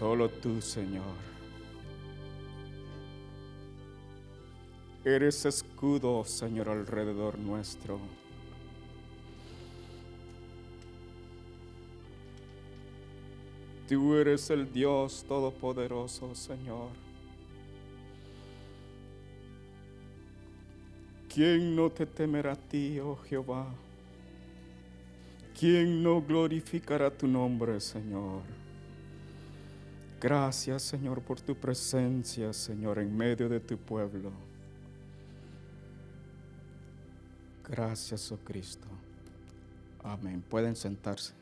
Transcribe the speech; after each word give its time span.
Solo 0.00 0.30
tú, 0.30 0.62
Señor. 0.62 1.14
Eres 5.04 5.44
escudo, 5.44 6.24
Señor, 6.24 6.70
alrededor 6.70 7.38
nuestro. 7.38 8.00
Tú 13.86 14.16
eres 14.16 14.48
el 14.48 14.72
Dios 14.72 15.22
todopoderoso, 15.28 16.34
Señor. 16.34 16.88
¿Quién 21.28 21.76
no 21.76 21.90
te 21.90 22.06
temerá 22.06 22.52
a 22.52 22.56
ti, 22.56 22.98
oh 23.00 23.16
Jehová? 23.16 23.66
¿Quién 25.58 26.02
no 26.02 26.22
glorificará 26.22 27.10
tu 27.10 27.26
nombre, 27.26 27.78
Señor? 27.80 28.69
Gracias, 30.20 30.82
Señor, 30.82 31.22
por 31.22 31.40
tu 31.40 31.54
presencia, 31.54 32.52
Señor, 32.52 32.98
en 32.98 33.16
medio 33.16 33.48
de 33.48 33.58
tu 33.58 33.78
pueblo. 33.78 34.30
Gracias, 37.66 38.30
oh 38.30 38.38
Cristo. 38.38 38.86
Amén. 40.02 40.42
Pueden 40.48 40.76
sentarse. 40.76 41.39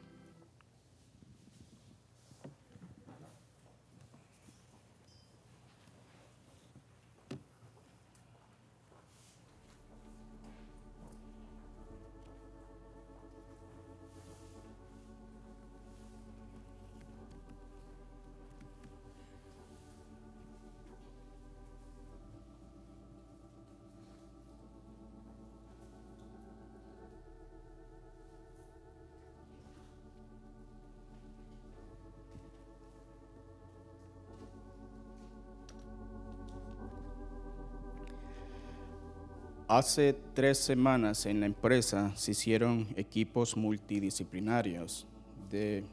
Hace 39.78 40.12
tres 40.34 40.58
semanas 40.58 41.24
en 41.24 41.38
la 41.38 41.46
empresa 41.46 42.12
se 42.16 42.32
hicieron 42.32 42.88
equipos 42.96 43.56
multidisciplinarios 43.56 45.06
de 45.50 45.84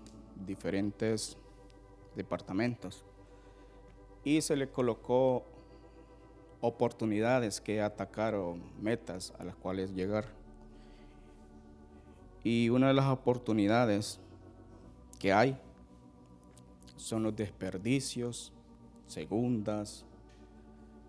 diferentes 0.43 1.37
departamentos 2.15 3.05
y 4.23 4.41
se 4.41 4.55
le 4.55 4.69
colocó 4.69 5.45
oportunidades 6.61 7.61
que 7.61 7.79
atacar 7.79 8.33
o 8.33 8.57
metas 8.81 9.31
a 9.37 9.43
las 9.43 9.55
cuales 9.55 9.93
llegar. 9.93 10.25
Y 12.43 12.69
una 12.69 12.87
de 12.87 12.95
las 12.95 13.05
oportunidades 13.05 14.19
que 15.19 15.31
hay 15.31 15.59
son 16.95 17.21
los 17.21 17.35
desperdicios, 17.35 18.51
segundas, 19.05 20.07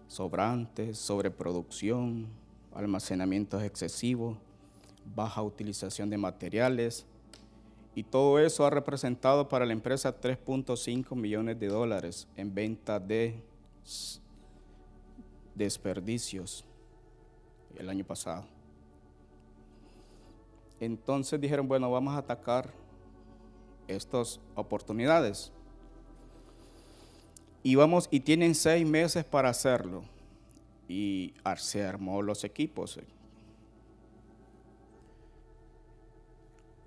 sobrantes, 0.09 0.99
sobreproducción, 0.99 2.45
almacenamientos 2.77 3.63
excesivos, 3.63 4.37
baja 5.15 5.43
utilización 5.43 6.11
de 6.11 6.19
materiales, 6.19 7.07
y 7.95 8.03
todo 8.03 8.39
eso 8.39 8.67
ha 8.67 8.71
representado 8.71 9.49
para 9.49 9.65
la 9.65 9.73
empresa 9.73 10.21
3.5 10.21 11.17
millones 11.17 11.59
de 11.59 11.69
dólares 11.69 12.29
en 12.37 12.55
venta 12.55 13.01
de 13.01 13.43
desperdicios 15.55 16.67
el 17.79 17.89
año 17.89 18.05
pasado. 18.05 18.45
Entonces 20.79 21.41
dijeron, 21.41 21.67
bueno, 21.67 21.91
vamos 21.91 22.15
a 22.15 22.19
atacar 22.19 22.71
estas 23.89 24.41
oportunidades. 24.55 25.51
Y 27.63 27.77
vamos, 27.77 28.09
y 28.11 28.21
tienen 28.21 28.55
seis 28.55 28.87
meses 28.87 29.25
para 29.25 29.49
hacerlo 29.49 30.05
y 30.89 31.35
se 31.57 31.85
armó 31.85 32.23
los 32.23 32.45
equipos. 32.45 32.99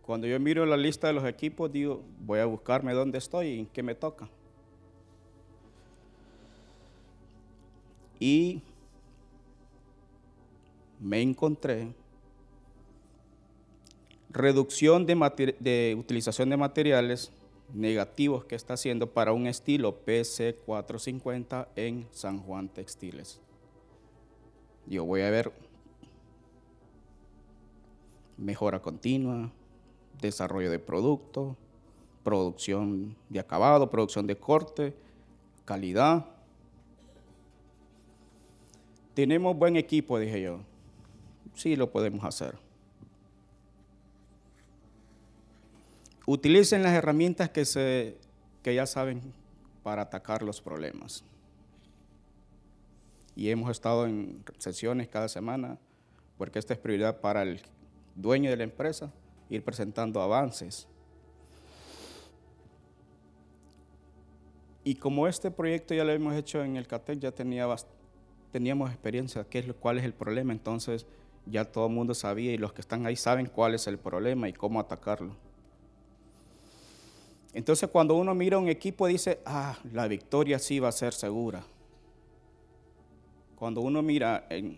Cuando 0.02 0.26
yo 0.26 0.40
miro 0.40 0.66
la 0.66 0.78
lista 0.78 1.08
de 1.08 1.14
los 1.14 1.26
equipos, 1.26 1.72
digo, 1.72 2.02
voy 2.22 2.40
a 2.40 2.46
buscarme 2.46 2.94
dónde 2.94 3.18
estoy 3.18 3.48
y 3.48 3.66
qué 3.68 3.84
me 3.84 3.94
toca. 3.96 4.28
Y 8.20 8.62
me 11.00 11.22
encontré 11.22 11.94
reducción 14.30 15.06
de, 15.06 15.56
de, 15.60 15.96
utilización 15.98 16.50
de 16.50 16.58
materiales 16.58 17.32
negativos 17.74 18.46
que 18.46 18.56
está 18.56 18.74
haciendo 18.74 19.12
para 19.12 19.32
un 19.32 19.48
estilo 19.48 20.04
PC450 20.06 21.68
en 21.76 22.08
San 22.12 22.40
Juan 22.40 22.68
Textiles. 22.68 23.40
Yo 24.90 25.06
voy 25.06 25.22
a 25.22 25.30
ver 25.30 25.54
mejora 28.38 28.82
continua, 28.82 29.52
desarrollo 30.20 30.72
de 30.72 30.80
producto, 30.80 31.56
producción 32.24 33.16
de 33.30 33.40
acabado, 33.40 33.92
producción 33.92 34.26
de 34.26 34.36
corte, 34.36 34.96
calidad. 35.64 36.26
Tenemos 39.14 39.56
buen 39.56 39.76
equipo, 39.76 40.18
dije 40.18 40.42
yo. 40.42 40.62
Sí, 41.54 41.76
lo 41.76 41.92
podemos 41.92 42.24
hacer. 42.24 42.58
Utilicen 46.26 46.82
las 46.82 46.94
herramientas 46.94 47.52
que, 47.52 47.64
se, 47.64 48.18
que 48.64 48.74
ya 48.74 48.88
saben 48.88 49.22
para 49.84 50.02
atacar 50.02 50.42
los 50.42 50.62
problemas 50.62 51.24
y 53.40 53.52
hemos 53.52 53.72
estado 53.72 54.06
en 54.06 54.44
sesiones 54.58 55.08
cada 55.08 55.30
semana 55.30 55.78
porque 56.38 56.60
esta 56.60 56.74
es 56.74 56.80
prioridad 56.80 57.22
para 57.22 57.44
el 57.44 57.62
dueño 58.14 58.50
de 58.50 58.58
la 58.58 58.66
empresa, 58.66 59.14
ir 59.50 59.64
presentando 59.64 60.22
avances. 60.22 60.90
Y 64.84 64.96
como 64.96 65.26
este 65.26 65.52
proyecto 65.52 65.94
ya 65.94 66.04
lo 66.04 66.12
hemos 66.12 66.36
hecho 66.36 66.62
en 66.66 66.76
el 66.76 66.86
CATEC, 66.86 67.20
ya 67.20 67.32
tenía 67.32 67.66
teníamos 68.52 68.90
experiencia, 68.90 69.46
qué 69.50 69.60
es, 69.60 69.74
cuál 69.80 70.00
es 70.00 70.04
el 70.04 70.14
problema, 70.14 70.52
entonces 70.52 71.06
ya 71.46 71.64
todo 71.64 71.88
el 71.88 71.94
mundo 71.94 72.14
sabía 72.14 72.52
y 72.52 72.58
los 72.58 72.74
que 72.74 72.82
están 72.82 73.06
ahí 73.06 73.16
saben 73.16 73.46
cuál 73.46 73.74
es 73.74 73.88
el 73.88 74.00
problema 74.00 74.50
y 74.50 74.54
cómo 74.54 74.82
atacarlo. 74.82 75.38
Entonces 77.54 77.90
cuando 77.90 78.16
uno 78.16 78.36
mira 78.36 78.58
un 78.58 78.68
equipo 78.68 79.08
dice, 79.08 79.40
ah, 79.46 79.80
la 79.94 80.10
victoria 80.10 80.60
sí 80.60 80.80
va 80.80 80.90
a 80.90 80.92
ser 80.92 81.14
segura. 81.14 81.64
Cuando 83.60 83.82
uno 83.82 84.02
mira 84.02 84.48
en, 84.50 84.78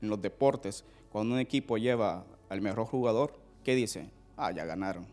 los 0.00 0.22
deportes, 0.22 0.84
cuando 1.10 1.34
un 1.34 1.40
equipo 1.40 1.76
lleva 1.76 2.24
al 2.48 2.60
mejor 2.60 2.86
jugador, 2.86 3.34
¿qué 3.64 3.74
dice? 3.74 4.08
Ah, 4.36 4.52
ya 4.52 4.64
ganaron. 4.64 5.06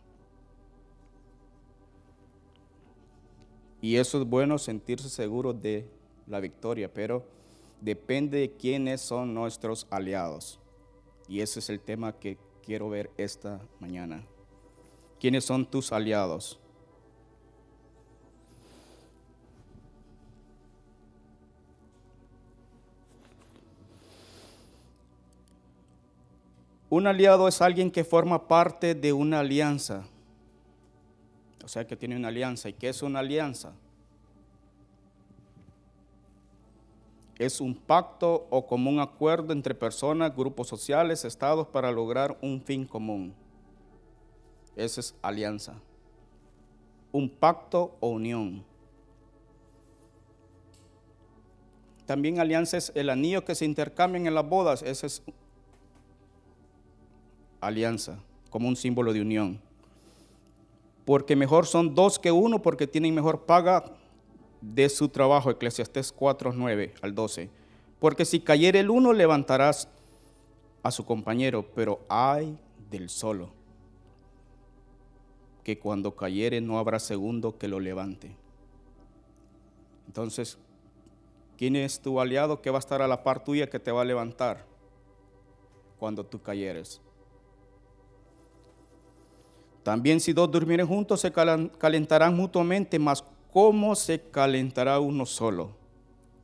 Y 3.81 3.95
eso 3.95 4.21
es 4.21 4.29
bueno 4.29 4.59
sentirse 4.59 5.09
seguro 5.09 5.53
de 5.53 5.87
la 6.27 6.39
victoria, 6.39 6.93
pero 6.93 7.25
depende 7.81 8.37
de 8.37 8.51
quiénes 8.51 9.01
son 9.01 9.33
nuestros 9.33 9.87
aliados. 9.89 10.59
Y 11.27 11.41
ese 11.41 11.59
es 11.59 11.69
el 11.69 11.79
tema 11.79 12.13
que 12.19 12.37
quiero 12.63 12.89
ver 12.89 13.09
esta 13.17 13.59
mañana. 13.79 14.23
¿Quiénes 15.19 15.45
son 15.45 15.65
tus 15.65 15.91
aliados? 15.91 16.59
Un 26.91 27.07
aliado 27.07 27.47
es 27.47 27.61
alguien 27.61 27.89
que 27.89 28.03
forma 28.03 28.49
parte 28.49 28.93
de 28.93 29.13
una 29.13 29.39
alianza. 29.39 30.03
O 31.63 31.67
sea, 31.69 31.87
que 31.87 31.95
tiene 31.95 32.17
una 32.17 32.27
alianza. 32.27 32.67
¿Y 32.67 32.73
qué 32.73 32.89
es 32.89 33.01
una 33.01 33.19
alianza? 33.19 33.71
Es 37.39 37.61
un 37.61 37.75
pacto 37.75 38.45
o 38.49 38.67
común 38.67 38.99
acuerdo 38.99 39.53
entre 39.53 39.73
personas, 39.73 40.35
grupos 40.35 40.67
sociales, 40.67 41.23
estados 41.23 41.65
para 41.65 41.93
lograr 41.93 42.37
un 42.41 42.61
fin 42.61 42.85
común. 42.85 43.33
Esa 44.75 44.99
es 44.99 45.15
alianza. 45.21 45.75
Un 47.13 47.29
pacto 47.29 47.95
o 48.01 48.09
unión. 48.09 48.65
También 52.05 52.41
alianza 52.41 52.75
es 52.75 52.91
el 52.95 53.09
anillo 53.09 53.45
que 53.45 53.55
se 53.55 53.63
intercambian 53.63 54.27
en 54.27 54.35
las 54.35 54.45
bodas. 54.45 54.83
Ese 54.83 55.07
es 55.07 55.23
alianza, 57.61 58.19
como 58.49 58.67
un 58.67 58.75
símbolo 58.75 59.13
de 59.13 59.21
unión. 59.21 59.61
Porque 61.05 61.35
mejor 61.35 61.65
son 61.65 61.95
dos 61.95 62.19
que 62.19 62.31
uno 62.31 62.61
porque 62.61 62.87
tienen 62.87 63.15
mejor 63.15 63.45
paga 63.45 63.85
de 64.59 64.89
su 64.89 65.09
trabajo, 65.09 65.49
Eclesiastés 65.49 66.11
4, 66.11 66.53
9 66.53 66.93
al 67.01 67.15
12. 67.15 67.49
Porque 67.99 68.25
si 68.25 68.39
cayere 68.39 68.79
el 68.79 68.89
uno, 68.89 69.13
levantarás 69.13 69.87
a 70.83 70.91
su 70.91 71.05
compañero, 71.05 71.65
pero 71.75 71.99
hay 72.09 72.57
del 72.89 73.09
solo, 73.09 73.51
que 75.63 75.79
cuando 75.79 76.15
cayere 76.15 76.61
no 76.61 76.79
habrá 76.79 76.99
segundo 76.99 77.57
que 77.57 77.67
lo 77.67 77.79
levante. 77.79 78.35
Entonces, 80.07 80.57
¿quién 81.57 81.75
es 81.75 82.01
tu 82.01 82.19
aliado 82.19 82.61
que 82.61 82.71
va 82.71 82.77
a 82.77 82.79
estar 82.79 83.01
a 83.01 83.07
la 83.07 83.23
par 83.23 83.43
tuya 83.43 83.69
que 83.69 83.79
te 83.79 83.91
va 83.91 84.01
a 84.01 84.05
levantar 84.05 84.65
cuando 85.99 86.25
tú 86.25 86.41
cayeres? 86.41 87.01
También 89.83 90.19
si 90.19 90.33
dos 90.33 90.51
durmieren 90.51 90.87
juntos 90.87 91.21
se 91.21 91.31
calentarán 91.31 92.35
mutuamente, 92.35 92.99
mas 92.99 93.23
¿cómo 93.51 93.95
se 93.95 94.21
calentará 94.21 94.99
uno 94.99 95.25
solo? 95.25 95.71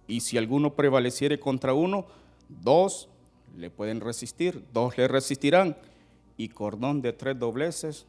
Y 0.07 0.21
si 0.21 0.37
alguno 0.37 0.73
prevaleciere 0.73 1.39
contra 1.39 1.73
uno, 1.73 2.05
dos 2.49 3.09
le 3.55 3.69
pueden 3.69 4.01
resistir, 4.01 4.63
dos 4.73 4.97
le 4.97 5.07
resistirán, 5.07 5.77
y 6.37 6.49
cordón 6.49 7.01
de 7.01 7.13
tres 7.13 7.37
dobleces 7.37 8.05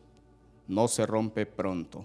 no 0.67 0.87
se 0.87 1.07
rompe 1.07 1.47
pronto. 1.47 2.05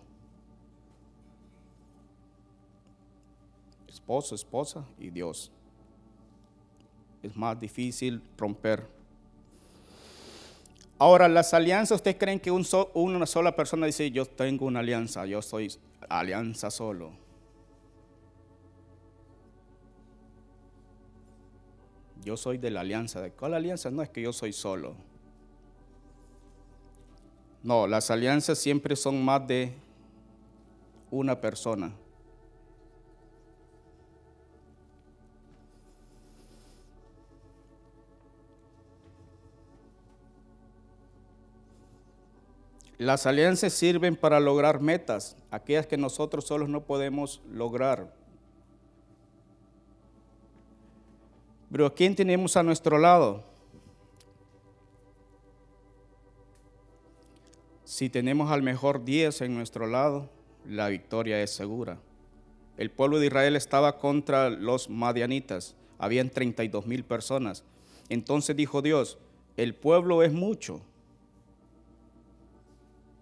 Esposo, 3.88 4.36
esposa 4.36 4.86
y 4.98 5.10
Dios. 5.10 5.52
Es 7.22 7.36
más 7.36 7.60
difícil 7.60 8.22
romper 8.38 8.88
Ahora, 11.04 11.28
las 11.28 11.54
alianzas, 11.54 11.98
¿ustedes 11.98 12.16
creen 12.18 12.40
que 12.40 12.50
una 12.50 13.26
sola 13.26 13.54
persona 13.54 13.88
dice, 13.88 14.10
yo 14.10 14.26
tengo 14.26 14.66
una 14.66 14.80
alianza, 14.80 15.26
yo 15.26 15.42
soy 15.42 15.70
alianza 16.08 16.72
solo? 16.72 17.12
Yo 22.24 22.38
soy 22.38 22.58
de 22.58 22.72
la 22.72 22.80
alianza. 22.80 23.20
¿De 23.20 23.32
cuál 23.32 23.54
alianza? 23.54 23.92
No 23.92 24.02
es 24.02 24.08
que 24.12 24.22
yo 24.22 24.32
soy 24.32 24.54
solo. 24.54 24.96
No, 27.64 27.86
las 27.86 28.10
alianzas 28.10 28.58
siempre 28.58 28.96
son 28.96 29.26
más 29.26 29.46
de 29.46 29.74
una 31.12 31.42
persona. 31.42 31.92
Las 43.04 43.26
alianzas 43.26 43.74
sirven 43.74 44.16
para 44.16 44.40
lograr 44.40 44.80
metas, 44.80 45.36
aquellas 45.52 45.86
que 45.86 45.98
nosotros 45.98 46.46
solos 46.46 46.70
no 46.70 46.86
podemos 46.86 47.42
lograr. 47.52 48.16
Pero 51.70 51.94
¿quién 51.94 52.16
tenemos 52.16 52.56
a 52.56 52.64
nuestro 52.64 52.98
lado? 52.98 53.44
Si 57.84 58.08
tenemos 58.08 58.50
al 58.50 58.64
mejor 58.64 59.04
10 59.04 59.42
en 59.42 59.54
nuestro 59.54 59.86
lado, 59.86 60.30
la 60.66 60.88
victoria 60.88 61.44
es 61.44 61.52
segura. 61.52 62.00
El 62.78 62.90
pueblo 62.90 63.20
de 63.20 63.26
Israel 63.26 63.58
estaba 63.58 63.98
contra 63.98 64.50
los 64.50 64.90
madianitas, 64.90 65.76
habían 66.00 66.30
32 66.30 66.88
mil 66.88 67.04
personas. 67.04 67.66
Entonces 68.08 68.56
dijo 68.56 68.82
Dios, 68.82 69.18
el 69.58 69.76
pueblo 69.76 70.24
es 70.24 70.32
mucho 70.32 70.86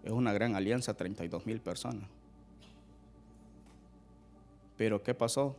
es 0.04 0.12
una 0.12 0.34
gran 0.34 0.56
alianza, 0.56 0.94
32 0.94 1.46
mil 1.46 1.60
personas. 1.60 2.08
Pero 4.78 5.04
¿qué 5.04 5.14
pasó? 5.14 5.56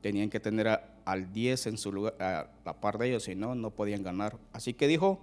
Tenían 0.00 0.30
que 0.30 0.40
tener 0.40 0.80
al 1.04 1.32
10 1.32 1.66
en 1.66 1.78
su 1.78 1.92
lugar, 1.92 2.14
a 2.20 2.48
la 2.64 2.80
par 2.80 2.98
de 2.98 3.08
ellos, 3.08 3.24
si 3.24 3.34
no, 3.34 3.54
no 3.54 3.70
podían 3.70 4.02
ganar. 4.02 4.36
Así 4.52 4.72
que 4.72 4.86
dijo, 4.86 5.20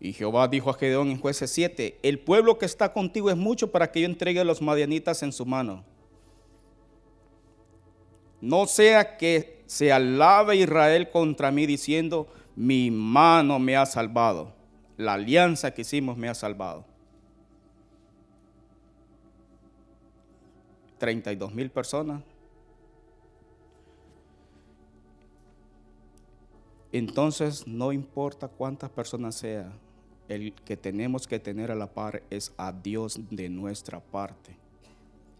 y 0.00 0.12
Jehová 0.12 0.48
dijo 0.48 0.70
a 0.70 0.74
Gedeón 0.74 1.10
en 1.10 1.20
jueces 1.20 1.50
7, 1.52 2.00
el 2.02 2.18
pueblo 2.18 2.58
que 2.58 2.66
está 2.66 2.92
contigo 2.92 3.30
es 3.30 3.36
mucho 3.36 3.70
para 3.70 3.92
que 3.92 4.00
yo 4.00 4.06
entregue 4.06 4.40
a 4.40 4.44
los 4.44 4.60
madianitas 4.60 5.22
en 5.22 5.32
su 5.32 5.46
mano. 5.46 5.84
No 8.40 8.66
sea 8.66 9.16
que 9.16 9.62
se 9.66 9.92
alabe 9.92 10.56
Israel 10.56 11.10
contra 11.10 11.52
mí 11.52 11.66
diciendo, 11.66 12.26
mi 12.56 12.90
mano 12.90 13.60
me 13.60 13.76
ha 13.76 13.86
salvado 13.86 14.61
la 14.96 15.14
alianza 15.14 15.72
que 15.72 15.82
hicimos 15.82 16.16
me 16.16 16.28
ha 16.28 16.34
salvado. 16.34 16.84
32 20.98 21.52
mil 21.52 21.70
personas. 21.70 22.22
Entonces, 26.92 27.66
no 27.66 27.92
importa 27.92 28.48
cuántas 28.48 28.90
personas 28.90 29.34
sea, 29.34 29.72
el 30.28 30.52
que 30.52 30.76
tenemos 30.76 31.26
que 31.26 31.38
tener 31.38 31.70
a 31.70 31.74
la 31.74 31.92
par 31.92 32.22
es 32.30 32.52
a 32.56 32.70
Dios 32.72 33.18
de 33.30 33.48
nuestra 33.48 34.00
parte. 34.00 34.56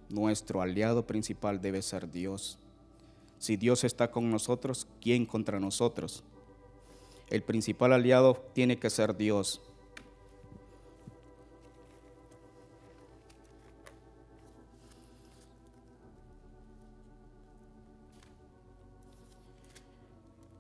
Nuestro 0.09 0.63
aliado 0.63 1.07
principal 1.07 1.61
debe 1.61 1.83
ser 1.83 2.11
Dios. 2.11 2.59
Si 3.39 3.57
Dios 3.57 3.85
está 3.85 4.11
con 4.11 4.31
nosotros, 4.31 4.89
¿quién 5.01 5.27
contra 5.27 5.61
nosotros? 5.61 6.25
El 7.31 7.43
principal 7.43 7.93
aliado 7.93 8.43
tiene 8.53 8.79
que 8.79 8.91
ser 8.91 9.17
Dios. 9.17 9.61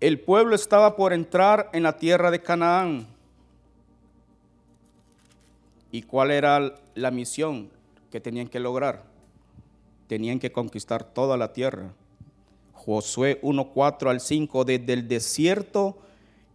El 0.02 0.18
pueblo 0.18 0.56
estaba 0.56 0.96
por 0.96 1.12
entrar 1.12 1.70
en 1.72 1.84
la 1.84 1.96
tierra 1.96 2.32
de 2.32 2.42
Canaán. 2.42 3.06
¿Y 5.92 6.02
cuál 6.02 6.32
era 6.32 6.74
la 6.96 7.12
misión 7.12 7.70
que 8.10 8.20
tenían 8.20 8.48
que 8.48 8.58
lograr? 8.58 9.04
Tenían 10.08 10.40
que 10.40 10.50
conquistar 10.50 11.04
toda 11.04 11.36
la 11.36 11.52
tierra. 11.52 11.92
Josué 12.72 13.40
1.4 13.42 14.10
al 14.10 14.20
5, 14.20 14.64
desde 14.64 14.92
el 14.92 15.06
desierto 15.06 15.96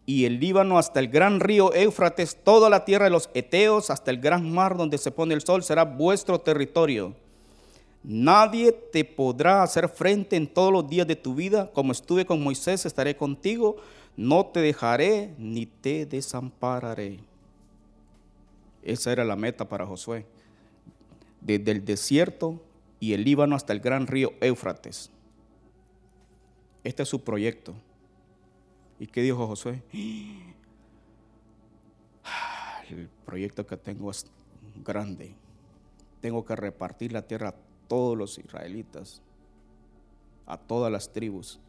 y 0.09 0.23
el 0.23 0.39
Líbano 0.39 0.77
hasta 0.77 1.01
el 1.01 1.09
gran 1.09 1.41
río 1.41 1.73
Éufrates, 1.73 2.37
toda 2.41 2.69
la 2.69 2.85
tierra 2.85 3.03
de 3.03 3.11
los 3.11 3.29
Eteos, 3.33 3.89
hasta 3.89 4.09
el 4.09 4.21
gran 4.21 4.49
mar 4.49 4.77
donde 4.77 4.97
se 4.97 5.11
pone 5.11 5.33
el 5.33 5.41
sol, 5.41 5.63
será 5.63 5.83
vuestro 5.83 6.39
territorio. 6.39 7.13
Nadie 8.03 8.71
te 8.71 9.03
podrá 9.03 9.63
hacer 9.63 9.89
frente 9.89 10.37
en 10.37 10.47
todos 10.47 10.71
los 10.71 10.87
días 10.87 11.05
de 11.07 11.17
tu 11.17 11.35
vida. 11.35 11.69
Como 11.73 11.91
estuve 11.91 12.25
con 12.25 12.41
Moisés, 12.41 12.85
estaré 12.85 13.17
contigo. 13.17 13.75
No 14.15 14.45
te 14.45 14.61
dejaré 14.61 15.33
ni 15.37 15.65
te 15.65 16.05
desampararé. 16.05 17.19
Esa 18.83 19.11
era 19.11 19.25
la 19.25 19.35
meta 19.35 19.67
para 19.67 19.85
Josué. 19.85 20.25
Desde 21.41 21.71
el 21.71 21.83
desierto 21.83 22.61
y 23.01 23.11
el 23.11 23.25
Líbano 23.25 23.57
hasta 23.57 23.73
el 23.73 23.81
gran 23.81 24.07
río 24.07 24.31
Éufrates. 24.39 25.11
Este 26.85 27.03
es 27.03 27.09
su 27.09 27.25
proyecto. 27.25 27.75
¿Y 28.99 29.07
qué 29.07 29.21
dijo 29.21 29.45
Josué? 29.47 29.83
El 32.89 33.09
proyecto 33.25 33.65
que 33.65 33.77
tengo 33.77 34.09
es 34.09 34.25
grande. 34.83 35.35
Tengo 36.21 36.43
que 36.45 36.55
repartir 36.55 37.11
la 37.11 37.21
tierra 37.21 37.49
a 37.49 37.55
todos 37.87 38.17
los 38.17 38.37
israelitas, 38.37 39.21
a 40.45 40.57
todas 40.57 40.91
las 40.91 41.11
tribus. 41.11 41.59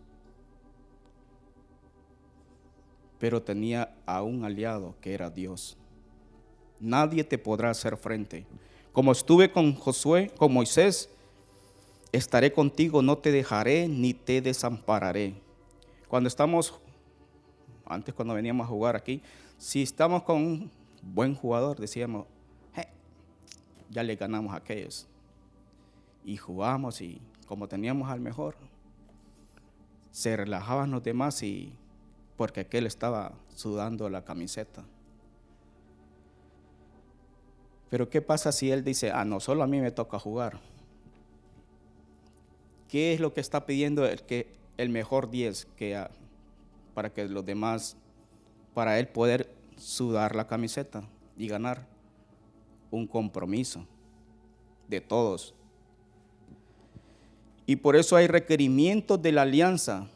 Pero 3.19 3.43
tenía 3.43 3.95
a 4.07 4.23
un 4.23 4.45
aliado 4.45 4.95
que 5.01 5.13
era 5.13 5.29
Dios. 5.29 5.77
Nadie 6.81 7.25
te 7.25 7.37
podrá 7.37 7.71
hacer 7.71 7.97
frente. 7.97 8.47
Como 8.93 9.13
estuve 9.13 9.51
con 9.51 9.75
Josué, 9.75 10.31
con 10.39 10.53
Moisés, 10.53 11.11
estaré 12.13 12.53
contigo, 12.53 13.03
no 13.03 13.19
te 13.19 13.33
dejaré 13.33 13.89
ni 13.89 14.15
te 14.15 14.41
desampararé. 14.41 15.35
Cuando 16.09 16.29
estamos 16.29 16.81
antes 17.89 18.15
cuando 18.15 18.35
veníamos 18.35 18.65
a 18.67 18.69
jugar 18.69 18.97
aquí, 18.97 19.23
si 19.57 19.83
estamos 19.83 20.23
con 20.23 20.37
un 20.37 20.71
buen 21.03 21.35
jugador, 21.35 21.79
decíamos, 21.79 22.27
ya 23.91 24.03
le 24.03 24.17
ganamos 24.17 24.53
a 24.53 24.57
aquellos. 24.57 25.07
Y 26.25 26.37
jugamos 26.37 27.01
y 27.01 27.21
como 27.47 27.69
teníamos 27.69 28.11
al 28.11 28.21
mejor, 28.21 28.57
se 30.11 30.37
relajaban 30.37 30.91
los 30.91 31.03
demás 31.03 31.43
y 31.43 31.73
porque 32.37 32.61
aquel 32.61 32.87
estaba 32.87 33.33
sudando 33.55 34.09
la 34.11 34.25
camiseta. 34.25 34.85
Pero 37.91 38.11
¿qué 38.11 38.21
pasa 38.21 38.53
si 38.53 38.71
él 38.71 38.85
dice, 38.85 39.11
ah, 39.11 39.25
no, 39.25 39.41
solo 39.41 39.63
a 39.63 39.67
mí 39.67 39.81
me 39.81 39.91
toca 39.91 40.19
jugar? 40.19 40.61
¿Qué 42.89 43.15
es 43.15 43.21
lo 43.21 43.33
que 43.33 43.41
está 43.41 43.65
pidiendo 43.65 44.07
el, 44.07 44.23
que, 44.23 44.55
el 44.77 44.91
mejor 44.91 45.31
10 45.31 45.67
que 45.77 45.97
para 46.99 47.11
que 47.13 47.29
los 47.29 47.47
demás, 47.47 47.97
para 48.75 48.99
él 48.99 49.07
poder 49.07 49.55
sudar 49.77 50.35
la 50.35 50.49
camiseta 50.49 51.09
y 51.37 51.47
ganar 51.47 51.87
un 52.91 53.07
compromiso 53.07 53.87
de 54.89 55.01
todos. 55.01 55.55
Y 57.67 57.77
por 57.77 57.95
eso 57.95 58.17
hay 58.17 58.27
requerimientos 58.27 59.23
de 59.23 59.31
la 59.31 59.43
alianza. 59.43 60.09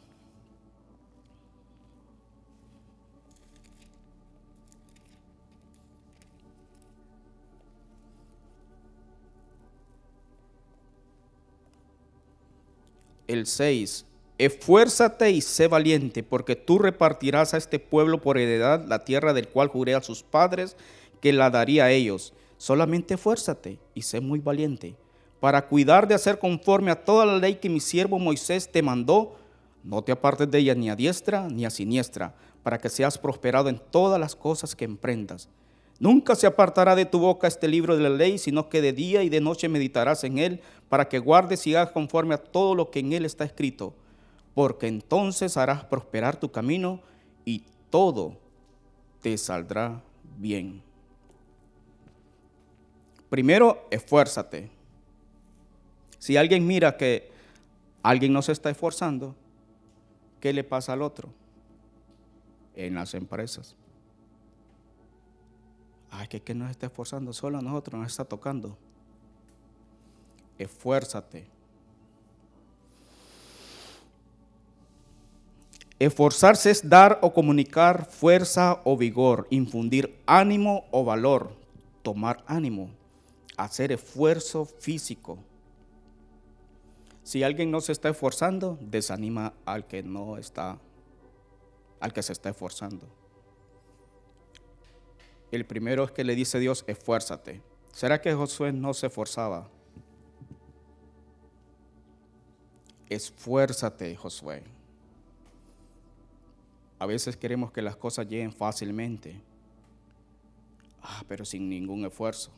El 13.25 13.47
6. 13.47 14.05
Esfuérzate 14.45 15.31
y 15.31 15.39
sé 15.39 15.69
valiente, 15.69 16.21
porque 16.21 16.57
tú 16.57 16.77
repartirás 16.77 17.53
a 17.53 17.57
este 17.57 17.79
pueblo 17.79 18.19
por 18.19 18.37
heredad 18.37 18.83
la 18.85 19.05
tierra 19.05 19.31
del 19.31 19.47
cual 19.47 19.69
juré 19.69 19.95
a 19.95 20.01
sus 20.01 20.21
padres 20.21 20.75
que 21.21 21.31
la 21.31 21.49
daría 21.49 21.85
a 21.85 21.91
ellos. 21.91 22.33
Solamente 22.57 23.13
esfuérzate 23.13 23.79
y 23.93 24.01
sé 24.01 24.19
muy 24.19 24.39
valiente, 24.39 24.97
para 25.39 25.65
cuidar 25.69 26.09
de 26.09 26.15
hacer 26.15 26.39
conforme 26.39 26.91
a 26.91 27.05
toda 27.05 27.25
la 27.25 27.37
ley 27.37 27.55
que 27.55 27.69
mi 27.69 27.79
siervo 27.79 28.19
Moisés 28.19 28.69
te 28.69 28.81
mandó. 28.81 29.37
No 29.81 30.01
te 30.01 30.11
apartes 30.11 30.51
de 30.51 30.59
ella 30.59 30.75
ni 30.75 30.89
a 30.89 30.97
diestra 30.97 31.47
ni 31.47 31.63
a 31.63 31.69
siniestra, 31.69 32.35
para 32.63 32.79
que 32.79 32.89
seas 32.89 33.17
prosperado 33.17 33.69
en 33.69 33.79
todas 33.91 34.19
las 34.19 34.35
cosas 34.35 34.75
que 34.75 34.83
emprendas. 34.83 35.47
Nunca 35.99 36.35
se 36.35 36.47
apartará 36.47 36.97
de 36.97 37.05
tu 37.05 37.19
boca 37.19 37.47
este 37.47 37.69
libro 37.69 37.95
de 37.95 38.03
la 38.03 38.09
ley, 38.09 38.37
sino 38.37 38.67
que 38.67 38.81
de 38.81 38.91
día 38.91 39.23
y 39.23 39.29
de 39.29 39.39
noche 39.39 39.69
meditarás 39.69 40.25
en 40.25 40.37
él, 40.37 40.59
para 40.89 41.07
que 41.07 41.19
guardes 41.19 41.65
y 41.65 41.75
hagas 41.75 41.91
conforme 41.91 42.35
a 42.35 42.39
todo 42.39 42.75
lo 42.75 42.91
que 42.91 42.99
en 42.99 43.13
él 43.13 43.23
está 43.23 43.45
escrito, 43.45 43.93
porque 44.53 44.87
entonces 44.87 45.57
harás 45.57 45.83
prosperar 45.85 46.39
tu 46.39 46.51
camino 46.51 47.01
y 47.45 47.63
todo 47.89 48.37
te 49.21 49.37
saldrá 49.37 50.01
bien. 50.37 50.81
Primero, 53.29 53.87
esfuérzate. 53.89 54.69
Si 56.19 56.37
alguien 56.37 56.67
mira 56.67 56.97
que 56.97 57.31
alguien 58.03 58.31
no 58.31 58.41
se 58.41 58.51
está 58.51 58.69
esforzando, 58.69 59.35
¿qué 60.39 60.53
le 60.53 60.63
pasa 60.63 60.93
al 60.93 61.01
otro? 61.01 61.29
En 62.75 62.95
las 62.95 63.13
empresas. 63.13 63.75
Ay, 66.11 66.27
que, 66.27 66.41
que 66.41 66.53
no 66.53 66.65
se 66.65 66.71
está 66.71 66.85
esforzando, 66.85 67.33
solo 67.33 67.57
a 67.57 67.61
nosotros 67.61 67.99
nos 67.99 68.11
está 68.11 68.23
tocando. 68.23 68.77
Esfuérzate. 70.59 71.52
Esforzarse 76.03 76.69
es 76.69 76.89
dar 76.89 77.19
o 77.21 77.31
comunicar 77.31 78.05
fuerza 78.05 78.81
o 78.83 78.97
vigor, 78.97 79.47
infundir 79.51 80.19
ánimo 80.25 80.83
o 80.91 81.05
valor, 81.05 81.55
tomar 82.01 82.43
ánimo, 82.45 82.89
hacer 83.55 83.93
esfuerzo 83.93 84.65
físico. 84.65 85.39
Si 87.23 87.41
alguien 87.41 87.71
no 87.71 87.79
se 87.79 87.93
está 87.93 88.09
esforzando, 88.09 88.77
desanima 88.81 89.53
al 89.63 89.87
que 89.87 90.03
no 90.03 90.37
está, 90.37 90.77
al 92.01 92.11
que 92.11 92.21
se 92.21 92.33
está 92.33 92.49
esforzando. 92.49 93.07
El 95.53 95.65
primero 95.65 96.03
es 96.03 96.11
que 96.11 96.25
le 96.25 96.35
dice 96.35 96.59
Dios, 96.59 96.83
esfuérzate. 96.85 97.61
¿Será 97.93 98.19
que 98.19 98.33
Josué 98.33 98.73
no 98.73 98.93
se 98.93 99.07
esforzaba? 99.07 99.69
Esfuérzate, 103.07 104.17
Josué. 104.17 104.63
A 107.03 107.05
veces 107.05 107.35
queremos 107.35 107.69
que 107.69 107.81
las 107.81 107.97
cosas 107.97 108.25
lleguen 108.29 108.53
fácilmente. 108.53 109.35
Ah, 111.01 111.21
pero 111.27 111.43
sin 111.43 111.67
ningún 111.67 112.05
esfuerzo. 112.05 112.49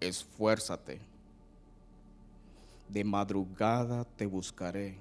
Esfuérzate. 0.00 0.98
De 2.88 3.04
madrugada 3.04 4.06
te 4.16 4.24
buscaré. 4.24 4.96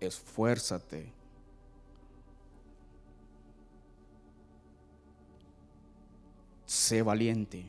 Esfuérzate. 0.00 1.12
sé 6.66 7.02
valiente. 7.02 7.66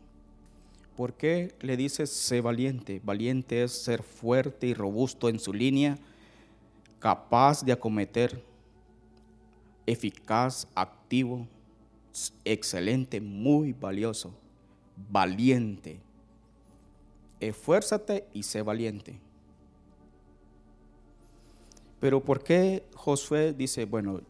¿Por 0.98 1.14
qué 1.14 1.54
le 1.60 1.78
dice 1.78 2.08
sé 2.08 2.42
valiente? 2.42 3.00
Valiente 3.04 3.62
es 3.62 3.74
ser 3.74 4.02
fuerte 4.02 4.66
y 4.66 4.74
robusto 4.74 5.30
en 5.30 5.38
su 5.38 5.54
línea, 5.54 6.00
capaz 6.98 7.64
de 7.64 7.74
acometer, 7.74 8.53
eficaz, 9.86 10.68
activo, 10.76 11.48
excelente, 12.46 13.22
muy 13.22 13.74
valioso, 13.74 14.34
valiente. 15.10 16.00
Esfuérzate 17.40 18.28
y 18.34 18.44
sé 18.44 18.62
valiente. 18.62 19.20
Pero 22.00 22.24
¿por 22.24 22.44
qué 22.44 22.84
Josué 22.96 23.54
dice, 23.54 23.86
bueno, 23.86 24.22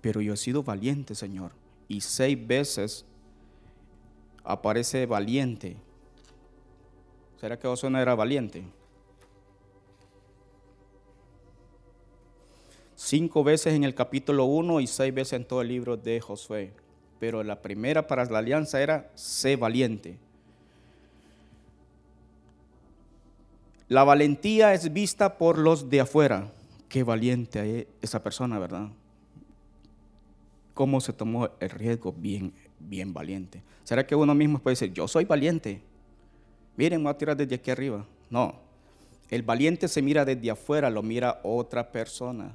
pero 0.00 0.20
yo 0.20 0.34
he 0.34 0.36
sido 0.36 0.62
valiente, 0.62 1.14
Señor? 1.14 1.52
Y 1.88 2.00
seis 2.02 2.38
veces 2.46 3.04
aparece 4.44 5.06
valiente. 5.06 5.76
¿Será 7.40 7.58
que 7.58 7.68
Josué 7.68 7.90
no 7.90 7.98
era 7.98 8.14
valiente? 8.14 8.64
Cinco 13.04 13.42
veces 13.42 13.74
en 13.74 13.82
el 13.82 13.96
capítulo 13.96 14.44
1 14.44 14.78
y 14.78 14.86
seis 14.86 15.12
veces 15.12 15.32
en 15.32 15.44
todo 15.44 15.60
el 15.60 15.66
libro 15.66 15.96
de 15.96 16.20
Josué. 16.20 16.72
Pero 17.18 17.42
la 17.42 17.60
primera 17.60 18.06
para 18.06 18.24
la 18.26 18.38
alianza 18.38 18.80
era 18.80 19.10
sé 19.16 19.56
valiente. 19.56 20.18
La 23.88 24.04
valentía 24.04 24.72
es 24.72 24.92
vista 24.92 25.36
por 25.36 25.58
los 25.58 25.90
de 25.90 26.00
afuera. 26.00 26.52
Qué 26.88 27.02
valiente 27.02 27.88
esa 28.00 28.22
persona, 28.22 28.60
¿verdad? 28.60 28.88
¿Cómo 30.72 31.00
se 31.00 31.12
tomó 31.12 31.48
el 31.58 31.70
riesgo? 31.70 32.14
Bien 32.16 32.52
bien 32.78 33.12
valiente. 33.12 33.64
¿Será 33.82 34.06
que 34.06 34.14
uno 34.14 34.32
mismo 34.32 34.60
puede 34.60 34.74
decir, 34.74 34.92
yo 34.92 35.08
soy 35.08 35.24
valiente? 35.24 35.82
Miren, 36.76 37.02
voy 37.02 37.10
a 37.10 37.18
tirar 37.18 37.36
desde 37.36 37.56
aquí 37.56 37.72
arriba. 37.72 38.06
No, 38.30 38.54
el 39.28 39.42
valiente 39.42 39.88
se 39.88 40.02
mira 40.02 40.24
desde 40.24 40.52
afuera, 40.52 40.88
lo 40.88 41.02
mira 41.02 41.40
otra 41.42 41.90
persona. 41.90 42.54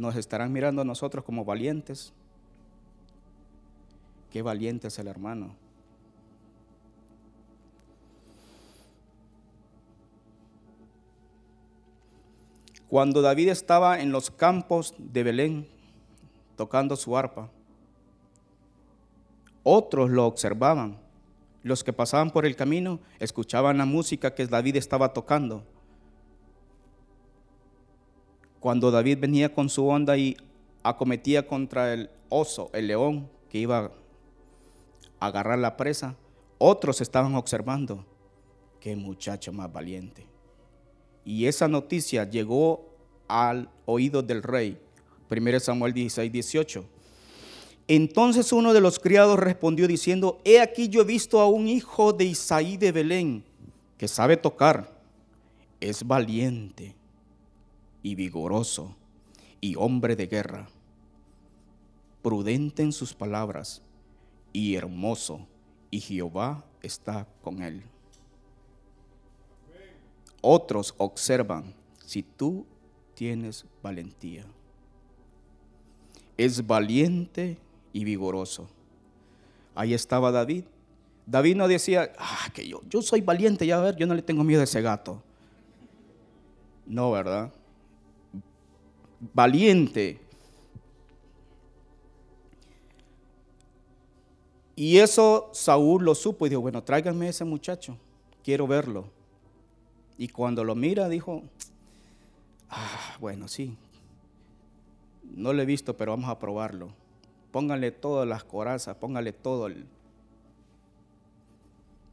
Nos 0.00 0.16
estarán 0.16 0.50
mirando 0.50 0.80
a 0.80 0.84
nosotros 0.86 1.22
como 1.22 1.44
valientes. 1.44 2.14
Qué 4.30 4.40
valiente 4.40 4.88
es 4.88 4.98
el 4.98 5.08
hermano. 5.08 5.54
Cuando 12.88 13.20
David 13.20 13.50
estaba 13.50 14.00
en 14.00 14.10
los 14.10 14.30
campos 14.30 14.94
de 14.96 15.22
Belén 15.22 15.68
tocando 16.56 16.96
su 16.96 17.14
arpa, 17.14 17.50
otros 19.62 20.08
lo 20.08 20.24
observaban. 20.24 20.96
Los 21.62 21.84
que 21.84 21.92
pasaban 21.92 22.30
por 22.30 22.46
el 22.46 22.56
camino 22.56 23.00
escuchaban 23.18 23.76
la 23.76 23.84
música 23.84 24.34
que 24.34 24.46
David 24.46 24.76
estaba 24.76 25.12
tocando. 25.12 25.62
Cuando 28.60 28.90
David 28.90 29.18
venía 29.18 29.54
con 29.54 29.70
su 29.70 29.88
onda 29.88 30.18
y 30.18 30.36
acometía 30.82 31.46
contra 31.46 31.94
el 31.94 32.10
oso, 32.28 32.70
el 32.74 32.88
león, 32.88 33.28
que 33.48 33.58
iba 33.58 33.90
a 35.18 35.26
agarrar 35.26 35.58
la 35.58 35.78
presa, 35.78 36.14
otros 36.58 37.00
estaban 37.00 37.34
observando. 37.34 38.04
Qué 38.78 38.94
muchacho 38.96 39.50
más 39.52 39.72
valiente. 39.72 40.26
Y 41.24 41.46
esa 41.46 41.68
noticia 41.68 42.28
llegó 42.28 42.86
al 43.28 43.70
oído 43.86 44.22
del 44.22 44.42
rey. 44.42 44.78
1 45.30 45.60
Samuel 45.60 45.94
16, 45.94 46.30
18. 46.30 46.84
Entonces 47.88 48.52
uno 48.52 48.74
de 48.74 48.80
los 48.82 48.98
criados 48.98 49.38
respondió 49.38 49.88
diciendo, 49.88 50.38
he 50.44 50.60
aquí 50.60 50.88
yo 50.88 51.00
he 51.00 51.04
visto 51.04 51.40
a 51.40 51.48
un 51.48 51.66
hijo 51.66 52.12
de 52.12 52.24
Isaí 52.26 52.76
de 52.76 52.92
Belén 52.92 53.42
que 53.96 54.06
sabe 54.06 54.36
tocar, 54.36 55.00
es 55.80 56.06
valiente 56.06 56.94
y 58.02 58.14
vigoroso 58.14 58.94
y 59.60 59.76
hombre 59.76 60.16
de 60.16 60.26
guerra, 60.26 60.68
prudente 62.22 62.82
en 62.82 62.92
sus 62.92 63.14
palabras 63.14 63.82
y 64.52 64.74
hermoso, 64.74 65.46
y 65.90 66.00
Jehová 66.00 66.64
está 66.82 67.26
con 67.42 67.62
él. 67.62 67.82
Otros 70.40 70.94
observan, 70.96 71.74
si 72.04 72.22
tú 72.22 72.64
tienes 73.14 73.66
valentía, 73.82 74.44
es 76.36 76.66
valiente 76.66 77.58
y 77.92 78.04
vigoroso. 78.04 78.68
Ahí 79.74 79.92
estaba 79.92 80.30
David. 80.30 80.64
David 81.26 81.56
no 81.56 81.68
decía, 81.68 82.12
ah, 82.18 82.48
que 82.54 82.66
yo, 82.66 82.80
yo 82.88 83.02
soy 83.02 83.20
valiente, 83.20 83.66
ya 83.66 83.78
a 83.78 83.82
ver, 83.82 83.96
yo 83.96 84.06
no 84.06 84.14
le 84.14 84.22
tengo 84.22 84.42
miedo 84.42 84.62
a 84.62 84.64
ese 84.64 84.80
gato. 84.80 85.22
No, 86.86 87.10
¿verdad? 87.10 87.52
Valiente. 89.20 90.18
Y 94.74 94.96
eso 94.96 95.50
Saúl 95.52 96.04
lo 96.04 96.14
supo 96.14 96.46
y 96.46 96.48
dijo, 96.48 96.62
bueno, 96.62 96.82
tráiganme 96.82 97.28
ese 97.28 97.44
muchacho, 97.44 97.98
quiero 98.42 98.66
verlo. 98.66 99.04
Y 100.16 100.28
cuando 100.28 100.64
lo 100.64 100.74
mira 100.74 101.08
dijo, 101.08 101.42
ah, 102.70 103.16
bueno, 103.20 103.46
sí, 103.46 103.76
no 105.22 105.52
lo 105.52 105.62
he 105.62 105.66
visto, 105.66 105.96
pero 105.96 106.12
vamos 106.12 106.30
a 106.30 106.38
probarlo. 106.38 106.94
Póngale 107.50 107.90
todas 107.90 108.26
las 108.26 108.44
corazas, 108.44 108.96
póngale 108.96 109.32
todo 109.32 109.68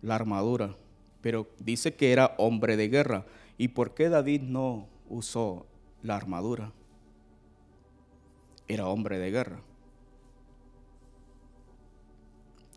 la 0.01 0.15
armadura. 0.15 0.75
Pero 1.21 1.47
dice 1.59 1.95
que 1.95 2.11
era 2.11 2.35
hombre 2.37 2.77
de 2.77 2.89
guerra. 2.89 3.25
¿Y 3.57 3.69
por 3.69 3.93
qué 3.93 4.09
David 4.09 4.41
no 4.41 4.87
usó 5.09 5.65
la 6.01 6.15
armadura? 6.15 6.71
Era 8.67 8.87
hombre 8.87 9.19
de 9.19 9.31
guerra. 9.31 9.61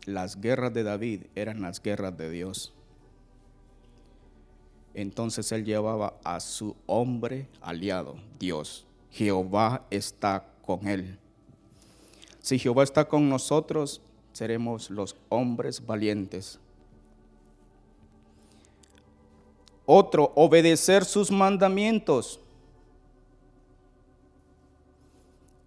Las 0.05 0.39
guerras 0.39 0.73
de 0.73 0.83
David 0.83 1.23
eran 1.35 1.61
las 1.61 1.81
guerras 1.81 2.17
de 2.17 2.29
Dios. 2.29 2.73
Entonces 4.93 5.51
él 5.51 5.63
llevaba 5.63 6.15
a 6.23 6.39
su 6.39 6.75
hombre 6.85 7.47
aliado, 7.61 8.15
Dios. 8.39 8.85
Jehová 9.11 9.85
está 9.89 10.45
con 10.65 10.87
él. 10.87 11.17
Si 12.39 12.57
Jehová 12.57 12.83
está 12.83 13.07
con 13.07 13.29
nosotros, 13.29 14.01
seremos 14.33 14.89
los 14.89 15.15
hombres 15.29 15.85
valientes. 15.85 16.59
Otro, 19.85 20.31
obedecer 20.35 21.05
sus 21.05 21.31
mandamientos. 21.31 22.39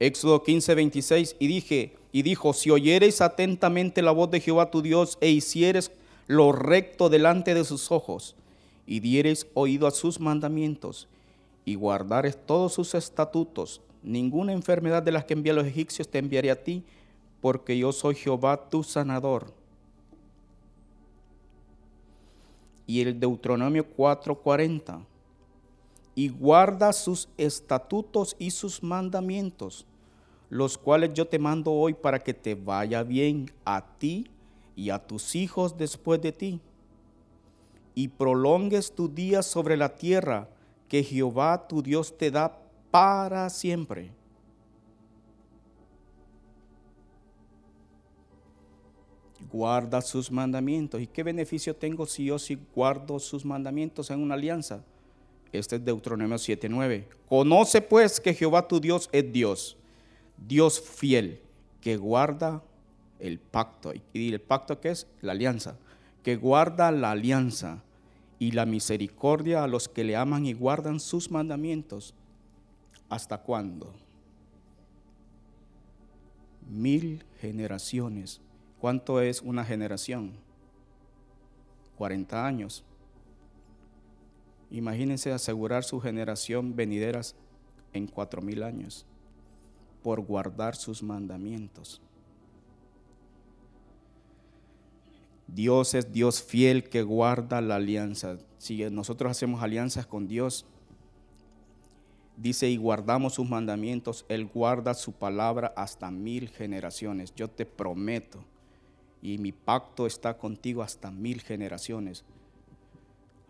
Éxodo 0.05 0.43
15, 0.43 0.75
26, 0.75 1.37
y 1.39 1.47
dije, 1.47 1.97
y 2.13 2.21
dijo, 2.21 2.53
si 2.53 2.69
oyeres 2.71 3.23
atentamente 3.23 4.03
la 4.03 4.11
voz 4.11 4.31
de 4.31 4.39
Jehová 4.39 4.71
tu 4.71 4.83
Dios 4.83 5.17
e 5.23 5.31
hicieres 5.31 5.93
lo 6.27 6.53
recto 6.53 7.09
delante 7.09 7.55
de 7.55 7.65
sus 7.65 7.91
ojos, 7.91 8.37
y 8.87 9.01
dieres 9.01 9.47
oído 9.55 9.87
a 9.87 9.93
sus 9.93 10.21
mandamientos, 10.21 11.09
y 11.65 11.77
guardares 11.77 12.37
todos 12.37 12.75
sus 12.75 12.95
estatutos, 12.95 13.81
ninguna 14.03 14.53
enfermedad 14.53 15.03
de 15.03 15.13
las 15.13 15.25
que 15.25 15.33
envía 15.33 15.55
los 15.55 15.67
egipcios 15.67 16.07
te 16.07 16.19
enviaré 16.19 16.51
a 16.51 16.63
ti, 16.63 16.83
porque 17.41 17.79
yo 17.79 17.91
soy 17.91 18.15
Jehová 18.15 18.69
tu 18.69 18.85
sanador. 18.85 19.55
Y 22.87 23.01
el 23.01 23.19
Deuteronomio 23.19 23.87
4:40, 23.97 25.01
y 26.15 26.29
guarda 26.29 26.93
sus 26.93 27.27
estatutos 27.39 28.37
y 28.39 28.51
sus 28.51 28.83
mandamientos, 28.83 29.87
los 30.55 30.79
cuales 30.79 31.13
yo 31.15 31.27
te 31.27 31.37
mando 31.37 31.73
hoy 31.73 31.95
para 31.95 32.21
que 32.21 32.33
te 32.33 32.55
vaya 32.55 33.03
bien 33.03 33.51
a 33.65 33.85
ti 33.99 34.31
y 34.77 34.91
a 34.91 35.05
tus 35.05 35.35
hijos 35.35 35.77
después 35.77 36.23
de 36.23 36.31
ti, 36.31 36.61
y 37.93 38.07
prolongues 38.07 38.95
tu 38.95 39.09
día 39.09 39.43
sobre 39.43 39.77
la 39.77 39.97
tierra 39.97 40.49
que 40.87 41.03
Jehová 41.03 41.67
tu 41.67 41.83
Dios 41.83 42.17
te 42.17 42.31
da 42.31 42.57
para 42.93 43.51
siempre. 43.51 44.13
Guarda 49.51 50.01
sus 50.03 50.31
mandamientos. 50.31 51.01
¿Y 51.01 51.09
qué 51.09 51.25
beneficio 51.25 51.75
tengo 51.75 52.07
si 52.07 52.27
yo 52.27 52.39
si 52.39 52.57
guardo 52.73 53.19
sus 53.19 53.45
mandamientos 53.45 54.09
en 54.09 54.21
una 54.21 54.35
alianza? 54.35 54.85
Este 55.51 55.75
es 55.75 55.85
Deuteronomio 55.85 56.39
7:9. 56.39 57.09
Conoce 57.29 57.81
pues 57.81 58.21
que 58.21 58.33
Jehová 58.33 58.69
tu 58.69 58.79
Dios 58.79 59.09
es 59.11 59.33
Dios, 59.33 59.77
Dios 60.37 60.81
fiel, 60.81 61.41
que 61.81 61.97
guarda 61.97 62.63
el 63.19 63.39
pacto. 63.39 63.93
¿Y 64.13 64.33
el 64.33 64.41
pacto 64.41 64.81
qué 64.81 64.91
es? 64.91 65.07
La 65.21 65.33
alianza. 65.33 65.77
Que 66.23 66.37
guarda 66.37 66.91
la 66.91 67.11
alianza 67.13 67.83
y 68.39 68.53
la 68.53 68.67
misericordia 68.67 69.65
a 69.65 69.69
los 69.69 69.89
que 69.89 70.05
le 70.05 70.17
aman 70.17 70.47
y 70.47 70.53
guardan 70.53 71.01
sus 71.01 71.31
mandamientos. 71.31 72.15
¿Hasta 73.09 73.39
cuándo? 73.39 73.95
Mil 76.69 77.25
generaciones. 77.41 78.41
¿Cuánto 78.81 79.21
es 79.21 79.43
una 79.43 79.65
generación? 79.65 80.33
40 81.97 82.47
años. 82.47 82.85
Imagínense 84.71 85.33
asegurar 85.33 85.85
su 85.85 86.01
generación 86.01 86.75
venideras 86.75 87.37
en 87.93 88.07
cuatro 88.07 88.43
mil 88.43 88.63
años 88.63 89.07
por 90.05 90.21
guardar 90.21 90.77
sus 90.77 91.03
mandamientos. 91.03 92.03
Dios 95.47 95.95
es 95.95 96.13
Dios 96.13 96.43
fiel 96.43 96.85
que 96.91 97.03
guarda 97.03 97.63
la 97.63 97.77
alianza. 97.77 98.37
Si 98.59 98.85
nosotros 98.91 99.31
hacemos 99.31 99.63
alianzas 99.63 100.07
con 100.07 100.29
Dios, 100.29 100.67
dice, 102.37 102.69
y 102.69 102.77
guardamos 102.77 103.33
sus 103.33 103.49
mandamientos, 103.49 104.27
Él 104.29 104.45
guarda 104.45 104.93
su 104.93 105.13
palabra 105.13 105.73
hasta 105.75 106.11
mil 106.11 106.51
generaciones. 106.51 107.35
Yo 107.35 107.49
te 107.49 107.65
prometo, 107.65 108.45
y 109.23 109.39
mi 109.39 109.53
pacto 109.53 110.07
está 110.07 110.37
contigo 110.37 110.83
hasta 110.83 111.11
mil 111.11 111.41
generaciones. 111.41 112.25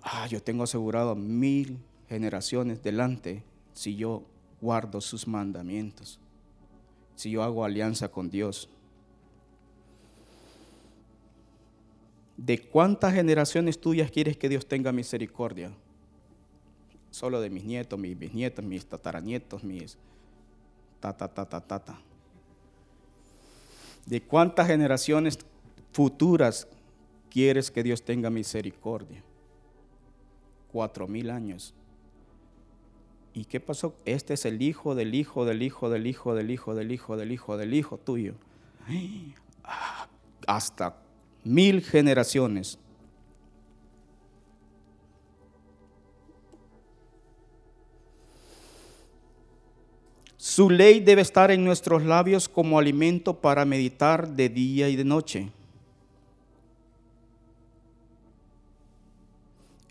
Ah, 0.03 0.29
yo 0.29 0.41
tengo 0.41 0.63
asegurado 0.63 1.17
mil 1.17 1.81
generaciones 2.09 2.81
delante 2.81 3.43
si 3.73 3.97
yo 3.97 4.23
guardo 4.61 5.01
sus 5.01 5.27
mandamientos, 5.27 6.21
si 7.17 7.31
yo 7.31 7.43
hago 7.43 7.65
alianza 7.65 8.09
con 8.09 8.31
Dios. 8.31 8.69
¿De 12.37 12.61
cuántas 12.61 13.15
generaciones 13.15 13.81
tuyas 13.81 14.11
quieres 14.11 14.37
que 14.37 14.49
Dios 14.49 14.67
tenga 14.67 14.93
misericordia? 14.93 15.71
Solo 17.11 17.41
de 17.41 17.49
mis 17.49 17.65
nietos, 17.65 17.99
mis 17.99 18.19
bisnietos, 18.19 18.65
mis 18.65 18.85
tataranietos, 18.85 19.63
mis 19.63 19.97
tata, 21.01 21.29
tata, 21.29 21.61
tata. 21.61 21.99
¿De 24.07 24.21
cuántas 24.21 24.67
generaciones 24.67 25.39
futuras 25.93 26.67
quieres 27.31 27.71
que 27.71 27.83
Dios 27.83 28.03
tenga 28.03 28.31
misericordia? 28.31 29.23
Cuatro 30.73 31.07
mil 31.07 31.31
años. 31.31 31.73
¿Y 33.35 33.47
qué 33.47 33.59
pasó? 33.59 33.97
Este 34.05 34.35
es 34.35 34.45
el 34.45 34.63
hijo 34.63 34.95
del 34.95 35.13
hijo 35.13 35.45
del 35.45 35.63
hijo 35.63 35.91
del 35.91 36.07
hijo 36.07 36.35
del 36.37 36.53
hijo 36.53 36.75
del 36.77 36.93
hijo 36.93 37.17
del 37.17 37.33
hijo 37.33 37.57
del 37.57 37.75
hijo 37.75 37.99
tuyo. 37.99 38.35
Ah, 39.65 40.07
hasta 40.47 40.97
mil 41.43 41.83
generaciones. 41.83 42.79
Su 50.37 50.71
ley 50.71 51.01
debe 51.01 51.23
estar 51.23 51.51
en 51.51 51.65
nuestros 51.65 52.05
labios 52.05 52.49
como 52.49 52.79
alimento 52.79 53.41
para 53.41 53.65
meditar 53.65 54.29
de 54.29 54.49
día 54.49 54.89
y 54.89 54.95
de 54.95 55.05
noche. 55.05 55.51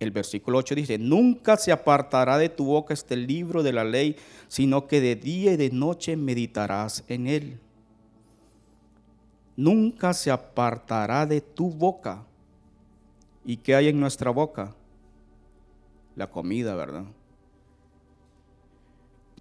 El 0.04 0.12
versículo 0.12 0.60
8 0.60 0.76
dice, 0.76 0.98
nunca 0.98 1.58
se 1.58 1.72
apartará 1.72 2.38
de 2.38 2.50
tu 2.50 2.66
boca 2.66 2.94
este 2.94 3.16
libro 3.16 3.64
de 3.64 3.74
la 3.74 3.84
ley, 3.84 4.18
sino 4.48 4.88
que 4.88 5.02
de 5.02 5.16
día 5.16 5.54
y 5.54 5.58
de 5.58 5.72
noche 5.72 6.16
meditarás 6.16 7.04
en 7.08 7.28
él 7.28 7.60
nunca 9.56 10.14
se 10.14 10.32
apartará 10.32 11.26
de 11.26 11.42
tu 11.42 11.70
boca. 11.70 12.26
¿Y 13.46 13.58
qué 13.58 13.76
hay 13.76 13.90
en 13.90 14.00
nuestra 14.00 14.32
boca? 14.32 14.74
La 16.16 16.30
comida, 16.30 16.76
¿verdad? 16.76 17.06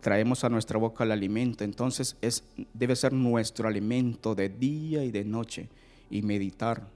Traemos 0.00 0.42
a 0.42 0.48
nuestra 0.48 0.78
boca 0.78 1.04
el 1.04 1.12
alimento, 1.12 1.62
entonces 1.62 2.16
es, 2.20 2.44
debe 2.74 2.96
ser 2.96 3.12
nuestro 3.12 3.68
alimento 3.68 4.34
de 4.34 4.48
día 4.48 5.04
y 5.04 5.12
de 5.12 5.24
noche 5.24 5.68
y 6.10 6.22
meditar. 6.22 6.88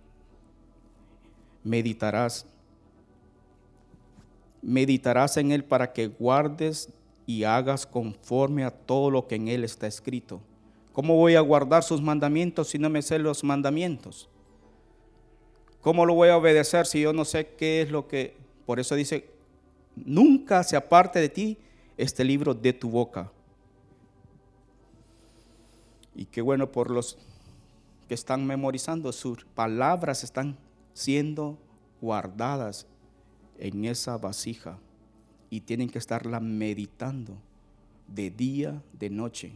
Meditarás. 1.63 2.47
Meditarás 4.67 5.37
en 5.37 5.53
Él 5.53 5.63
para 5.63 5.93
que 5.93 6.09
guardes 6.09 6.93
y 7.25 7.45
hagas 7.45 7.87
conforme 7.87 8.65
a 8.65 8.73
todo 8.73 9.13
lo 9.13 9.29
que 9.29 9.37
en 9.37 9.47
Él 9.47 9.63
está 9.63 9.87
escrito. 9.87 10.41
¿Cómo 10.93 11.15
voy 11.15 11.37
a 11.37 11.41
guardar 11.41 11.85
sus 11.85 12.03
mandamientos 12.03 12.71
si 12.71 12.79
no 12.79 12.91
me 12.91 13.01
sé 13.01 13.21
los 13.21 13.45
mandamientos? 13.45 14.29
¿Cómo 15.83 16.05
lo 16.05 16.15
voy 16.15 16.31
a 16.31 16.37
obedecer 16.37 16.85
si 16.85 17.01
yo 17.01 17.13
no 17.13 17.25
sé 17.25 17.47
qué 17.57 17.81
es 17.81 17.93
lo 17.93 18.09
que... 18.09 18.37
Por 18.67 18.81
eso 18.81 18.97
dice, 18.97 19.31
nunca 19.95 20.65
se 20.65 20.77
aparte 20.77 21.21
de 21.21 21.29
ti 21.29 21.59
este 21.97 22.25
libro 22.25 22.53
de 22.53 22.73
tu 22.73 22.91
boca. 22.91 23.31
Y 26.13 26.25
qué 26.25 26.43
bueno 26.43 26.73
por 26.73 26.91
los 26.91 27.17
que 28.09 28.15
están 28.15 28.45
memorizando, 28.45 29.13
sus 29.13 29.45
palabras 29.45 30.25
están 30.25 30.57
siendo 30.93 31.57
guardadas 32.01 32.89
en 33.59 33.85
esa 33.85 34.19
vasija 34.19 34.79
y 35.51 35.61
tienen 35.61 35.89
que 35.89 35.99
estarla 35.99 36.41
meditando 36.41 37.35
de 38.09 38.31
día, 38.31 38.83
de 38.99 39.11
noche 39.11 39.53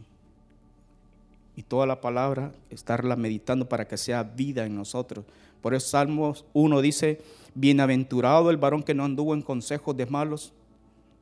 y 1.55 1.63
toda 1.63 1.85
la 1.85 2.01
palabra, 2.01 2.53
estarla 2.69 3.15
meditando 3.15 3.67
para 3.67 3.87
que 3.87 3.97
sea 3.97 4.23
vida 4.23 4.65
en 4.65 4.75
nosotros. 4.75 5.25
Por 5.61 5.73
eso 5.73 5.89
Salmos 5.89 6.45
1 6.53 6.81
dice, 6.81 7.21
Bienaventurado 7.53 8.49
el 8.49 8.57
varón 8.57 8.83
que 8.83 8.93
no 8.93 9.03
anduvo 9.03 9.33
en 9.33 9.41
consejos 9.41 9.95
de 9.97 10.05
malos, 10.05 10.53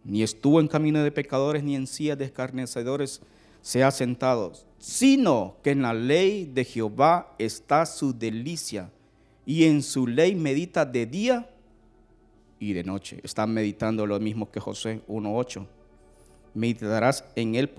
ni 0.04 0.24
estuvo 0.24 0.60
en 0.60 0.68
camino 0.68 1.04
de 1.04 1.12
pecadores, 1.12 1.64
ni 1.64 1.76
en 1.76 1.88
silla 1.88 2.16
de 2.16 2.26
escarnecedores 2.26 3.22
se 3.62 3.84
ha 3.84 3.92
sentado, 3.92 4.54
sino 4.78 5.56
que 5.64 5.72
en 5.72 5.82
la 5.82 5.94
ley 5.94 6.46
de 6.46 6.64
Jehová 6.64 7.36
está 7.38 7.86
su 7.86 8.18
delicia, 8.18 8.92
y 9.46 9.66
en 9.66 9.82
su 9.82 10.06
ley 10.06 10.36
medita 10.36 10.86
de 10.86 11.06
día 11.08 11.50
y 12.60 12.74
de 12.74 12.84
noche. 12.84 13.20
Están 13.24 13.54
meditando 13.54 14.06
lo 14.06 14.20
mismo 14.20 14.52
que 14.52 14.60
José 14.60 15.02
1.8. 15.08 15.66
Meditarás 16.54 17.24
en 17.36 17.56
él. 17.56 17.72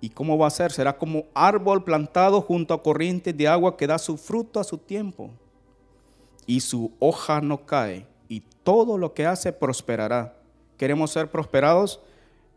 ¿Y 0.00 0.10
cómo 0.10 0.38
va 0.38 0.46
a 0.46 0.50
ser? 0.50 0.70
Será 0.70 0.96
como 0.96 1.24
árbol 1.34 1.82
plantado 1.82 2.40
junto 2.40 2.74
a 2.74 2.82
corrientes 2.82 3.36
de 3.36 3.48
agua 3.48 3.76
que 3.76 3.86
da 3.86 3.98
su 3.98 4.16
fruto 4.16 4.60
a 4.60 4.64
su 4.64 4.78
tiempo. 4.78 5.30
Y 6.46 6.60
su 6.60 6.92
hoja 6.98 7.40
no 7.40 7.64
cae. 7.64 8.06
Y 8.28 8.42
todo 8.62 8.98
lo 8.98 9.14
que 9.14 9.26
hace 9.26 9.52
prosperará. 9.52 10.36
¿Queremos 10.76 11.10
ser 11.10 11.30
prosperados? 11.30 12.00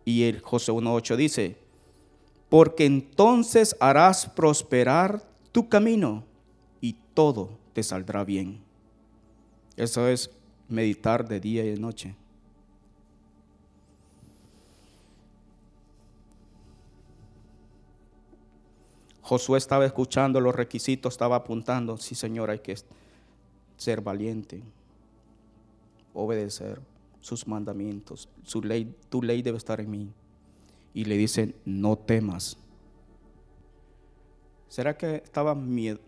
Y 0.05 0.23
el 0.23 0.41
José 0.41 0.71
1.8 0.71 1.15
dice, 1.15 1.57
porque 2.49 2.85
entonces 2.85 3.75
harás 3.79 4.27
prosperar 4.27 5.21
tu 5.51 5.67
camino 5.67 6.23
y 6.79 6.93
todo 7.13 7.49
te 7.73 7.83
saldrá 7.83 8.23
bien. 8.23 8.66
Eso 9.77 10.07
es 10.07 10.31
meditar 10.67 11.27
de 11.27 11.39
día 11.39 11.63
y 11.63 11.69
de 11.69 11.79
noche. 11.79 12.15
Josué 19.21 19.57
estaba 19.57 19.85
escuchando 19.85 20.41
los 20.41 20.55
requisitos, 20.55 21.13
estaba 21.13 21.35
apuntando, 21.35 21.97
sí 21.97 22.15
Señor, 22.15 22.49
hay 22.49 22.59
que 22.59 22.75
ser 23.75 24.01
valiente, 24.01 24.63
obedecer 26.13 26.81
sus 27.19 27.45
mandamientos, 27.45 28.29
su 28.43 28.61
ley, 28.61 28.95
tu 29.09 29.21
ley 29.21 29.41
debe 29.41 29.57
estar 29.57 29.81
en 29.81 29.91
mí. 29.91 30.09
Y 30.93 31.05
le 31.05 31.17
dice, 31.17 31.53
no 31.65 31.97
temas. 31.97 32.57
¿Será 34.69 34.97
que 34.97 35.17
estaba 35.17 35.53
miedo? 35.53 35.99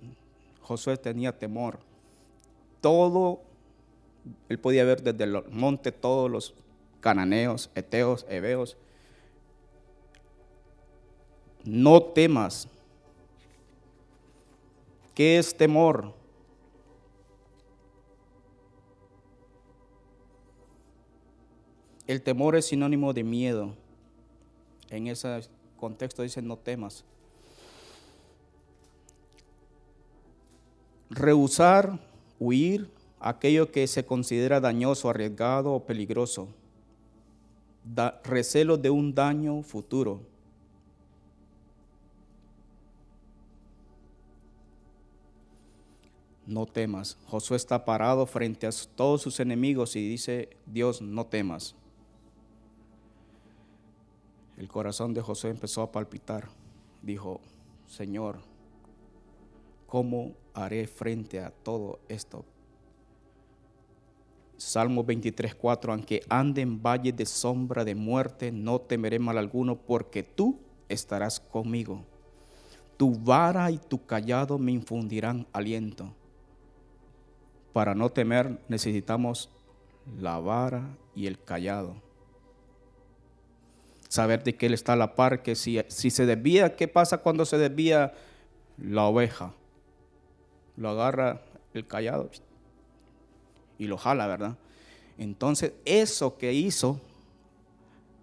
Josué 0.62 0.96
tenía 0.98 1.38
temor. 1.38 1.80
Todo, 2.80 3.42
él 4.50 4.60
podía 4.60 4.84
ver 4.84 5.02
desde 5.02 5.24
el 5.24 5.44
monte 5.52 5.92
todos 5.92 6.30
los 6.30 6.54
cananeos, 7.00 7.70
eteos, 7.76 8.26
heveos. 8.30 8.78
No 11.64 12.02
temas. 12.02 12.68
¿Qué 15.14 15.38
es 15.38 15.56
temor? 15.56 16.14
El 22.08 22.22
temor 22.22 22.56
es 22.56 22.66
sinónimo 22.66 23.14
de 23.14 23.24
miedo. 23.24 23.76
En 24.90 25.08
ese 25.08 25.48
contexto 25.78 26.24
dice 26.24 26.42
no 26.42 26.58
temas. 26.58 27.04
Rehusar, 31.12 32.00
huir, 32.40 32.90
aquello 33.20 33.72
que 33.72 33.86
se 33.88 34.06
considera 34.06 34.60
dañoso, 34.60 35.10
arriesgado 35.10 35.74
o 35.74 35.86
peligroso. 35.86 36.48
recelo 38.24 38.78
de 38.78 38.90
un 38.90 39.14
daño 39.14 39.62
futuro. 39.64 40.22
No 46.46 46.66
temas. 46.66 47.18
Josué 47.28 47.58
está 47.58 47.86
parado 47.86 48.26
frente 48.26 48.66
a 48.66 48.72
todos 48.96 49.22
sus 49.22 49.40
enemigos 49.40 49.96
y 49.96 50.08
dice, 50.08 50.50
Dios, 50.66 51.02
no 51.02 51.26
temas. 51.26 51.76
El 54.58 54.68
corazón 54.68 55.14
de 55.14 55.22
José 55.22 55.50
empezó 55.50 55.82
a 55.82 55.92
palpitar. 55.92 56.50
Dijo, 57.02 57.40
Señor, 57.88 58.40
¿cómo 59.88 60.34
haré 60.54 60.86
frente 60.88 61.40
a 61.40 61.52
todo 61.52 62.00
esto? 62.10 62.44
Salmo 64.60 65.04
23, 65.06 65.56
4, 65.56 65.94
aunque 65.94 66.22
ande 66.28 66.62
en 66.62 66.82
valle 66.82 67.14
de 67.14 67.26
sombra 67.26 67.86
de 67.86 67.96
muerte, 67.96 68.52
no 68.52 68.82
temeré 68.82 69.18
mal 69.18 69.38
alguno, 69.38 69.78
porque 69.78 70.22
tú 70.22 70.60
estarás 70.90 71.40
conmigo. 71.40 72.04
Tu 72.98 73.18
vara 73.18 73.72
y 73.72 73.78
tu 73.78 74.06
callado 74.06 74.58
me 74.58 74.74
infundirán 74.74 75.48
aliento. 75.54 76.14
Para 77.72 77.96
no 77.96 78.10
temer 78.10 78.60
necesitamos 78.68 79.50
la 80.20 80.40
vara 80.40 80.98
y 81.16 81.28
el 81.28 81.42
callado 81.42 81.96
saber 84.10 84.44
de 84.44 84.56
que 84.56 84.66
Él 84.66 84.74
está 84.74 84.94
a 84.94 84.98
la 84.98 85.16
par, 85.16 85.44
que 85.44 85.56
si, 85.56 85.80
si 85.88 86.10
se 86.10 86.26
desvía, 86.26 86.76
¿qué 86.76 86.88
pasa 86.88 87.20
cuando 87.20 87.46
se 87.46 87.58
desvía 87.58 88.14
la 88.78 89.06
oveja? 89.06 89.54
Lo 90.76 90.90
agarra 90.90 91.44
el 91.74 91.88
callado 91.88 92.30
y 93.80 93.88
lo 93.88 93.98
jala, 93.98 94.28
¿verdad? 94.28 94.58
Entonces 95.18 95.74
eso 95.86 96.38
que 96.38 96.54
hizo 96.54 97.02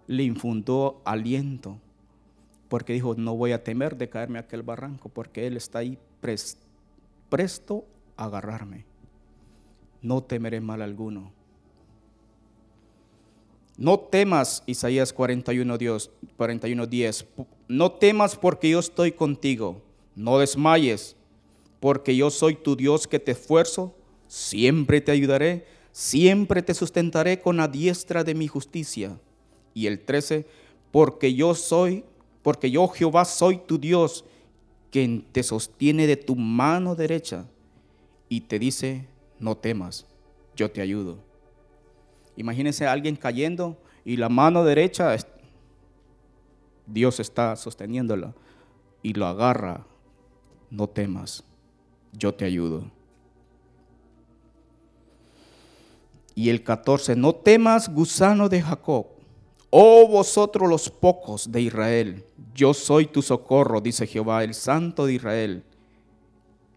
le 0.07 0.23
infundó 0.23 1.01
aliento, 1.03 1.77
porque 2.69 2.93
dijo, 2.93 3.15
no 3.15 3.35
voy 3.35 3.51
a 3.51 3.63
temer 3.63 3.97
de 3.97 4.09
caerme 4.09 4.39
a 4.39 4.43
aquel 4.43 4.63
barranco, 4.63 5.09
porque 5.09 5.47
Él 5.47 5.57
está 5.57 5.79
ahí 5.79 5.97
presto 7.29 7.85
a 8.15 8.25
agarrarme. 8.25 8.85
No 10.01 10.23
temeré 10.23 10.61
mal 10.61 10.81
alguno. 10.81 11.33
No 13.77 13.99
temas, 13.99 14.63
Isaías 14.65 15.13
41, 15.13 15.77
Dios, 15.77 16.09
41, 16.37 16.87
10. 16.87 17.27
No 17.67 17.91
temas 17.91 18.35
porque 18.35 18.69
yo 18.71 18.79
estoy 18.79 19.11
contigo. 19.11 19.83
No 20.15 20.39
desmayes, 20.39 21.15
porque 21.79 22.15
yo 22.15 22.31
soy 22.31 22.55
tu 22.55 22.75
Dios 22.75 23.07
que 23.07 23.19
te 23.19 23.33
esfuerzo. 23.33 23.93
Siempre 24.27 25.01
te 25.01 25.11
ayudaré, 25.11 25.65
siempre 25.91 26.61
te 26.61 26.73
sustentaré 26.73 27.41
con 27.41 27.57
la 27.57 27.67
diestra 27.67 28.23
de 28.23 28.35
mi 28.35 28.47
justicia. 28.47 29.19
Y 29.73 29.87
el 29.87 29.99
13, 29.99 30.45
porque 30.91 31.33
yo 31.33 31.55
soy, 31.55 32.03
porque 32.41 32.69
yo 32.71 32.87
Jehová 32.87 33.25
soy 33.25 33.57
tu 33.57 33.77
Dios, 33.77 34.25
quien 34.91 35.21
te 35.31 35.43
sostiene 35.43 36.07
de 36.07 36.17
tu 36.17 36.35
mano 36.35 36.95
derecha 36.95 37.45
y 38.29 38.41
te 38.41 38.59
dice, 38.59 39.07
no 39.39 39.55
temas, 39.55 40.05
yo 40.55 40.71
te 40.71 40.81
ayudo. 40.81 41.19
Imagínense 42.35 42.85
a 42.85 42.91
alguien 42.91 43.15
cayendo 43.15 43.77
y 44.05 44.17
la 44.17 44.29
mano 44.29 44.63
derecha, 44.63 45.15
Dios 46.85 47.19
está 47.19 47.55
sosteniéndola 47.55 48.33
y 49.03 49.13
lo 49.13 49.25
agarra. 49.25 49.85
No 50.69 50.87
temas, 50.87 51.43
yo 52.13 52.33
te 52.33 52.45
ayudo. 52.45 52.89
Y 56.37 56.51
el 56.51 56.63
14, 56.63 57.15
no 57.15 57.33
temas, 57.33 57.91
gusano 57.91 58.47
de 58.47 58.61
Jacob. 58.61 59.07
Oh 59.71 60.07
vosotros 60.07 60.69
los 60.69 60.87
pocos 60.87 61.51
de 61.51 61.61
Israel, 61.61 62.23
yo 62.53 62.75
soy 62.75 63.07
tu 63.07 63.23
socorro, 63.23 63.81
dice 63.81 64.05
Jehová, 64.05 64.43
el 64.43 64.53
Santo 64.53 65.07
de 65.07 65.13
Israel, 65.15 65.63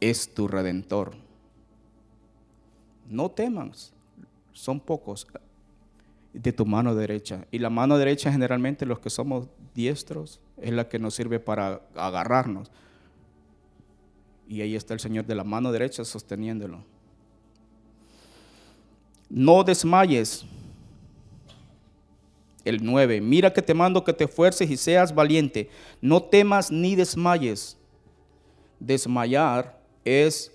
es 0.00 0.32
tu 0.32 0.48
redentor. 0.48 1.12
No 3.06 3.30
temas, 3.30 3.92
son 4.54 4.80
pocos 4.80 5.26
de 6.32 6.52
tu 6.54 6.64
mano 6.64 6.94
derecha. 6.94 7.46
Y 7.50 7.58
la 7.58 7.68
mano 7.68 7.98
derecha 7.98 8.32
generalmente 8.32 8.86
los 8.86 9.00
que 9.00 9.10
somos 9.10 9.46
diestros 9.74 10.40
es 10.56 10.72
la 10.72 10.88
que 10.88 10.98
nos 10.98 11.14
sirve 11.14 11.38
para 11.38 11.82
agarrarnos. 11.94 12.70
Y 14.48 14.62
ahí 14.62 14.74
está 14.74 14.94
el 14.94 15.00
Señor 15.00 15.26
de 15.26 15.34
la 15.34 15.44
mano 15.44 15.70
derecha 15.70 16.02
sosteniéndolo. 16.02 16.82
No 19.30 19.62
desmayes. 19.62 20.44
El 22.64 22.84
9. 22.84 23.20
Mira 23.20 23.52
que 23.52 23.62
te 23.62 23.72
mando 23.72 24.04
que 24.04 24.12
te 24.12 24.24
esfuerces 24.24 24.68
y 24.68 24.76
seas 24.76 25.14
valiente. 25.14 25.70
No 26.00 26.22
temas 26.22 26.70
ni 26.70 26.96
desmayes. 26.96 27.78
Desmayar 28.80 29.80
es 30.04 30.52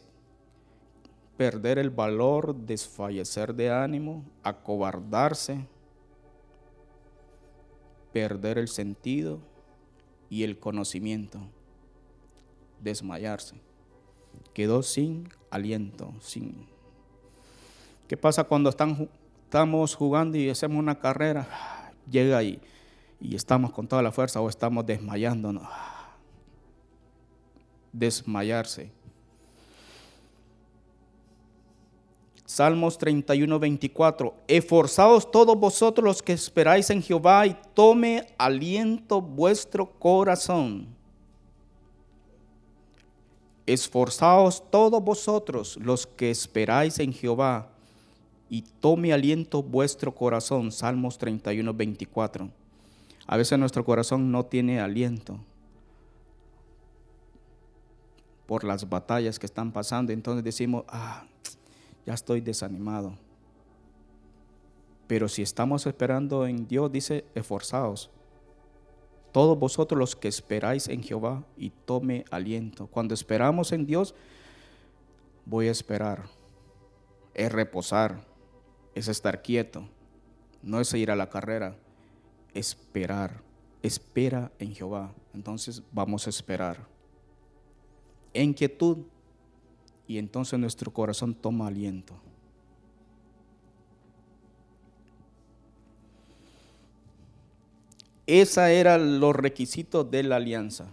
perder 1.38 1.80
el 1.80 1.90
valor, 1.90 2.56
desfallecer 2.56 3.54
de 3.54 3.72
ánimo, 3.72 4.24
acobardarse, 4.44 5.66
perder 8.14 8.58
el 8.58 8.68
sentido 8.68 9.40
y 10.30 10.44
el 10.44 10.60
conocimiento, 10.60 11.40
desmayarse. 12.82 13.56
Quedó 14.54 14.84
sin 14.84 15.30
aliento, 15.50 16.14
sin... 16.20 16.75
¿Qué 18.08 18.18
pasa 18.18 18.44
cuando 18.44 18.70
estamos 18.70 19.96
jugando 19.96 20.38
y 20.38 20.50
hacemos 20.50 20.78
una 20.78 21.00
carrera? 21.00 21.48
Llega 22.10 22.38
ahí 22.38 22.60
y 23.20 23.36
estamos 23.36 23.72
con 23.72 23.88
toda 23.88 24.02
la 24.02 24.12
fuerza 24.12 24.42
o 24.42 24.50
estamos 24.50 24.86
desmayándonos. 24.86 25.64
Desmayarse 27.92 28.92
Salmos 32.56 32.98
31, 32.98 33.60
24. 33.60 34.34
Esforzaos 34.48 35.30
todos 35.30 35.60
vosotros 35.60 36.06
los 36.06 36.22
que 36.22 36.32
esperáis 36.32 36.90
en 36.90 37.02
Jehová 37.02 37.46
y 37.48 37.58
tome 37.74 38.28
aliento 38.38 39.20
vuestro 39.20 39.90
corazón. 40.00 40.88
Esforzaos 43.66 44.64
todos 44.72 45.04
vosotros 45.04 45.78
los 45.82 46.08
que 46.08 46.32
esperáis 46.32 47.00
en 47.00 47.12
Jehová 47.12 47.75
y 48.50 48.62
tome 48.62 49.14
aliento 49.14 49.64
vuestro 49.64 50.14
corazón. 50.14 50.72
Salmos 50.72 51.18
31, 51.18 51.74
24. 51.74 52.50
A 53.28 53.38
veces 53.38 53.58
nuestro 53.58 53.84
corazón 53.84 54.32
no 54.32 54.46
tiene 54.46 54.80
aliento 54.80 55.40
por 58.46 58.64
las 58.64 58.88
batallas 58.88 59.40
que 59.40 59.46
están 59.46 59.72
pasando. 59.72 60.14
Entonces 60.14 60.44
decimos, 60.44 60.86
ah, 60.88 61.26
ya 62.06 62.14
estoy 62.14 62.42
desanimado. 62.42 63.18
Pero 65.08 65.28
si 65.28 65.42
estamos 65.42 65.86
esperando 65.86 66.46
en 66.46 66.68
Dios, 66.68 66.92
dice, 66.92 67.26
esforzaos. 67.36 68.10
Todos 69.32 69.60
vosotros 69.60 70.00
los 70.00 70.16
que 70.16 70.28
esperáis 70.28 70.88
en 70.88 71.04
Jehová 71.04 71.44
y 71.58 71.70
tome 71.70 72.26
aliento. 72.32 72.88
Cuando 72.88 73.14
esperamos 73.14 73.72
en 73.72 73.86
Dios, 73.86 74.16
voy 75.46 75.68
a 75.68 75.72
esperar. 75.72 76.24
Es 77.34 77.52
reposar, 77.52 78.26
es 78.96 79.10
estar 79.10 79.44
quieto, 79.44 79.88
no 80.64 80.80
es 80.80 80.92
ir 80.94 81.12
a 81.12 81.16
la 81.16 81.30
carrera, 81.30 81.76
esperar. 82.56 83.44
Espera 83.84 84.52
en 84.58 84.74
Jehová. 84.74 85.14
Entonces 85.36 85.84
vamos 85.92 86.26
a 86.26 86.32
esperar. 86.32 86.88
En 88.34 88.52
quietud 88.52 88.98
y 90.08 90.18
entonces 90.18 90.58
nuestro 90.58 90.92
corazón 90.92 91.36
toma 91.36 91.68
aliento. 91.68 92.20
Esa 98.26 98.72
eran 98.72 99.20
los 99.20 99.36
requisitos 99.36 100.10
de 100.10 100.24
la 100.24 100.38
alianza 100.38 100.88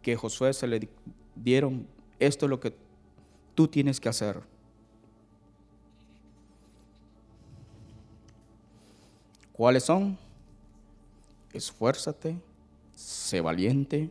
que 0.00 0.16
Josué 0.16 0.52
se 0.52 0.66
le 0.66 0.88
dieron. 1.36 1.86
Esto 2.18 2.46
es 2.46 2.50
lo 2.50 2.58
que 2.58 2.74
tú 3.54 3.68
tienes 3.68 4.00
que 4.00 4.08
hacer. 4.08 4.51
¿Cuáles 9.52 9.84
son? 9.84 10.18
Esfuérzate, 11.52 12.38
sé 12.94 13.40
valiente, 13.42 14.10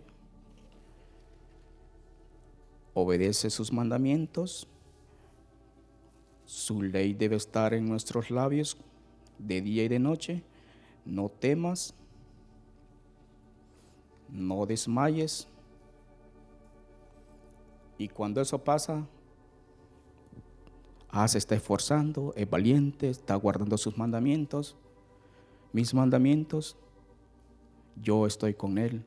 obedece 2.94 3.50
sus 3.50 3.74
mandamientos, 3.74 4.68
su 6.46 6.84
ley 6.84 7.14
debe 7.14 7.38
estar 7.38 7.74
en 7.74 7.88
nuestros 7.88 8.30
labios 8.30 8.78
de 9.40 9.62
día 9.62 9.84
y 9.84 9.88
de 9.88 9.98
noche, 9.98 10.44
no 11.06 11.30
temas, 11.30 11.96
no 14.30 14.66
desmayes. 14.68 15.48
Y 17.98 18.08
cuando 18.10 18.42
eso 18.42 18.64
pasa, 18.64 19.08
ah, 21.10 21.28
se 21.28 21.40
está 21.40 21.56
esforzando, 21.56 22.34
es 22.36 22.50
valiente, 22.50 23.10
está 23.10 23.36
guardando 23.36 23.78
sus 23.78 23.98
mandamientos, 23.98 24.76
mis 25.74 25.94
mandamientos, 25.94 26.76
yo 28.02 28.26
estoy 28.26 28.54
con 28.54 28.78
él. 28.78 29.04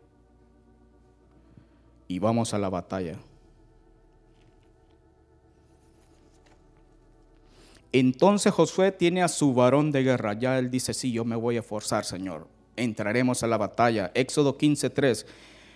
Y 2.08 2.18
vamos 2.18 2.54
a 2.54 2.58
la 2.58 2.68
batalla. 2.68 3.18
Entonces 7.92 8.52
Josué 8.52 8.90
tiene 8.90 9.22
a 9.22 9.28
su 9.28 9.54
varón 9.54 9.92
de 9.92 10.02
guerra. 10.02 10.32
Ya 10.34 10.58
él 10.58 10.70
dice, 10.70 10.92
sí, 10.92 11.12
yo 11.12 11.24
me 11.24 11.36
voy 11.36 11.56
a 11.56 11.62
forzar, 11.62 12.04
Señor. 12.04 12.48
Entraremos 12.76 13.42
a 13.42 13.46
la 13.46 13.56
batalla. 13.56 14.10
Éxodo 14.14 14.58
15:3. 14.58 15.24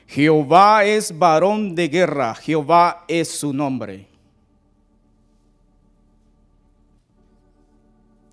Jehová 0.08 0.84
es 0.84 1.16
varón 1.16 1.74
de 1.74 1.88
guerra. 1.88 2.34
Jehová 2.34 3.04
es 3.06 3.28
su 3.28 3.52
nombre. 3.52 4.08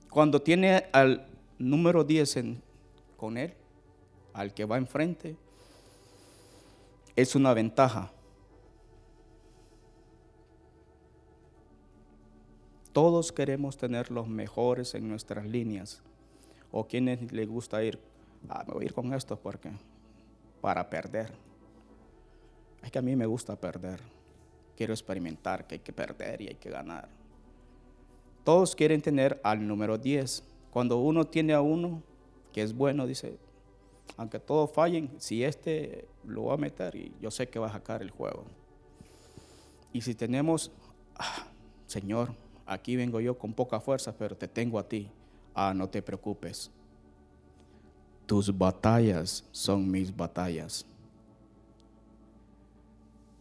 Cuando 0.09 0.41
tiene 0.41 0.85
al 0.91 1.24
número 1.57 2.03
10 2.03 2.37
con 3.17 3.37
él, 3.37 3.53
al 4.33 4.53
que 4.53 4.65
va 4.65 4.77
enfrente, 4.77 5.35
es 7.15 7.35
una 7.35 7.53
ventaja. 7.53 8.11
Todos 12.91 13.31
queremos 13.31 13.77
tener 13.77 14.11
los 14.11 14.27
mejores 14.27 14.95
en 14.95 15.07
nuestras 15.09 15.45
líneas. 15.45 16.01
O 16.71 16.87
quienes 16.87 17.31
les 17.31 17.47
gusta 17.47 17.83
ir, 17.83 17.99
ah, 18.49 18.63
me 18.67 18.73
voy 18.73 18.83
a 18.83 18.85
ir 18.85 18.93
con 18.93 19.13
esto 19.13 19.37
porque 19.39 19.71
para 20.61 20.89
perder. 20.89 21.31
Es 22.83 22.91
que 22.91 22.99
a 22.99 23.01
mí 23.01 23.15
me 23.15 23.25
gusta 23.25 23.59
perder. 23.59 23.99
Quiero 24.75 24.93
experimentar 24.93 25.67
que 25.67 25.75
hay 25.75 25.79
que 25.79 25.93
perder 25.93 26.41
y 26.41 26.47
hay 26.49 26.55
que 26.55 26.69
ganar. 26.69 27.07
Todos 28.43 28.75
quieren 28.75 29.01
tener 29.01 29.39
al 29.43 29.65
número 29.65 29.97
10. 29.97 30.43
Cuando 30.75 30.97
uno 30.97 31.23
tiene 31.23 31.53
a 31.53 31.61
uno 31.61 32.03
que 32.51 32.61
es 32.61 32.75
bueno, 32.75 33.07
dice, 33.07 33.38
aunque 34.17 34.41
todos 34.41 34.69
fallen, 34.69 35.09
si 35.19 35.41
este 35.41 36.05
lo 36.25 36.47
va 36.47 36.55
a 36.55 36.57
meter 36.57 36.93
y 36.97 37.13
yo 37.21 37.31
sé 37.31 37.47
que 37.47 37.59
va 37.59 37.67
a 37.67 37.71
sacar 37.71 38.01
el 38.01 38.11
juego. 38.11 38.43
Y 39.93 40.01
si 40.01 40.13
tenemos, 40.15 40.73
ah, 41.15 41.47
Señor, 41.88 42.33
aquí 42.65 42.97
vengo 42.97 43.21
yo 43.21 43.38
con 43.38 43.53
poca 43.53 43.79
fuerza, 43.79 44.13
pero 44.17 44.35
te 44.35 44.49
tengo 44.49 44.77
a 44.77 44.85
ti. 44.85 45.09
Ah, 45.53 45.73
no 45.73 45.88
te 45.88 46.01
preocupes. 46.01 46.69
Tus 48.25 48.57
batallas 48.57 49.45
son 49.53 49.89
mis 49.89 50.13
batallas. 50.13 50.85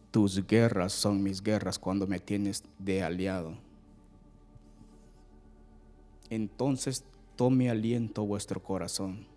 Tus 0.09 0.47
guerras 0.47 0.93
son 0.93 1.21
mis 1.21 1.43
guerras 1.43 1.77
cuando 1.77 2.07
me 2.07 2.17
tienes 2.17 2.63
de 2.79 3.03
aliado. 3.03 3.57
Entonces 6.29 7.03
tome 7.35 7.69
aliento 7.69 8.25
vuestro 8.25 8.61
corazón 8.61 9.27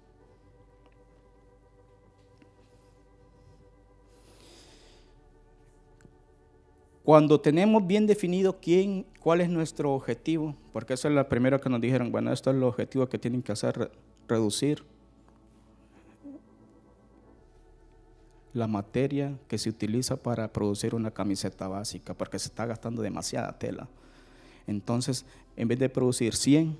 Cuando 7.08 7.40
tenemos 7.40 7.86
bien 7.86 8.06
definido 8.06 8.58
quién, 8.60 9.06
cuál 9.18 9.40
es 9.40 9.48
nuestro 9.48 9.94
objetivo, 9.94 10.54
porque 10.74 10.92
eso 10.92 11.08
es 11.08 11.14
la 11.14 11.26
primera 11.26 11.58
que 11.58 11.70
nos 11.70 11.80
dijeron, 11.80 12.12
bueno, 12.12 12.30
esto 12.30 12.50
es 12.50 12.56
el 12.56 12.62
objetivo 12.62 13.08
que 13.08 13.18
tienen 13.18 13.40
que 13.40 13.50
hacer, 13.50 13.90
reducir 14.28 14.84
la 18.52 18.66
materia 18.66 19.38
que 19.48 19.56
se 19.56 19.70
utiliza 19.70 20.18
para 20.18 20.52
producir 20.52 20.94
una 20.94 21.10
camiseta 21.10 21.66
básica, 21.66 22.12
porque 22.12 22.38
se 22.38 22.48
está 22.48 22.66
gastando 22.66 23.00
demasiada 23.00 23.58
tela. 23.58 23.88
Entonces, 24.66 25.24
en 25.56 25.66
vez 25.66 25.78
de 25.78 25.88
producir 25.88 26.36
100, 26.36 26.76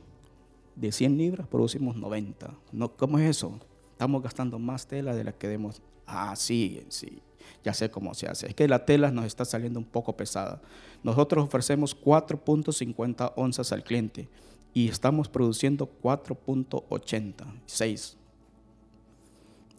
de 0.78 0.92
100 0.92 1.18
libras, 1.18 1.46
producimos 1.46 1.96
90. 1.96 2.54
No, 2.72 2.96
¿Cómo 2.96 3.18
es 3.18 3.30
eso? 3.30 3.58
Estamos 3.92 4.22
gastando 4.22 4.58
más 4.58 4.86
tela 4.86 5.14
de 5.14 5.24
la 5.24 5.32
que 5.32 5.48
debemos. 5.48 5.82
Ah, 6.06 6.34
sí, 6.36 6.82
sí 6.88 7.22
ya 7.64 7.74
sé 7.74 7.90
cómo 7.90 8.14
se 8.14 8.26
hace. 8.26 8.48
Es 8.48 8.54
que 8.54 8.68
la 8.68 8.84
tela 8.84 9.10
nos 9.10 9.24
está 9.24 9.44
saliendo 9.44 9.78
un 9.78 9.86
poco 9.86 10.16
pesada. 10.16 10.60
Nosotros 11.02 11.44
ofrecemos 11.44 12.00
4.50 12.00 13.32
onzas 13.36 13.72
al 13.72 13.84
cliente 13.84 14.28
y 14.74 14.88
estamos 14.88 15.28
produciendo 15.28 15.90
4.86. 16.02 18.16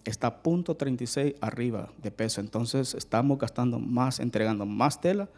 Está 0.06 0.28
a 0.28 0.42
punto 0.42 0.76
36 0.76 1.36
arriba 1.42 1.92
de 2.02 2.12
peso. 2.12 2.42
Entonces 2.42 2.94
estamos 2.94 3.38
gastando 3.38 3.80
más, 3.80 4.20
entregando 4.20 4.66
más 4.66 5.02
tela 5.02 5.30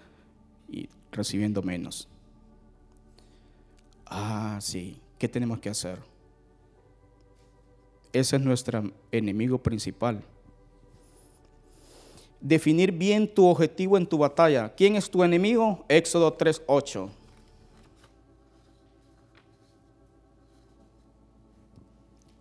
y 0.70 0.90
recibiendo 1.12 1.62
menos. 1.62 2.08
Ah, 4.06 4.58
sí. 4.62 5.01
¿Qué 5.22 5.30
tenemos 5.30 5.60
que 5.60 5.70
hacer? 5.70 6.00
Ese 8.12 8.38
es 8.38 8.42
nuestro 8.42 8.92
enemigo 9.12 9.60
principal 9.60 10.24
definir 12.40 12.92
bien 12.92 13.32
tu 13.32 13.46
objetivo 13.46 14.00
en 14.00 14.08
tu 14.08 14.18
batalla. 14.18 14.74
¿Quién 14.76 14.96
es 14.96 15.12
tu 15.12 15.24
enemigo? 15.24 15.86
Éxodo 15.88 16.36
3:8. 16.36 17.08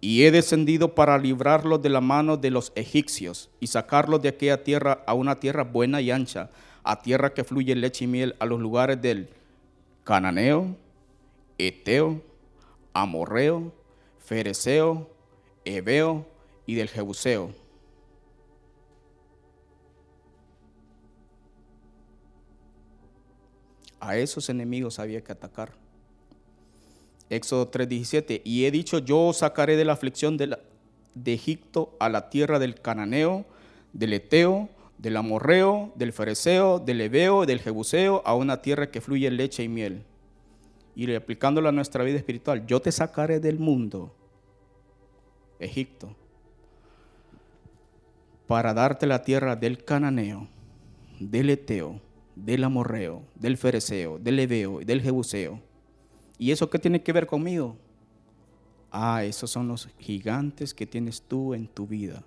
Y 0.01 0.23
he 0.23 0.31
descendido 0.31 0.95
para 0.95 1.19
librarlos 1.19 1.83
de 1.83 1.90
la 1.90 2.01
mano 2.01 2.38
de 2.38 2.51
los 2.51 2.73
egipcios 2.77 3.51
y 3.61 3.66
sacarlos 3.66 4.23
de 4.23 4.31
aquella 4.31 4.64
tierra 4.64 5.05
a 5.07 5.12
una 5.12 5.38
tierra 5.38 5.64
buena 5.64 6.01
y 6.01 6.11
ancha, 6.11 6.49
a 6.83 7.03
tierra 7.03 7.35
que 7.35 7.45
fluye 7.45 7.77
leche 7.77 8.07
y 8.07 8.09
miel, 8.09 8.37
a 8.38 8.47
los 8.47 8.59
lugares 8.59 9.03
del 9.03 9.29
cananeo, 10.03 10.75
eteo, 11.59 12.30
amorreo, 12.92 13.72
fereceo, 14.18 15.09
hebeo 15.64 16.26
y 16.66 16.74
del 16.74 16.88
jebuseo 16.88 17.53
A 24.00 24.16
esos 24.16 24.48
enemigos 24.48 24.98
había 24.98 25.22
que 25.22 25.33
atacar. 25.33 25.72
Éxodo 27.29 27.70
3:17, 27.70 28.40
y 28.44 28.64
he 28.64 28.70
dicho, 28.70 28.98
yo 28.98 29.29
os 29.29 29.38
sacaré 29.38 29.76
de 29.76 29.85
la 29.85 29.92
aflicción 29.92 30.37
de, 30.37 30.59
Egipto 31.26 31.94
a 32.00 32.09
la 32.09 32.31
tierra 32.31 32.59
del 32.59 32.81
cananeo, 32.81 33.44
del 33.92 34.14
eteo, 34.14 34.70
del 34.96 35.16
amorreo, 35.16 35.92
del 35.96 36.12
fereceo, 36.12 36.79
del 36.79 37.03
ebeo, 37.03 37.44
del 37.44 37.61
jebuseo, 37.61 38.22
a 38.24 38.35
una 38.35 38.62
tierra 38.62 38.90
que 38.90 39.00
fluye 39.00 39.31
leche 39.31 39.62
y 39.62 39.68
miel. 39.68 40.03
Y 41.01 41.15
aplicándolo 41.15 41.67
a 41.67 41.73
nuestra 41.73 42.05
vida 42.05 42.19
espiritual, 42.19 42.67
yo 42.67 42.79
te 42.79 42.93
sacaré 42.93 43.41
del 43.41 43.59
mundo, 43.59 44.15
Egipto, 45.59 46.15
para 48.47 48.75
darte 48.75 49.07
la 49.07 49.23
tierra 49.23 49.57
del 49.57 49.83
cananeo, 49.83 50.47
del 51.19 51.49
eteo, 51.49 52.03
del 52.37 52.65
amorreo, 52.65 53.23
del 53.35 53.57
fereceo, 53.57 54.19
del 54.19 54.41
ebeo 54.41 54.83
y 54.83 54.85
del 54.85 55.01
jebuseo. 55.01 55.63
¿Y 56.37 56.51
eso 56.51 56.69
qué 56.69 56.79
tiene 56.79 57.03
que 57.03 57.15
ver 57.15 57.27
conmigo? 57.27 57.79
Ah, 58.91 59.25
esos 59.25 59.51
son 59.51 59.69
los 59.69 59.89
gigantes 59.99 60.75
que 60.75 60.87
tienes 60.87 61.23
tú 61.23 61.55
en 61.55 61.67
tu 61.67 61.87
vida, 61.87 62.25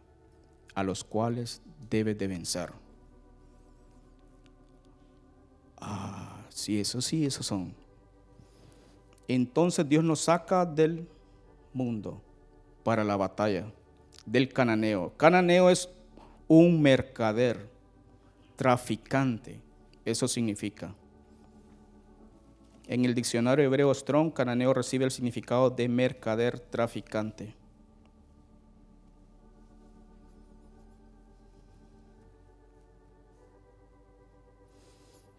a 0.73 0.81
los 0.81 1.03
cuales 1.03 1.61
debes 1.91 2.17
de 2.17 2.25
vencer. 2.25 2.71
Ah, 5.79 6.43
sí, 6.49 6.79
eso 6.79 7.01
sí, 7.01 7.23
esos 7.23 7.45
son. 7.45 7.82
Entonces 9.27 9.87
Dios 9.87 10.03
nos 10.03 10.21
saca 10.21 10.65
del 10.65 11.07
mundo 11.73 12.21
para 12.83 13.03
la 13.03 13.15
batalla, 13.15 13.71
del 14.25 14.49
cananeo. 14.49 15.13
Cananeo 15.17 15.69
es 15.69 15.89
un 16.47 16.81
mercader, 16.81 17.69
traficante, 18.55 19.59
eso 20.05 20.27
significa. 20.27 20.93
En 22.87 23.05
el 23.05 23.15
diccionario 23.15 23.65
hebreo 23.65 23.93
Strong, 23.93 24.33
cananeo 24.33 24.73
recibe 24.73 25.05
el 25.05 25.11
significado 25.11 25.69
de 25.69 25.87
mercader 25.87 26.59
traficante. 26.59 27.55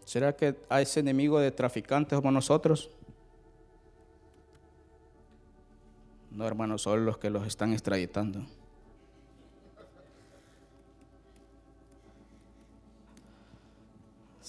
¿Será 0.07 0.35
que 0.35 0.57
hay 0.69 0.85
ese 0.85 1.01
enemigo 1.01 1.41
de 1.41 1.51
traficantes 1.51 2.17
como 2.17 2.31
nosotros? 2.31 2.91
No, 6.35 6.47
hermanos, 6.47 6.83
son 6.83 7.05
los 7.07 7.19
que 7.19 7.31
los 7.31 7.47
están 7.47 7.73
extraditando. 7.73 8.45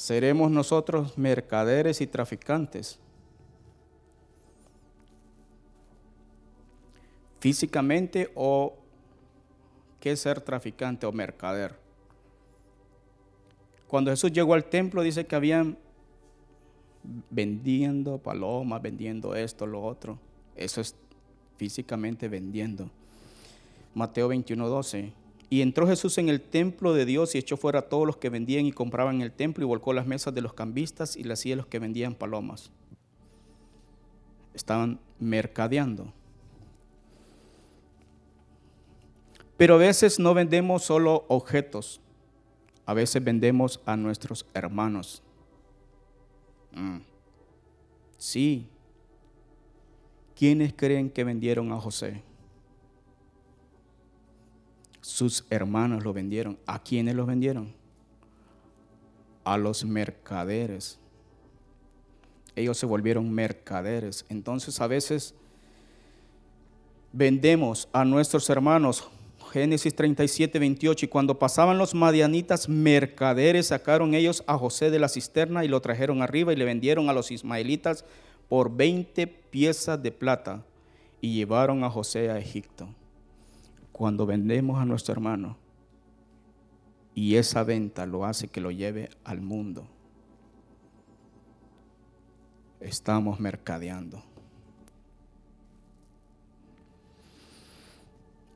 seremos 0.05 0.51
nosotros 0.51 1.17
mercaderes 1.17 2.01
y 2.01 2.05
traficantes. 2.05 2.99
Físicamente 7.39 8.29
o 8.35 8.75
qué 9.99 10.15
ser 10.15 10.41
traficante 10.41 11.07
o 11.07 11.11
mercader. 11.11 11.75
Cuando 13.87 14.11
Jesús 14.11 14.31
llegó 14.31 14.53
al 14.53 14.65
templo 14.65 15.01
dice 15.01 15.25
que 15.25 15.35
habían 15.35 15.77
vendiendo 17.29 18.17
palomas, 18.17 18.81
vendiendo 18.81 19.33
esto, 19.33 19.65
lo 19.65 19.81
otro. 19.83 20.19
Eso 20.55 20.81
es 20.81 20.95
físicamente 21.57 22.27
vendiendo. 22.27 22.89
Mateo 23.93 24.27
21, 24.27 24.67
12. 24.67 25.13
Y 25.49 25.61
entró 25.61 25.87
Jesús 25.87 26.17
en 26.17 26.29
el 26.29 26.41
templo 26.41 26.93
de 26.93 27.05
Dios 27.05 27.35
y 27.35 27.37
echó 27.37 27.55
fuera 27.55 27.79
a 27.79 27.89
todos 27.89 28.05
los 28.05 28.17
que 28.17 28.29
vendían 28.29 28.65
y 28.65 28.71
compraban 28.71 29.15
en 29.15 29.21
el 29.21 29.31
templo 29.31 29.63
y 29.63 29.67
volcó 29.67 29.93
las 29.93 30.07
mesas 30.07 30.33
de 30.33 30.41
los 30.41 30.53
cambistas 30.53 31.15
y 31.15 31.23
las 31.23 31.39
sillas 31.39 31.57
de 31.57 31.61
los 31.61 31.67
que 31.67 31.79
vendían 31.79 32.15
palomas. 32.15 32.71
Estaban 34.53 34.99
mercadeando. 35.19 36.11
Pero 39.57 39.75
a 39.75 39.77
veces 39.77 40.19
no 40.19 40.33
vendemos 40.33 40.83
solo 40.83 41.25
objetos, 41.29 42.01
a 42.85 42.93
veces 42.93 43.23
vendemos 43.23 43.79
a 43.85 43.95
nuestros 43.95 44.45
hermanos. 44.53 45.23
Mm. 46.73 46.97
Sí. 48.17 48.67
¿Quiénes 50.35 50.73
creen 50.75 51.09
que 51.09 51.23
vendieron 51.23 51.71
a 51.71 51.79
José? 51.79 52.21
sus 55.05 55.45
hermanos 55.51 56.03
lo 56.03 56.13
vendieron. 56.13 56.57
¿A 56.65 56.81
quiénes 56.81 57.13
los 57.13 57.27
vendieron? 57.27 57.71
A 59.43 59.55
los 59.55 59.85
mercaderes. 59.85 60.97
Ellos 62.55 62.77
se 62.77 62.87
volvieron 62.87 63.31
mercaderes. 63.31 64.25
Entonces 64.29 64.81
a 64.81 64.87
veces 64.87 65.35
vendemos 67.13 67.87
a 67.93 68.03
nuestros 68.03 68.49
hermanos. 68.49 69.07
Génesis 69.51 69.95
37, 69.95 70.57
28. 70.57 71.05
Y 71.05 71.07
cuando 71.07 71.37
pasaban 71.37 71.77
los 71.77 71.93
madianitas 71.93 72.67
mercaderes, 72.67 73.67
sacaron 73.67 74.15
ellos 74.15 74.43
a 74.47 74.57
José 74.57 74.89
de 74.89 74.97
la 74.97 75.07
cisterna 75.07 75.63
y 75.63 75.67
lo 75.67 75.81
trajeron 75.81 76.23
arriba 76.23 76.51
y 76.51 76.55
le 76.55 76.65
vendieron 76.65 77.09
a 77.09 77.13
los 77.13 77.29
ismaelitas 77.29 78.05
por 78.49 78.75
20 78.75 79.27
piezas 79.55 80.03
de 80.03 80.11
plata 80.11 80.65
y 81.21 81.33
llevaron 81.33 81.85
a 81.85 81.89
José 81.89 82.29
a 82.29 82.37
Egipto 82.37 82.89
cuando 83.93 84.25
vendemos 84.25 84.81
a 84.81 84.83
nuestro 84.83 85.13
hermano 85.13 85.55
y 87.13 87.35
esa 87.37 87.63
venta 87.63 88.05
lo 88.05 88.25
hace 88.25 88.49
que 88.49 88.59
lo 88.59 88.69
lleve 88.69 89.09
al 89.23 89.39
mundo, 89.39 89.87
estamos 92.81 93.39
mercadeando. 93.39 94.21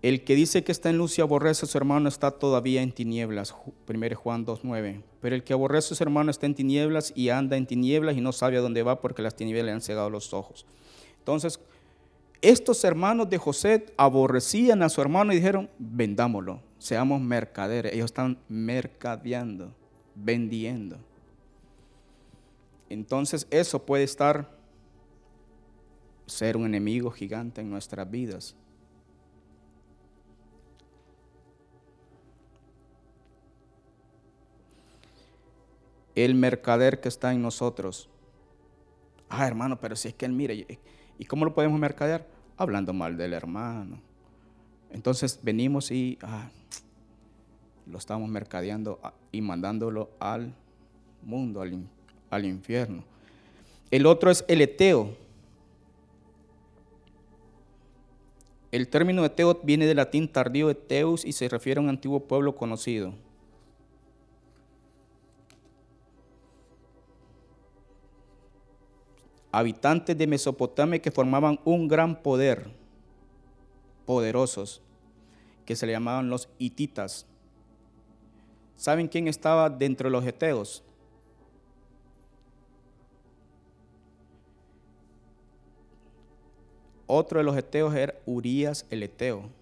El 0.02 0.26
que 0.26 0.36
dice 0.36 0.66
que 0.66 0.74
está 0.74 0.90
en 0.90 0.98
luz 0.98 1.18
y 1.18 1.22
aborrece 1.22 1.66
a 1.66 1.70
su 1.70 1.78
hermano 1.78 2.10
está 2.10 2.32
todavía 2.32 2.82
en 2.82 2.92
tinieblas. 2.92 3.56
1 3.88 4.16
Juan 4.16 4.46
2.9. 4.46 5.02
Pero 5.22 5.36
el 5.36 5.44
que 5.44 5.54
aborrece 5.54 5.94
a 5.94 5.98
su 5.98 6.04
hermano 6.04 6.32
está 6.32 6.46
en 6.46 6.56
tinieblas 6.56 7.12
y 7.16 7.30
anda 7.30 7.58
en 7.58 7.66
tinieblas 7.66 8.18
y 8.18 8.22
no 8.22 8.32
sabe 8.32 8.58
a 8.58 8.62
dónde 8.62 8.84
va 8.84 9.02
porque 9.02 9.22
las 9.22 9.36
tinieblas 9.36 9.66
le 9.66 9.72
han 9.72 9.82
cegado 9.82 10.10
los 10.10 10.34
ojos. 10.34 10.66
Entonces, 11.20 11.60
estos 12.42 12.84
hermanos 12.84 13.30
de 13.30 13.38
José 13.38 13.86
aborrecían 13.98 14.82
a 14.82 14.90
su 14.90 15.02
hermano 15.02 15.34
y 15.34 15.38
dijeron, 15.38 15.70
vendámoslo, 15.78 16.62
seamos 16.78 17.20
mercaderes. 17.20 17.94
Ellos 17.94 18.06
están 18.06 18.38
mercadeando, 18.48 19.74
vendiendo. 20.16 20.98
Entonces 22.90 23.46
eso 23.52 23.86
puede 23.86 24.04
estar, 24.04 24.50
ser 26.26 26.56
un 26.56 26.66
enemigo 26.66 27.12
gigante 27.12 27.62
en 27.62 27.70
nuestras 27.70 28.10
vidas. 28.10 28.56
El 36.16 36.36
mercader 36.36 37.00
que 37.00 37.10
está 37.10 37.34
en 37.34 37.42
nosotros. 37.42 38.10
Ah, 39.30 39.46
hermano, 39.46 39.80
pero 39.80 39.96
si 39.96 40.08
es 40.08 40.14
que 40.16 40.26
él 40.26 40.32
mire, 40.32 40.80
¿Y 41.20 41.26
cómo 41.26 41.46
lo 41.46 41.54
podemos 41.54 41.80
mercadear? 41.80 42.26
Hablando 42.58 42.94
mal 42.94 43.18
del 43.18 43.34
hermano. 43.34 44.00
Entonces 44.90 45.40
venimos 45.44 45.92
y 45.92 46.18
ah, 46.24 46.50
lo 47.86 47.98
estamos 47.98 48.28
mercadeando 48.30 49.00
ah, 49.04 49.14
y 49.32 49.42
mandándolo 49.42 50.10
al 50.20 50.54
mundo, 51.22 51.62
al, 51.62 51.84
al 52.30 52.46
infierno. 52.46 53.04
El 53.92 54.06
otro 54.06 54.32
es 54.32 54.46
el 54.48 54.62
eteo. 54.62 55.16
El 58.72 58.88
término 58.88 59.26
eteo 59.26 59.60
viene 59.64 59.86
del 59.86 59.98
latín 59.98 60.28
tardío 60.28 60.70
eteus 60.70 61.26
y 61.26 61.34
se 61.34 61.50
refiere 61.50 61.80
a 61.80 61.84
un 61.84 61.90
antiguo 61.90 62.22
pueblo 62.22 62.56
conocido. 62.56 63.14
Habitantes 69.52 70.18
de 70.18 70.28
Mesopotamia 70.28 71.02
que 71.02 71.12
formaban 71.12 71.60
un 71.66 71.88
gran 71.88 72.22
poder, 72.22 72.72
poderosos, 74.06 74.82
que 75.66 75.76
se 75.76 75.86
le 75.86 75.94
llamaban 75.94 76.30
los 76.30 76.50
hititas. 76.58 77.26
¿Saben 78.76 79.08
quién 79.08 79.28
estaba 79.28 79.70
dentro 79.70 80.08
de 80.08 80.12
los 80.12 80.26
eteos? 80.26 80.84
Otro 87.08 87.40
de 87.40 87.44
los 87.44 87.58
eteos 87.58 87.94
era 87.96 88.14
Urias 88.26 88.86
el 88.90 89.02
eteo. 89.04 89.59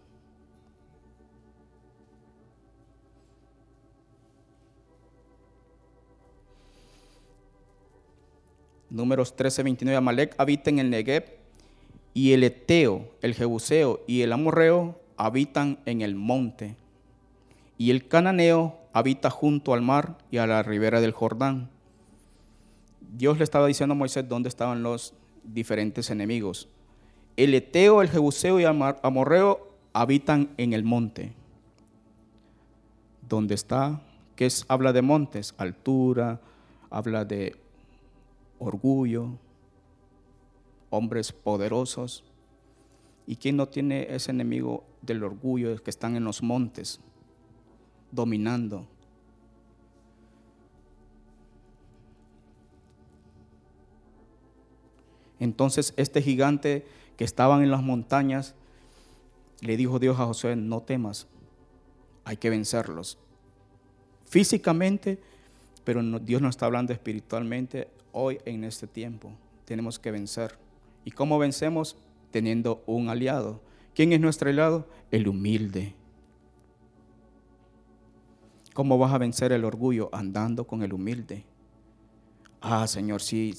Números 8.89 9.35
13, 9.35 9.63
29, 9.63 9.97
Amalek 9.97 10.35
habita 10.37 10.69
en 10.69 10.79
el 10.79 10.89
Negev 10.89 11.25
y 12.13 12.33
el 12.33 12.43
Eteo, 12.43 13.11
el 13.21 13.35
Jebuseo 13.35 14.01
y 14.07 14.21
el 14.21 14.31
Amorreo 14.31 14.99
habitan 15.17 15.79
en 15.85 16.01
el 16.01 16.15
monte. 16.15 16.75
Y 17.77 17.91
el 17.91 18.07
Cananeo 18.07 18.79
habita 18.93 19.29
junto 19.29 19.73
al 19.73 19.81
mar 19.81 20.17
y 20.31 20.37
a 20.37 20.47
la 20.47 20.63
ribera 20.63 21.01
del 21.01 21.11
Jordán. 21.11 21.69
Dios 23.15 23.37
le 23.37 23.43
estaba 23.43 23.67
diciendo 23.67 23.93
a 23.93 23.97
Moisés 23.97 24.27
dónde 24.27 24.49
estaban 24.49 24.83
los 24.83 25.13
diferentes 25.43 26.09
enemigos. 26.09 26.69
El 27.35 27.53
Eteo, 27.53 28.01
el 28.01 28.09
Jebuseo 28.09 28.59
y 28.59 28.63
el 28.63 28.95
Amorreo 29.03 29.67
habitan 29.93 30.49
en 30.57 30.73
el 30.73 30.83
monte. 30.83 31.33
¿Dónde 33.27 33.55
está? 33.55 34.01
¿Qué 34.35 34.45
es? 34.45 34.65
Habla 34.67 34.93
de 34.93 35.01
montes, 35.01 35.53
altura, 35.57 36.39
habla 36.89 37.25
de 37.25 37.55
orgullo, 38.59 39.37
hombres 40.89 41.31
poderosos. 41.31 42.23
¿Y 43.25 43.35
quién 43.35 43.57
no 43.57 43.67
tiene 43.67 44.07
ese 44.13 44.31
enemigo 44.31 44.85
del 45.01 45.23
orgullo 45.23 45.81
que 45.83 45.89
están 45.89 46.15
en 46.15 46.23
los 46.23 46.41
montes, 46.41 46.99
dominando? 48.11 48.87
Entonces 55.39 55.93
este 55.97 56.21
gigante 56.21 56.85
que 57.15 57.23
estaban 57.23 57.63
en 57.63 57.71
las 57.71 57.83
montañas, 57.83 58.55
le 59.61 59.75
dijo 59.75 59.99
Dios 59.99 60.19
a 60.19 60.25
Josué, 60.25 60.55
no 60.55 60.81
temas, 60.81 61.27
hay 62.23 62.37
que 62.37 62.49
vencerlos. 62.49 63.17
Físicamente, 64.25 65.19
pero 65.87 66.03
Dios 66.19 66.41
no 66.41 66.49
está 66.49 66.65
hablando 66.65 66.91
espiritualmente 66.91 67.87
hoy 68.11 68.39
en 68.43 68.65
este 68.65 68.87
tiempo. 68.87 69.31
Tenemos 69.63 69.97
que 69.97 70.11
vencer. 70.11 70.59
¿Y 71.05 71.11
cómo 71.11 71.39
vencemos? 71.39 71.95
Teniendo 72.29 72.83
un 72.85 73.07
aliado. 73.07 73.61
¿Quién 73.95 74.11
es 74.11 74.19
nuestro 74.19 74.49
aliado? 74.49 74.85
El 75.11 75.29
humilde. 75.29 75.95
¿Cómo 78.73 78.97
vas 78.97 79.13
a 79.13 79.17
vencer 79.17 79.53
el 79.53 79.63
orgullo? 79.63 80.09
Andando 80.11 80.67
con 80.67 80.83
el 80.83 80.91
humilde. 80.91 81.45
Ah, 82.59 82.85
Señor, 82.85 83.21
sí, 83.21 83.55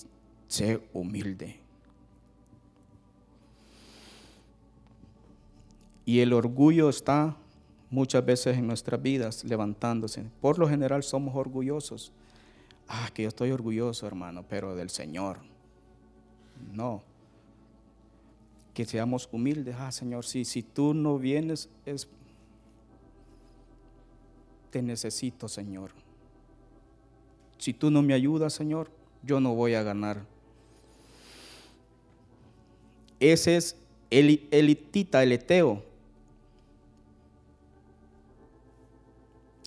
sé 0.49 0.83
humilde. 0.93 1.59
Y 6.05 6.21
el 6.21 6.35
orgullo 6.35 6.91
está 6.91 7.39
muchas 7.89 8.23
veces 8.23 8.59
en 8.59 8.67
nuestras 8.67 9.01
vidas 9.01 9.45
levantándose. 9.45 10.27
Por 10.43 10.59
lo 10.59 10.69
general 10.69 11.03
somos 11.03 11.35
orgullosos. 11.35 12.13
Ah, 12.89 13.11
que 13.13 13.23
yo 13.23 13.29
estoy 13.29 13.51
orgulloso, 13.51 14.07
hermano, 14.07 14.45
pero 14.49 14.75
del 14.75 14.91
Señor. 14.91 15.39
No. 16.73 17.03
Que 18.73 18.85
seamos 18.85 19.29
humildes. 19.31 19.77
Ah, 19.79 19.93
Señor, 19.93 20.25
sí, 20.25 20.45
si 20.45 20.63
tú 20.63 20.95
no 20.95 21.19
vienes, 21.19 21.69
es, 21.85 22.09
te 24.71 24.81
necesito, 24.83 25.49
Señor. 25.49 25.91
Si 27.59 27.75
tú 27.75 27.91
no 27.91 28.03
me 28.03 28.15
ayudas, 28.15 28.55
Señor, 28.55 28.91
yo 29.23 29.41
no 29.41 29.55
voy 29.55 29.75
a 29.75 29.83
ganar. 29.83 30.25
Ese 33.21 33.57
es 33.57 33.77
el 34.11 34.49
elitita, 34.51 35.23
el 35.23 35.33
eteo. 35.33 35.83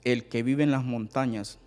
el 0.03 0.25
que 0.25 0.43
vive 0.43 0.63
en 0.63 0.71
las 0.71 0.83
montañas. 0.83 1.59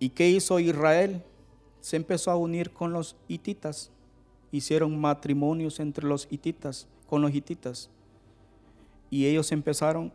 ¿Y 0.00 0.08
qué 0.10 0.28
hizo 0.28 0.58
Israel? 0.58 1.22
Se 1.80 1.94
empezó 1.94 2.32
a 2.32 2.36
unir 2.36 2.72
con 2.72 2.92
los 2.92 3.14
hititas. 3.28 3.92
Hicieron 4.50 5.00
matrimonios 5.00 5.78
entre 5.78 6.08
los 6.08 6.26
hititas, 6.28 6.88
con 7.06 7.22
los 7.22 7.32
hititas. 7.32 7.88
Y 9.08 9.26
ellos 9.26 9.52
empezaron 9.52 10.12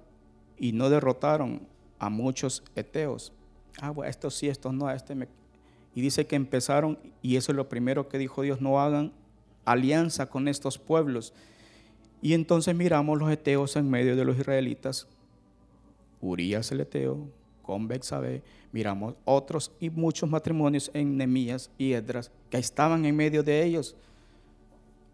y 0.58 0.74
no 0.74 0.90
derrotaron 0.90 1.66
a 2.00 2.10
muchos 2.10 2.62
eteos. 2.76 3.32
Ah, 3.80 3.92
bueno, 3.92 4.10
estos 4.10 4.36
sí, 4.36 4.50
estos 4.50 4.74
no, 4.74 4.92
este 4.92 5.16
me... 5.16 5.30
Y 5.96 6.02
dice 6.02 6.28
que 6.28 6.36
empezaron, 6.36 7.00
y 7.22 7.38
eso 7.38 7.54
es 7.54 7.56
lo 7.56 7.70
primero 7.70 8.10
que 8.10 8.18
dijo 8.18 8.42
Dios, 8.42 8.60
no 8.60 8.82
hagan 8.82 9.14
alianza 9.64 10.26
con 10.26 10.50
estos 10.50 10.78
pueblos 10.78 11.34
y 12.26 12.34
entonces 12.34 12.76
miramos 12.76 13.20
los 13.20 13.32
eteos 13.32 13.76
en 13.76 13.88
medio 13.88 14.16
de 14.16 14.26
los 14.26 14.38
israelitas, 14.38 15.08
Urias 16.22 16.72
el 16.72 16.82
eteo, 16.82 17.30
con 17.66 17.88
Bexabe, 17.88 18.44
miramos 18.72 19.16
otros 19.26 19.72
y 19.80 19.90
muchos 19.90 20.30
matrimonios 20.30 20.92
en 20.94 21.18
Nemías 21.18 21.72
y 21.78 21.94
Edras 21.94 22.32
que 22.50 22.58
estaban 22.58 23.06
en 23.06 23.16
medio 23.16 23.42
de 23.42 23.64
ellos, 23.64 23.96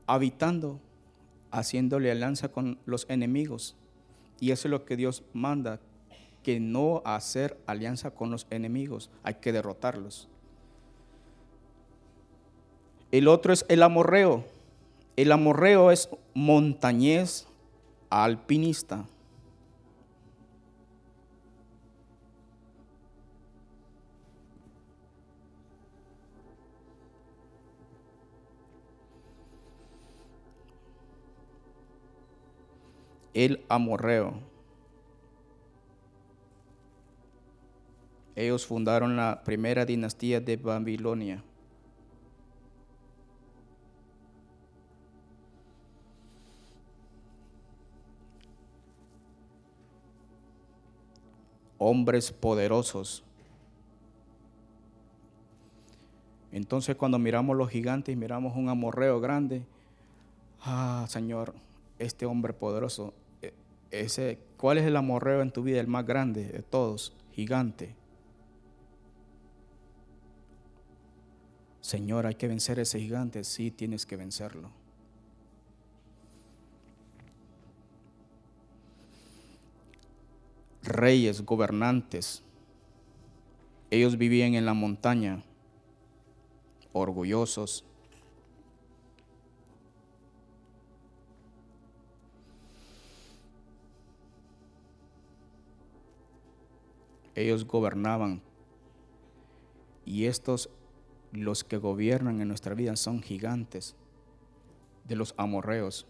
habitando, 0.06 0.80
haciéndole 1.50 2.12
alianza 2.12 2.50
con 2.50 2.78
los 2.86 3.06
enemigos. 3.10 3.76
Y 4.40 4.52
eso 4.52 4.68
es 4.68 4.72
lo 4.72 4.84
que 4.84 4.98
Dios 4.98 5.24
manda, 5.32 5.80
que 6.44 6.60
no 6.60 7.02
hacer 7.06 7.58
alianza 7.68 8.12
con 8.12 8.32
los 8.32 8.48
enemigos, 8.50 9.10
hay 9.24 9.36
que 9.36 9.54
derrotarlos. 9.54 10.28
El 13.12 13.28
otro 13.28 13.54
es 13.54 13.66
el 13.70 13.84
amorreo. 13.84 14.44
El 15.16 15.32
amorreo 15.32 15.92
es 15.92 16.10
montañés 16.34 17.48
alpinista. 18.10 19.06
El 33.34 33.64
amorreo. 33.70 34.34
Ellos 38.36 38.66
fundaron 38.66 39.16
la 39.16 39.44
primera 39.44 39.86
dinastía 39.86 40.40
de 40.40 40.58
Babilonia. 40.58 41.44
hombres 51.84 52.32
poderosos. 52.32 53.24
Entonces 56.52 56.96
cuando 56.96 57.18
miramos 57.18 57.58
los 57.58 57.72
gigantes, 57.72 58.16
miramos 58.16 58.56
un 58.56 58.70
amorreo 58.70 59.20
grande, 59.20 59.66
ah, 60.62 61.06
Señor, 61.10 61.56
este 61.98 62.28
hombre 62.28 62.54
poderoso, 62.54 63.16
¿cuál 64.58 64.78
es 64.78 64.86
el 64.86 64.96
amorreo 64.96 65.42
en 65.42 65.52
tu 65.52 65.64
vida, 65.64 65.80
el 65.80 65.88
más 65.88 66.06
grande 66.06 66.46
de 66.46 66.62
todos? 66.62 67.14
Gigante. 67.34 67.96
Señor, 71.82 72.26
hay 72.26 72.36
que 72.36 72.48
vencer 72.48 72.80
ese 72.80 73.00
gigante, 73.00 73.44
sí 73.44 73.72
tienes 73.72 74.06
que 74.06 74.16
vencerlo. 74.16 74.72
reyes, 80.84 81.46
gobernantes. 81.46 82.44
Ellos 83.90 84.18
vivían 84.18 84.56
en 84.56 84.66
la 84.66 84.74
montaña, 84.74 85.44
orgullosos. 86.94 87.86
Ellos 97.36 97.66
gobernaban. 97.66 98.42
Y 100.06 100.26
estos, 100.26 100.70
los 101.32 101.64
que 101.64 101.78
gobiernan 101.78 102.42
en 102.42 102.48
nuestra 102.48 102.74
vida, 102.76 102.96
son 102.96 103.22
gigantes 103.22 103.96
de 105.08 105.16
los 105.16 105.34
amorreos. 105.38 106.06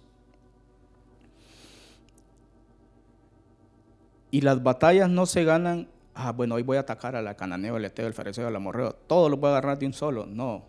Y 4.31 4.41
las 4.41 4.63
batallas 4.63 5.09
no 5.09 5.25
se 5.25 5.43
ganan, 5.43 5.89
ah, 6.15 6.31
bueno, 6.31 6.55
hoy 6.55 6.63
voy 6.63 6.77
a 6.77 6.81
atacar 6.81 7.17
a 7.17 7.21
la 7.21 7.35
cananeo, 7.35 7.75
el 7.75 7.85
eteo, 7.85 8.07
el 8.07 8.13
fariseo, 8.13 8.47
el 8.47 8.55
amorreo. 8.55 8.93
Todo 8.93 9.27
lo 9.27 9.37
voy 9.37 9.49
a 9.49 9.51
agarrar 9.51 9.77
de 9.77 9.85
un 9.85 9.93
solo. 9.93 10.25
No. 10.25 10.63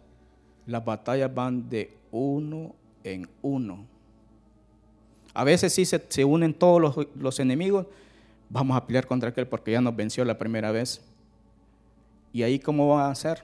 Las 0.67 0.85
batallas 0.85 1.33
van 1.33 1.69
de 1.69 1.97
uno 2.11 2.75
en 3.05 3.29
uno. 3.41 3.87
A 5.35 5.45
veces 5.45 5.73
sí 5.73 5.85
se, 5.85 6.25
unen 6.25 6.55
todos 6.55 6.81
los, 6.81 7.07
los, 7.15 7.41
enemigos. 7.41 7.87
Vamos 8.53 8.77
a 8.77 8.87
pelear 8.87 9.07
contra 9.07 9.31
aquel 9.31 9.49
porque 9.49 9.73
ya 9.73 9.81
nos 9.81 9.97
venció 9.97 10.27
la 10.27 10.37
primera 10.37 10.71
vez. 10.71 11.01
¿Y 12.35 12.43
ahí 12.43 12.59
cómo 12.59 12.87
va 12.89 13.11
a 13.11 13.15
ser? 13.15 13.43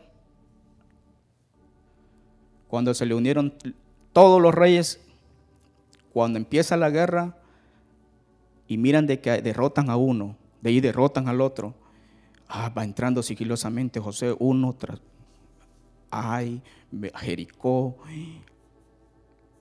Cuando 2.69 2.93
se 2.93 3.07
le 3.07 3.15
unieron 3.15 3.55
todos 4.13 4.41
los 4.43 4.55
reyes, 4.55 5.01
cuando 6.13 6.39
empieza 6.39 6.77
la 6.77 6.91
guerra, 6.91 7.39
y 8.67 8.77
miran 8.77 9.07
de 9.07 9.19
que 9.19 9.41
derrotan 9.41 9.89
a 9.89 9.97
uno, 9.97 10.37
de 10.61 10.69
ahí 10.69 10.81
derrotan 10.81 11.27
al 11.27 11.41
otro. 11.41 11.73
Ah, 12.47 12.71
va 12.77 12.85
entrando 12.85 13.23
sigilosamente 13.23 14.01
José 14.01 14.37
uno 14.39 14.75
tras. 14.75 15.01
Ay, 16.11 16.61
Jericó. 17.15 17.97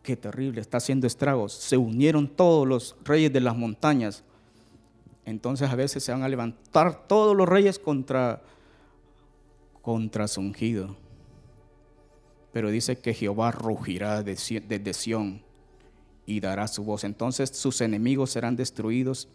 Qué 0.04 0.18
terrible, 0.18 0.60
está 0.60 0.76
haciendo 0.78 1.08
estragos. 1.08 1.54
Se 1.54 1.78
unieron 1.78 2.28
todos 2.28 2.68
los 2.68 2.98
reyes 3.06 3.32
de 3.32 3.40
las 3.40 3.56
montañas. 3.56 4.26
Entonces 5.28 5.70
a 5.70 5.76
veces 5.76 6.06
se 6.06 6.14
van 6.14 6.24
a 6.24 6.30
levantar 6.30 7.06
todos 7.06 7.36
los 7.36 7.50
reyes 7.50 7.78
contra 7.80 8.42
contra 9.82 10.26
su 10.30 10.40
ungido. 10.40 10.96
Pero 12.54 12.72
dice 12.72 12.98
que 12.98 13.14
Jehová 13.14 13.52
rugirá 13.52 14.24
desde 14.24 14.94
Sión 14.94 15.42
y 16.26 16.40
dará 16.40 16.70
su 16.70 16.86
voz. 16.86 17.04
Entonces 17.04 17.50
sus 17.50 17.82
enemigos 17.82 18.32
serán 18.32 18.56
destruidos. 18.56 19.28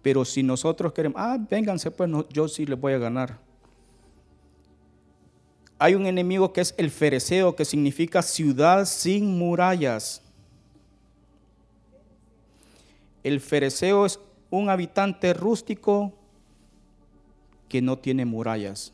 Pero 0.00 0.24
si 0.24 0.42
nosotros 0.42 0.94
queremos, 0.94 1.20
ah, 1.20 1.36
vénganse, 1.38 1.90
pues 1.90 2.10
yo 2.30 2.48
sí 2.48 2.64
les 2.64 2.80
voy 2.80 2.94
a 2.94 2.98
ganar. 2.98 3.38
Hay 5.78 5.94
un 5.94 6.06
enemigo 6.06 6.54
que 6.54 6.62
es 6.62 6.74
el 6.78 6.90
fereceo, 6.90 7.54
que 7.54 7.66
significa 7.66 8.22
ciudad 8.22 8.86
sin 8.86 9.38
murallas. 9.38 10.22
El 13.22 13.40
fereceo 13.40 14.06
es 14.06 14.18
un 14.52 14.68
habitante 14.68 15.32
rústico 15.32 16.12
que 17.68 17.80
no 17.80 17.98
tiene 17.98 18.26
murallas. 18.26 18.92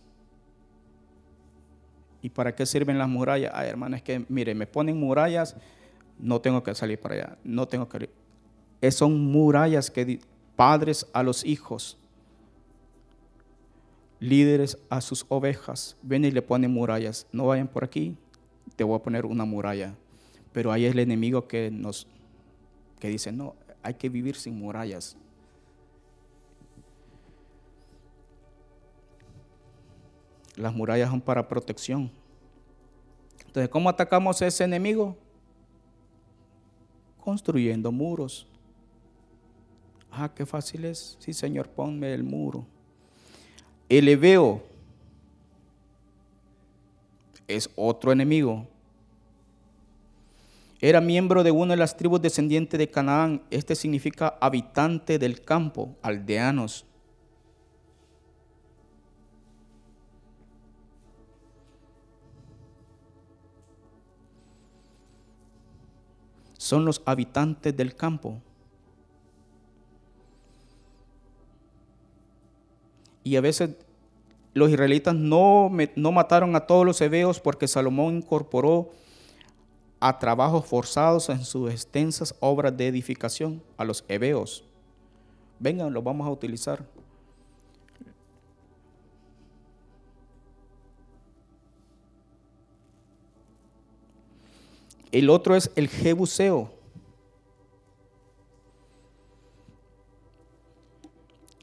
¿Y 2.22 2.28
para 2.28 2.54
qué 2.54 2.64
sirven 2.64 2.96
las 2.96 3.08
murallas? 3.08 3.50
Ay, 3.52 3.68
hermano, 3.68 3.96
es 3.96 4.02
que, 4.02 4.24
mire, 4.28 4.54
me 4.54 4.68
ponen 4.68 4.98
murallas, 4.98 5.56
no 6.16 6.40
tengo 6.40 6.62
que 6.62 6.74
salir 6.76 7.00
para 7.00 7.14
allá, 7.16 7.38
no 7.42 7.66
tengo 7.66 7.88
que... 7.88 8.08
Es, 8.80 8.94
son 8.94 9.20
murallas 9.20 9.90
que 9.90 10.20
padres 10.54 11.08
a 11.12 11.24
los 11.24 11.44
hijos, 11.44 11.98
líderes 14.20 14.78
a 14.88 15.00
sus 15.00 15.26
ovejas, 15.28 15.96
ven 16.02 16.24
y 16.24 16.30
le 16.30 16.40
ponen 16.40 16.72
murallas. 16.72 17.26
No 17.32 17.48
vayan 17.48 17.66
por 17.66 17.82
aquí, 17.82 18.16
te 18.76 18.84
voy 18.84 18.96
a 18.96 19.02
poner 19.02 19.26
una 19.26 19.44
muralla. 19.44 19.96
Pero 20.52 20.70
ahí 20.70 20.84
es 20.84 20.92
el 20.92 21.00
enemigo 21.00 21.48
que 21.48 21.72
nos, 21.72 22.06
que 23.00 23.08
dice, 23.08 23.32
no, 23.32 23.56
hay 23.82 23.94
que 23.94 24.08
vivir 24.08 24.36
sin 24.36 24.56
murallas. 24.56 25.16
Las 30.58 30.74
murallas 30.74 31.08
son 31.08 31.20
para 31.20 31.46
protección. 31.46 32.10
Entonces, 33.46 33.68
¿cómo 33.68 33.88
atacamos 33.88 34.42
a 34.42 34.46
ese 34.48 34.64
enemigo? 34.64 35.16
Construyendo 37.22 37.92
muros. 37.92 38.48
Ah, 40.10 40.28
qué 40.34 40.44
fácil 40.44 40.84
es. 40.84 41.16
Sí, 41.20 41.32
Señor, 41.32 41.68
ponme 41.68 42.12
el 42.12 42.24
muro. 42.24 42.66
El 43.88 44.08
Ebeo 44.08 44.62
es 47.46 47.70
otro 47.76 48.10
enemigo. 48.10 48.66
Era 50.80 51.00
miembro 51.00 51.44
de 51.44 51.52
una 51.52 51.74
de 51.74 51.78
las 51.78 51.96
tribus 51.96 52.20
descendientes 52.20 52.78
de 52.78 52.90
Canaán. 52.90 53.42
Este 53.50 53.76
significa 53.76 54.36
habitante 54.40 55.20
del 55.20 55.40
campo, 55.40 55.96
aldeanos. 56.02 56.84
Son 66.68 66.84
los 66.84 67.00
habitantes 67.06 67.74
del 67.74 67.96
campo. 67.96 68.42
Y 73.24 73.36
a 73.36 73.40
veces 73.40 73.70
los 74.52 74.68
israelitas 74.68 75.14
no, 75.14 75.70
no 75.96 76.12
mataron 76.12 76.54
a 76.54 76.66
todos 76.66 76.84
los 76.84 77.00
hebeos 77.00 77.40
porque 77.40 77.66
Salomón 77.66 78.16
incorporó 78.16 78.90
a 79.98 80.18
trabajos 80.18 80.66
forzados 80.66 81.30
en 81.30 81.42
sus 81.42 81.72
extensas 81.72 82.34
obras 82.38 82.76
de 82.76 82.88
edificación 82.88 83.62
a 83.78 83.84
los 83.84 84.04
hebeos. 84.06 84.62
Vengan, 85.58 85.94
los 85.94 86.04
vamos 86.04 86.26
a 86.26 86.30
utilizar. 86.30 86.84
El 95.10 95.30
otro 95.30 95.56
es 95.56 95.70
el 95.74 95.88
Jebuseo. 95.88 96.72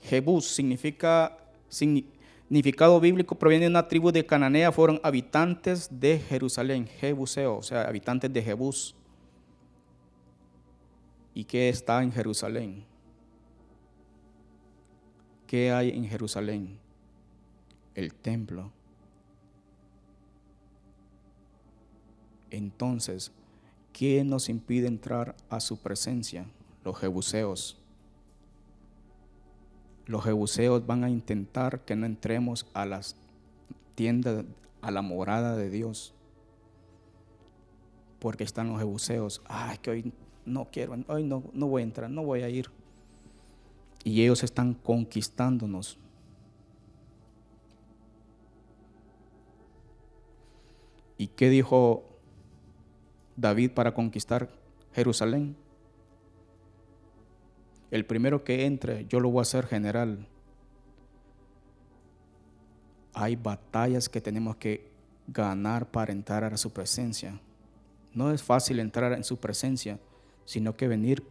Jebus 0.06 0.48
significa, 0.48 1.38
significado 1.68 3.00
bíblico, 3.00 3.36
proviene 3.36 3.66
de 3.66 3.72
una 3.72 3.88
tribu 3.88 4.12
de 4.12 4.26
Cananea, 4.26 4.72
fueron 4.72 5.00
habitantes 5.04 5.90
de 5.92 6.20
Jerusalén, 6.20 6.88
Jebuseo, 6.88 7.58
o 7.58 7.64
sea, 7.64 7.84
habitantes 7.84 8.32
de 8.32 8.42
Jebus. 8.42 8.96
¿Y 11.34 11.44
qué 11.44 11.70
está 11.70 12.02
en 12.04 12.12
Jerusalén? 12.12 12.86
¿Qué 15.48 15.72
hay 15.72 15.90
en 15.90 16.06
Jerusalén? 16.06 16.78
El 17.94 18.14
templo. 18.14 18.72
Entonces, 22.56 23.34
¿qué 23.92 24.24
nos 24.24 24.48
impide 24.48 24.88
entrar 24.88 25.36
a 25.50 25.60
su 25.60 25.78
presencia? 25.78 26.46
Los 26.86 26.98
jebuseos. 26.98 27.78
Los 30.06 30.24
jebuseos 30.24 30.86
van 30.86 31.04
a 31.04 31.10
intentar 31.10 31.84
que 31.84 31.98
no 31.98 32.06
entremos 32.06 32.66
a 32.74 32.86
las 32.86 33.18
tiendas, 33.96 34.46
a 34.82 34.92
la 34.92 35.02
morada 35.02 35.58
de 35.58 35.70
Dios. 35.70 36.14
Porque 38.20 38.46
están 38.46 38.70
los 38.70 38.80
jebuseos. 38.80 39.42
Ay, 39.50 39.78
que 39.80 39.92
hoy 39.92 40.14
no 40.46 40.70
quiero, 40.72 40.96
hoy 41.08 41.26
no, 41.26 41.44
no 41.52 41.68
voy 41.68 41.82
a 41.82 41.86
entrar, 41.86 42.10
no 42.10 42.24
voy 42.24 42.44
a 42.44 42.50
ir. 42.50 42.70
Y 44.06 44.22
ellos 44.22 44.46
están 44.46 44.76
conquistándonos. 44.76 45.98
¿Y 51.18 51.28
qué 51.28 51.50
dijo 51.50 52.15
David 53.36 53.72
para 53.72 53.94
conquistar 53.94 54.50
Jerusalén. 54.94 55.56
El 57.92 58.06
primero 58.06 58.44
que 58.44 58.66
entre, 58.66 59.06
yo 59.08 59.20
lo 59.20 59.30
voy 59.30 59.40
a 59.40 59.42
hacer 59.44 59.66
general. 59.68 60.28
Hay 63.14 63.36
batallas 63.36 64.10
que 64.10 64.22
tenemos 64.22 64.56
que 64.58 64.90
ganar 65.28 65.90
para 65.90 66.12
entrar 66.12 66.44
a 66.44 66.58
su 66.58 66.72
presencia. 66.72 67.40
No 68.14 68.32
es 68.32 68.44
fácil 68.44 68.80
entrar 68.80 69.14
en 69.14 69.24
su 69.24 69.38
presencia, 69.38 70.00
sino 70.46 70.76
que 70.76 70.88
venir 70.88 71.24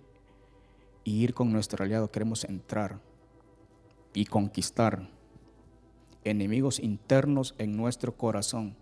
y 1.05 1.23
ir 1.23 1.35
con 1.35 1.53
nuestro 1.53 1.85
aliado. 1.85 2.11
Queremos 2.11 2.45
entrar 2.45 2.99
y 4.13 4.27
conquistar 4.27 5.09
enemigos 6.25 6.79
internos 6.81 7.55
en 7.59 7.77
nuestro 7.77 8.17
corazón 8.17 8.77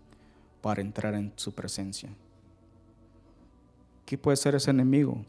para 0.61 0.81
entrar 0.81 1.13
en 1.15 1.33
su 1.35 1.53
presencia. 1.53 2.09
¿Qué 4.05 4.17
puede 4.17 4.37
ser 4.37 4.55
ese 4.55 4.71
enemigo? 4.71 5.25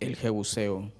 El 0.00 0.16
Jebuseo. 0.16 0.92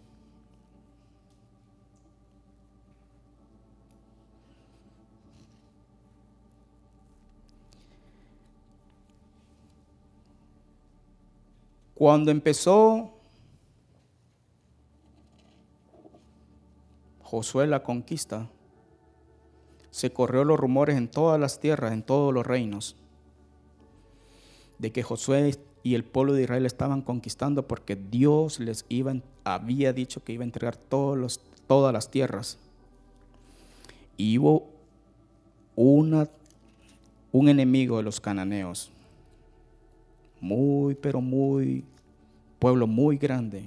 Cuando 11.94 12.30
empezó 12.30 13.12
Josué 17.22 17.66
la 17.66 17.82
conquista, 17.82 18.48
se 19.98 20.12
corrió 20.12 20.44
los 20.44 20.60
rumores 20.60 20.96
en 20.96 21.08
todas 21.08 21.40
las 21.40 21.58
tierras, 21.58 21.92
en 21.92 22.04
todos 22.04 22.32
los 22.32 22.46
reinos, 22.46 22.94
de 24.78 24.92
que 24.92 25.02
Josué 25.02 25.58
y 25.82 25.96
el 25.96 26.04
pueblo 26.04 26.34
de 26.34 26.44
Israel 26.44 26.66
estaban 26.66 27.02
conquistando 27.02 27.66
porque 27.66 27.96
Dios 27.96 28.60
les 28.60 28.86
iba, 28.88 29.16
había 29.42 29.92
dicho 29.92 30.22
que 30.22 30.32
iba 30.32 30.44
a 30.44 30.46
entregar 30.46 30.76
todos 30.76 31.40
todas 31.66 31.92
las 31.92 32.12
tierras. 32.12 32.58
Y 34.16 34.38
hubo 34.38 34.68
una, 35.74 36.28
un 37.32 37.48
enemigo 37.48 37.96
de 37.96 38.04
los 38.04 38.20
cananeos, 38.20 38.92
muy, 40.40 40.94
pero 40.94 41.20
muy, 41.20 41.84
pueblo 42.60 42.86
muy 42.86 43.16
grande, 43.16 43.64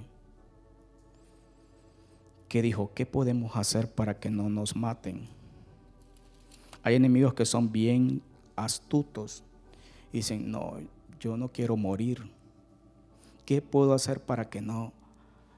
que 2.47 2.61
dijo, 2.61 2.91
¿qué 2.95 3.05
podemos 3.05 3.53
hacer 3.57 3.93
para 3.93 4.17
que 4.17 4.29
no 4.29 4.49
nos 4.49 4.77
maten? 4.77 5.40
Hay 6.83 6.95
enemigos 6.95 7.33
que 7.33 7.45
son 7.45 7.71
bien 7.71 8.21
astutos. 8.55 9.43
Dicen, 10.11 10.51
no, 10.51 10.79
yo 11.19 11.37
no 11.37 11.49
quiero 11.51 11.77
morir. 11.77 12.29
¿Qué 13.45 13.61
puedo 13.61 13.93
hacer 13.93 14.21
para 14.21 14.49
que 14.49 14.61
no 14.61 14.93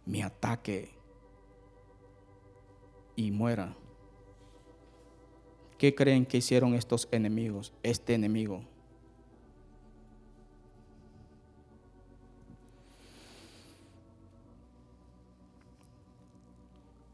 me 0.05 0.23
ataque 0.23 0.89
y 3.15 3.31
muera? 3.31 3.75
¿Qué 5.77 5.93
creen 5.93 6.25
que 6.25 6.37
hicieron 6.37 6.73
estos 6.73 7.07
enemigos, 7.11 7.73
este 7.83 8.13
enemigo? 8.13 8.63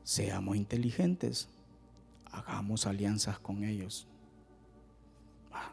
seamos 0.09 0.57
inteligentes, 0.57 1.47
hagamos 2.39 2.85
alianzas 2.85 3.39
con 3.39 3.63
ellos. 3.63 4.07
Ah, 5.51 5.71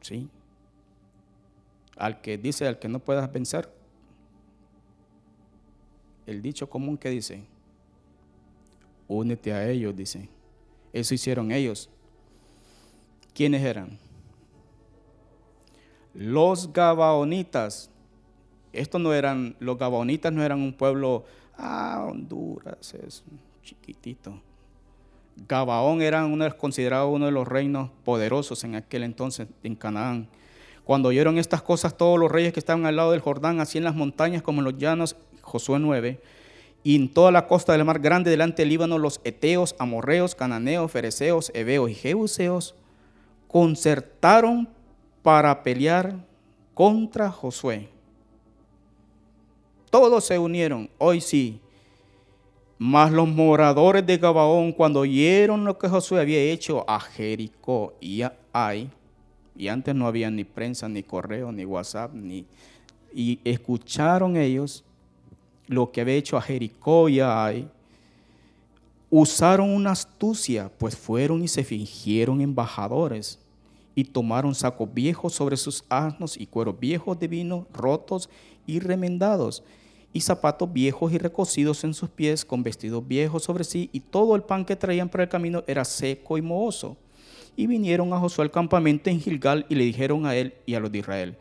sí. 0.00 0.28
Al 1.96 2.20
que 2.20 2.38
dice, 2.38 2.66
al 2.66 2.78
que 2.78 2.88
no 2.88 2.98
puedas 2.98 3.30
vencer, 3.32 3.72
el 6.26 6.42
dicho 6.42 6.68
común 6.68 6.96
que 6.96 7.10
dice, 7.10 7.44
únete 9.08 9.52
a 9.52 9.68
ellos, 9.68 9.94
dice. 9.94 10.28
Eso 10.92 11.14
hicieron 11.14 11.50
ellos. 11.52 11.88
¿Quiénes 13.34 13.62
eran? 13.62 13.98
Los 16.14 16.72
Gabaonitas. 16.72 17.90
Estos 18.72 19.00
no 19.00 19.12
eran, 19.12 19.56
los 19.58 19.78
Gabaonitas 19.78 20.32
no 20.32 20.42
eran 20.42 20.60
un 20.60 20.72
pueblo, 20.72 21.24
ah, 21.56 22.06
Honduras 22.10 22.94
es 22.94 23.22
chiquitito. 23.62 24.40
Gabaón 25.48 26.02
era 26.02 26.24
uno, 26.24 26.56
considerado 26.56 27.08
uno 27.08 27.26
de 27.26 27.32
los 27.32 27.48
reinos 27.48 27.90
poderosos 28.04 28.64
en 28.64 28.74
aquel 28.74 29.02
entonces 29.02 29.48
en 29.62 29.74
Canaán. 29.74 30.28
Cuando 30.84 31.08
oyeron 31.08 31.38
estas 31.38 31.62
cosas, 31.62 31.96
todos 31.96 32.18
los 32.18 32.30
reyes 32.30 32.52
que 32.52 32.60
estaban 32.60 32.86
al 32.86 32.96
lado 32.96 33.12
del 33.12 33.20
Jordán, 33.20 33.60
así 33.60 33.78
en 33.78 33.84
las 33.84 33.94
montañas 33.94 34.42
como 34.42 34.60
en 34.60 34.64
los 34.64 34.78
llanos, 34.78 35.16
Josué 35.40 35.78
9, 35.78 36.20
y 36.84 36.96
en 36.96 37.12
toda 37.12 37.30
la 37.30 37.46
costa 37.46 37.72
del 37.72 37.84
mar 37.84 38.00
grande 38.00 38.30
delante 38.30 38.62
del 38.62 38.70
Líbano, 38.70 38.98
los 38.98 39.20
eteos, 39.24 39.76
amorreos, 39.78 40.34
cananeos, 40.34 40.90
fereceos, 40.90 41.52
heveos 41.54 41.90
y 41.90 41.94
jebuseos 41.94 42.74
concertaron 43.46 44.68
para 45.22 45.62
pelear 45.62 46.16
contra 46.74 47.30
Josué. 47.30 47.88
Todos 49.90 50.24
se 50.24 50.38
unieron, 50.38 50.90
hoy 50.98 51.20
sí. 51.20 51.60
Mas 52.84 53.12
los 53.12 53.28
moradores 53.28 54.04
de 54.04 54.18
Gabaón, 54.18 54.72
cuando 54.72 54.98
oyeron 54.98 55.64
lo 55.64 55.78
que 55.78 55.88
Josué 55.88 56.20
había 56.20 56.40
hecho 56.40 56.84
a 56.90 56.98
Jericó 56.98 57.94
y 58.00 58.22
a 58.22 58.36
Ai, 58.52 58.90
y 59.56 59.68
antes 59.68 59.94
no 59.94 60.08
había 60.08 60.32
ni 60.32 60.42
prensa, 60.42 60.88
ni 60.88 61.04
correo, 61.04 61.52
ni 61.52 61.64
WhatsApp, 61.64 62.12
ni, 62.12 62.44
y 63.14 63.38
escucharon 63.44 64.36
ellos 64.36 64.82
lo 65.68 65.92
que 65.92 66.00
había 66.00 66.16
hecho 66.16 66.36
a 66.36 66.42
Jericó 66.42 67.08
y 67.08 67.20
a 67.20 67.44
Ai, 67.44 67.68
usaron 69.10 69.70
una 69.70 69.92
astucia, 69.92 70.68
pues 70.76 70.96
fueron 70.96 71.44
y 71.44 71.46
se 71.46 71.62
fingieron 71.62 72.40
embajadores 72.40 73.38
y 73.94 74.02
tomaron 74.02 74.56
sacos 74.56 74.92
viejos 74.92 75.34
sobre 75.34 75.56
sus 75.56 75.84
asnos 75.88 76.36
y 76.36 76.48
cueros 76.48 76.80
viejos 76.80 77.16
de 77.20 77.28
vino 77.28 77.64
rotos 77.72 78.28
y 78.66 78.80
remendados 78.80 79.62
y 80.12 80.20
zapatos 80.20 80.72
viejos 80.72 81.12
y 81.12 81.18
recocidos 81.18 81.84
en 81.84 81.94
sus 81.94 82.10
pies 82.10 82.44
con 82.44 82.62
vestidos 82.62 83.06
viejos 83.06 83.44
sobre 83.44 83.64
sí 83.64 83.88
y 83.92 84.00
todo 84.00 84.36
el 84.36 84.42
pan 84.42 84.64
que 84.64 84.76
traían 84.76 85.08
para 85.08 85.24
el 85.24 85.30
camino 85.30 85.62
era 85.66 85.84
seco 85.84 86.38
y 86.38 86.42
mohoso. 86.42 86.96
Y 87.56 87.66
vinieron 87.66 88.12
a 88.12 88.18
Josué 88.18 88.44
al 88.44 88.50
campamento 88.50 89.10
en 89.10 89.20
Gilgal 89.20 89.66
y 89.68 89.74
le 89.74 89.84
dijeron 89.84 90.26
a 90.26 90.34
él 90.34 90.54
y 90.66 90.74
a 90.74 90.80
los 90.80 90.90
de 90.90 90.98
Israel, 90.98 91.36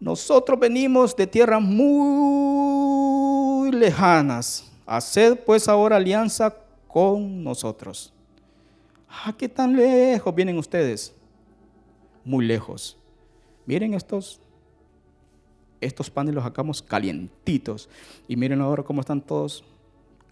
nosotros 0.00 0.58
venimos 0.58 1.14
de 1.16 1.26
tierras 1.26 1.62
muy 1.62 3.70
lejanas, 3.70 4.70
haced 4.86 5.38
pues 5.44 5.68
ahora 5.68 5.96
alianza 5.96 6.54
con 6.88 7.44
nosotros. 7.44 8.12
¿A 9.24 9.32
qué 9.32 9.48
tan 9.48 9.76
lejos 9.76 10.34
vienen 10.34 10.58
ustedes? 10.58 11.14
muy 12.24 12.46
lejos. 12.46 12.96
Miren 13.66 13.94
estos, 13.94 14.40
estos 15.82 16.08
panes 16.10 16.34
los 16.34 16.44
sacamos 16.44 16.80
calientitos. 16.80 17.88
Y 18.28 18.36
miren 18.36 18.60
ahora 18.60 18.82
cómo 18.82 19.00
están 19.00 19.20
todos. 19.20 19.64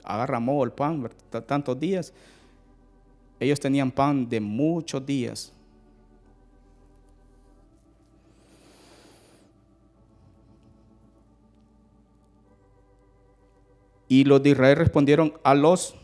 Agarramos 0.04 0.64
el 0.64 0.72
pan, 0.72 1.10
tantos 1.46 1.78
días. 1.78 2.12
Ellos 3.38 3.60
tenían 3.60 3.90
pan 3.90 4.28
de 4.28 4.40
muchos 4.40 5.04
días. 5.04 5.52
Y 14.08 14.24
los 14.24 14.42
de 14.42 14.50
Israel 14.50 14.76
respondieron 14.76 15.34
a 15.44 15.54
los, 15.54 15.94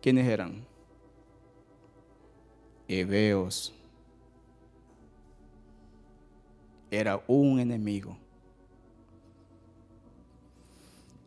¿quiénes 0.00 0.26
eran? 0.26 0.64
Hebeos 2.88 3.72
era 6.90 7.22
un 7.26 7.58
enemigo. 7.58 8.21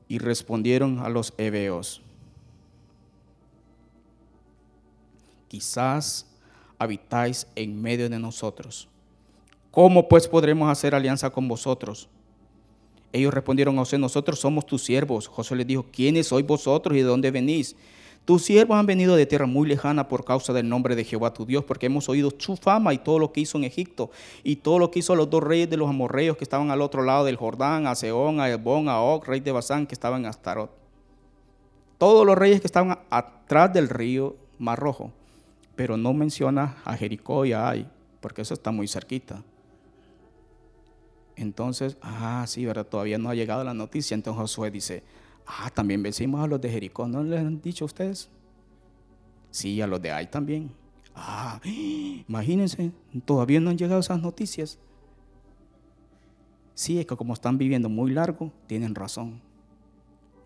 Y 0.07 0.19
respondieron 0.19 0.99
a 0.99 1.09
los 1.09 1.33
hebeos, 1.37 2.01
quizás 5.47 6.27
habitáis 6.77 7.47
en 7.55 7.81
medio 7.81 8.09
de 8.09 8.19
nosotros. 8.19 8.87
¿Cómo 9.71 10.07
pues 10.07 10.27
podremos 10.27 10.69
hacer 10.69 10.93
alianza 10.95 11.29
con 11.29 11.47
vosotros? 11.47 12.07
Ellos 13.11 13.33
respondieron 13.33 13.75
a 13.75 13.79
José, 13.79 13.97
nosotros 13.97 14.39
somos 14.39 14.65
tus 14.65 14.83
siervos. 14.83 15.27
José 15.27 15.55
les 15.55 15.65
dijo, 15.65 15.85
¿quiénes 15.91 16.27
sois 16.27 16.45
vosotros 16.45 16.95
y 16.97 16.99
de 16.99 17.05
dónde 17.05 17.31
venís? 17.31 17.75
Tus 18.25 18.43
siervos 18.43 18.75
han 18.75 18.87
venido 18.87 19.15
de 19.15 19.27
tierra 19.27 19.45
muy 19.45 19.67
lejana 19.67 20.07
por 20.07 20.25
causa 20.25 20.51
del 20.51 20.67
nombre 20.67 20.95
de 20.95 21.03
Jehová 21.03 21.31
tu 21.31 21.45
Dios, 21.45 21.63
porque 21.63 21.85
hemos 21.85 22.09
oído 22.09 22.31
su 22.35 22.57
fama 22.57 22.91
y 22.91 22.97
todo 22.97 23.19
lo 23.19 23.31
que 23.31 23.41
hizo 23.41 23.59
en 23.59 23.65
Egipto, 23.65 24.09
y 24.43 24.57
todo 24.57 24.79
lo 24.79 24.89
que 24.89 24.99
hizo 24.99 25.15
los 25.15 25.29
dos 25.29 25.43
reyes 25.43 25.69
de 25.69 25.77
los 25.77 25.87
amorreos 25.87 26.35
que 26.35 26.43
estaban 26.43 26.71
al 26.71 26.81
otro 26.81 27.03
lado 27.03 27.23
del 27.25 27.35
Jordán, 27.35 27.85
a 27.85 27.93
Seón, 27.93 28.39
a 28.39 28.49
Ebón, 28.49 28.89
a 28.89 28.99
Og, 28.99 29.23
rey 29.25 29.41
de 29.41 29.51
Basán, 29.51 29.85
que 29.85 29.93
estaban 29.93 30.21
en 30.21 30.27
Astarot. 30.27 30.71
Todos 31.99 32.25
los 32.25 32.35
reyes 32.35 32.61
que 32.61 32.67
estaban 32.67 32.97
atrás 33.11 33.71
del 33.71 33.89
río 33.89 34.35
Mar 34.57 34.79
Rojo, 34.79 35.11
pero 35.75 35.95
no 35.95 36.11
menciona 36.13 36.77
a 36.83 36.97
Jericó 36.97 37.45
y 37.45 37.53
a 37.53 37.69
Ai, 37.69 37.87
porque 38.21 38.41
eso 38.41 38.55
está 38.55 38.71
muy 38.71 38.87
cerquita. 38.87 39.43
Entonces, 41.35 41.97
ah, 42.01 42.45
sí, 42.47 42.65
¿verdad? 42.65 42.87
Todavía 42.87 43.17
no 43.17 43.29
ha 43.29 43.35
llegado 43.35 43.63
la 43.63 43.73
noticia. 43.73 44.15
Entonces 44.15 44.39
Josué 44.39 44.71
dice, 44.71 45.03
Ah, 45.45 45.69
también 45.73 46.01
vencimos 46.01 46.43
a 46.43 46.47
los 46.47 46.59
de 46.59 46.69
Jericó, 46.69 47.07
¿no 47.07 47.23
les 47.23 47.39
han 47.39 47.61
dicho 47.61 47.85
ustedes? 47.85 48.29
Sí, 49.51 49.79
a 49.81 49.87
los 49.87 50.01
de 50.01 50.11
ahí 50.11 50.27
también. 50.27 50.71
Ah, 51.15 51.61
imagínense, 52.27 52.91
todavía 53.23 53.59
no 53.59 53.69
han 53.69 53.77
llegado 53.77 53.99
esas 53.99 54.21
noticias. 54.21 54.77
Sí, 56.73 56.99
es 56.99 57.05
que 57.05 57.15
como 57.15 57.33
están 57.33 57.57
viviendo 57.57 57.87
muy 57.87 58.11
largo, 58.11 58.51
tienen 58.67 58.95
razón. 58.95 59.41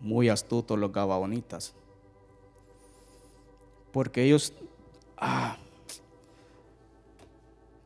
Muy 0.00 0.28
astutos 0.28 0.78
los 0.78 0.92
gabaonitas. 0.92 1.74
Porque 3.90 4.22
ellos 4.22 4.52
ah, 5.16 5.56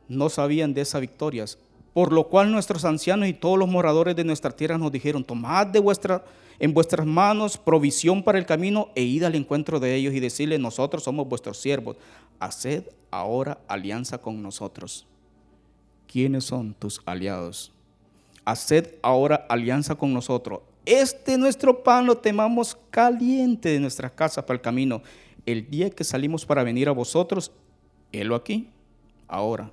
no 0.07 0.29
sabían 0.29 0.73
de 0.73 0.81
esas 0.81 1.01
victorias. 1.01 1.57
Por 1.93 2.13
lo 2.13 2.27
cual 2.27 2.51
nuestros 2.51 2.85
ancianos 2.85 3.27
y 3.27 3.33
todos 3.33 3.57
los 3.57 3.67
moradores 3.67 4.15
de 4.15 4.23
nuestra 4.23 4.51
tierra 4.51 4.77
nos 4.77 4.91
dijeron, 4.91 5.23
tomad 5.23 5.65
de 5.67 5.79
vuestra 5.79 6.23
en 6.59 6.73
vuestras 6.73 7.05
manos 7.05 7.57
provisión 7.57 8.23
para 8.23 8.37
el 8.37 8.45
camino 8.45 8.89
e 8.95 9.03
id 9.03 9.23
al 9.23 9.35
encuentro 9.35 9.79
de 9.79 9.95
ellos 9.95 10.13
y 10.13 10.19
decirles, 10.19 10.59
nosotros 10.59 11.03
somos 11.03 11.27
vuestros 11.27 11.59
siervos, 11.59 11.97
haced 12.39 12.83
ahora 13.11 13.59
alianza 13.67 14.17
con 14.17 14.41
nosotros. 14.41 15.07
¿Quiénes 16.07 16.45
son 16.45 16.73
tus 16.73 17.01
aliados? 17.05 17.71
Haced 18.45 18.95
ahora 19.01 19.45
alianza 19.49 19.95
con 19.95 20.13
nosotros. 20.13 20.61
Este 20.85 21.37
nuestro 21.37 21.83
pan 21.83 22.05
lo 22.05 22.17
temamos 22.17 22.77
caliente 22.91 23.69
de 23.69 23.79
nuestras 23.79 24.11
casas 24.11 24.43
para 24.43 24.55
el 24.55 24.61
camino. 24.61 25.01
El 25.45 25.69
día 25.69 25.89
que 25.89 26.03
salimos 26.03 26.45
para 26.45 26.63
venir 26.63 26.87
a 26.87 26.91
vosotros, 26.91 27.51
helo 28.11 28.35
aquí, 28.35 28.69
ahora, 29.27 29.71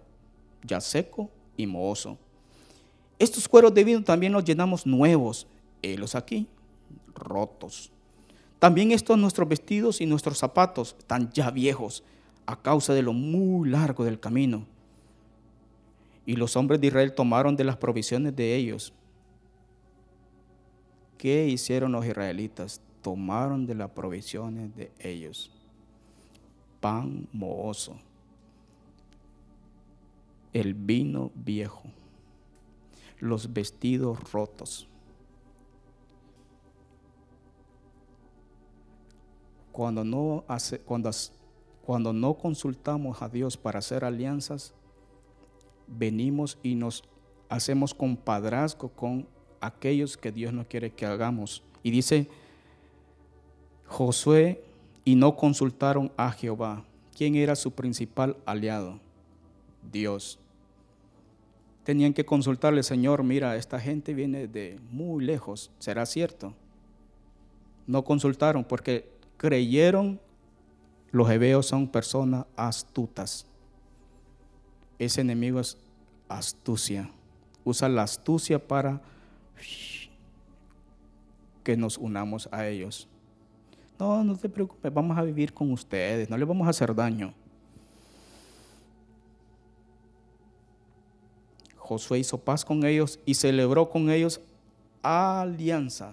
ya 0.65 0.81
seco 0.81 1.31
y 1.57 1.67
mohoso. 1.67 2.19
Estos 3.19 3.47
cueros 3.47 3.75
de 3.75 3.85
vino 3.85 4.03
también 4.03 4.33
los 4.33 4.45
llenamos 4.45 4.87
nuevos, 4.87 5.47
helos 5.83 6.15
aquí, 6.15 6.47
rotos. 7.15 7.91
También 8.63 8.93
estos 8.93 9.19
nuestros 9.19 9.49
vestidos 9.49 10.01
y 10.01 10.07
nuestros 10.07 10.39
zapatos 10.39 10.95
están 10.97 11.33
ya 11.33 11.51
viejos 11.51 12.05
a 12.47 12.63
causa 12.63 12.95
de 12.95 13.03
lo 13.03 13.13
muy 13.13 13.69
largo 13.69 14.05
del 14.05 14.21
camino. 14.21 14.67
Y 16.27 16.37
los 16.37 16.55
hombres 16.55 16.81
de 16.81 16.87
Israel 16.87 17.13
tomaron 17.13 17.57
de 17.57 17.65
las 17.65 17.77
provisiones 17.77 18.37
de 18.37 18.55
ellos. 18.55 18.93
¿Qué 21.19 21.49
hicieron 21.49 21.91
los 21.91 22.07
israelitas? 22.07 22.81
Tomaron 23.03 23.67
de 23.67 23.75
las 23.75 23.91
provisiones 23.91 24.75
de 24.77 24.93
ellos. 25.01 25.51
Pan 26.81 27.27
mohoso. 27.33 27.97
El 30.53 30.75
vino 30.75 31.33
viejo. 31.35 31.83
Los 33.19 33.53
vestidos 33.53 34.33
rotos 34.33 34.89
cuando 39.73 40.05
no, 40.05 40.45
cuando, 40.85 41.11
cuando 41.85 42.13
no 42.13 42.35
consultamos 42.35 43.23
a 43.23 43.29
Dios 43.29 43.57
para 43.57 43.81
hacer 43.81 44.05
alianzas, 44.05 44.75
venimos 45.87 46.59
y 46.63 46.75
nos 46.75 47.03
hacemos 47.49 47.95
compadrazgo 47.95 48.89
con 48.91 49.27
aquellos 49.61 50.17
que 50.17 50.33
Dios 50.33 50.53
no 50.53 50.67
quiere 50.67 50.93
que 50.93 51.07
hagamos. 51.07 51.63
Y 51.83 51.91
dice 51.91 52.29
Josué 53.87 54.65
y 55.05 55.17
no 55.17 55.37
consultaron 55.37 56.13
a 56.17 56.31
Jehová. 56.31 56.85
¿Quién 57.17 57.35
era 57.35 57.57
su 57.57 57.73
principal 57.73 58.37
aliado? 58.47 59.01
Dios. 59.91 60.39
Tenían 61.85 62.15
que 62.15 62.25
consultarle, 62.25 62.83
Señor, 62.83 63.25
mira, 63.25 63.57
esta 63.57 63.81
gente 63.81 64.15
viene 64.15 64.47
de 64.47 64.79
muy 64.91 65.25
lejos, 65.25 65.71
¿será 65.79 66.07
cierto? 66.07 66.55
No 67.87 68.05
consultaron 68.05 68.65
porque 68.65 69.12
creyeron, 69.43 70.21
los 71.11 71.29
hebeos 71.29 71.67
son 71.67 71.89
personas 71.89 72.47
astutas. 72.57 73.45
Ese 75.01 75.21
enemigo 75.21 75.59
es 75.59 75.77
astucia. 76.29 77.11
Usa 77.65 77.89
la 77.89 78.05
astucia 78.05 78.65
para 78.65 79.03
que 81.65 81.77
nos 81.77 81.99
unamos 81.99 82.49
a 82.53 82.69
ellos. 82.69 83.09
No, 83.99 84.23
no 84.23 84.37
te 84.37 84.49
preocupes, 84.49 84.95
vamos 84.95 85.19
a 85.19 85.23
vivir 85.23 85.53
con 85.53 85.73
ustedes, 85.73 86.31
no 86.31 86.39
les 86.39 86.47
vamos 86.47 86.69
a 86.69 86.71
hacer 86.71 86.95
daño. 86.95 87.35
Josué 91.79 92.21
hizo 92.21 92.39
paz 92.39 92.65
con 92.65 92.85
ellos 92.85 93.19
y 93.27 93.35
celebró 93.35 93.91
con 93.91 94.09
ellos 94.09 94.41
alianza. 95.03 96.13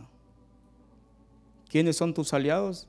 ¿Quiénes 1.69 1.95
son 1.95 2.11
tus 2.11 2.33
aliados? 2.33 2.87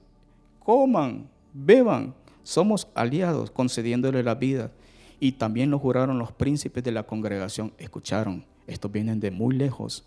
Coman, 0.61 1.29
beban, 1.53 2.15
somos 2.43 2.89
aliados, 2.95 3.51
concediéndole 3.51 4.23
la 4.23 4.35
vida. 4.35 4.71
Y 5.19 5.33
también 5.33 5.71
lo 5.71 5.79
juraron 5.79 6.19
los 6.19 6.33
príncipes 6.33 6.83
de 6.83 6.93
la 6.93 7.03
congregación. 7.03 7.75
Escucharon, 7.79 8.47
estos 8.67 8.91
vienen 8.91 9.21
de 9.21 9.31
muy 9.31 9.55
lejos. 9.55 10.05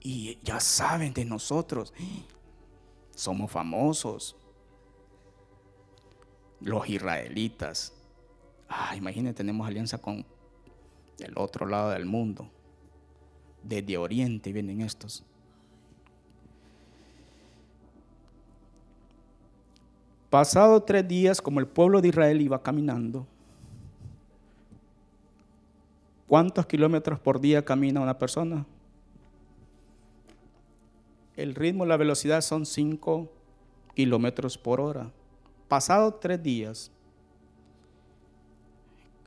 Y 0.00 0.38
ya 0.42 0.60
saben 0.60 1.14
de 1.14 1.24
nosotros. 1.24 1.94
Somos 3.14 3.50
famosos. 3.50 4.36
Los 6.60 6.88
israelitas. 6.88 7.94
Ah, 8.68 8.94
imagínense, 8.96 9.34
tenemos 9.34 9.66
alianza 9.66 9.98
con 9.98 10.26
el 11.18 11.32
otro 11.36 11.66
lado 11.66 11.90
del 11.90 12.04
mundo. 12.04 12.50
Desde 13.62 13.96
Oriente 13.96 14.52
vienen 14.52 14.82
estos. 14.82 15.24
Pasado 20.30 20.82
tres 20.82 21.08
días, 21.08 21.40
como 21.40 21.58
el 21.58 21.66
pueblo 21.66 22.02
de 22.02 22.08
Israel 22.08 22.42
iba 22.42 22.62
caminando, 22.62 23.26
¿cuántos 26.26 26.66
kilómetros 26.66 27.18
por 27.18 27.40
día 27.40 27.64
camina 27.64 28.02
una 28.02 28.18
persona? 28.18 28.66
El 31.34 31.54
ritmo, 31.54 31.86
la 31.86 31.96
velocidad 31.96 32.42
son 32.42 32.66
cinco 32.66 33.32
kilómetros 33.94 34.58
por 34.58 34.82
hora. 34.82 35.10
Pasado 35.66 36.12
tres 36.12 36.42
días, 36.42 36.90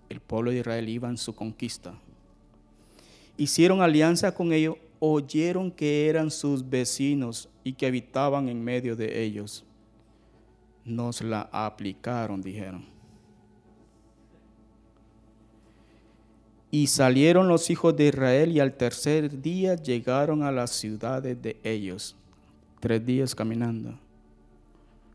el 0.08 0.20
pueblo 0.20 0.52
de 0.52 0.60
Israel 0.60 0.88
iba 0.88 1.10
en 1.10 1.18
su 1.18 1.34
conquista. 1.34 1.95
Hicieron 3.38 3.82
alianza 3.82 4.36
con 4.36 4.54
ellos, 4.54 4.76
oyeron 4.99 5.72
que 5.72 6.10
eran 6.10 6.30
sus 6.30 6.70
vecinos 6.70 7.49
y 7.64 7.74
que 7.74 7.88
habitaban 7.88 8.49
en 8.49 8.64
medio 8.64 8.95
de 8.95 9.24
ellos 9.24 9.66
nos 10.86 11.21
la 11.21 11.49
aplicaron, 11.51 12.41
dijeron. 12.41 12.86
Y 16.69 16.88
salieron 16.88 17.47
los 17.49 17.69
hijos 17.69 17.95
de 17.97 18.07
Israel 18.07 18.51
y 18.51 18.59
al 18.59 18.73
tercer 18.73 19.41
día 19.41 19.75
llegaron 19.75 20.41
a 20.43 20.51
las 20.51 20.71
ciudades 20.71 21.41
de 21.41 21.59
ellos. 21.63 22.15
Tres 22.79 23.05
días 23.05 23.36
caminando. 23.36 23.99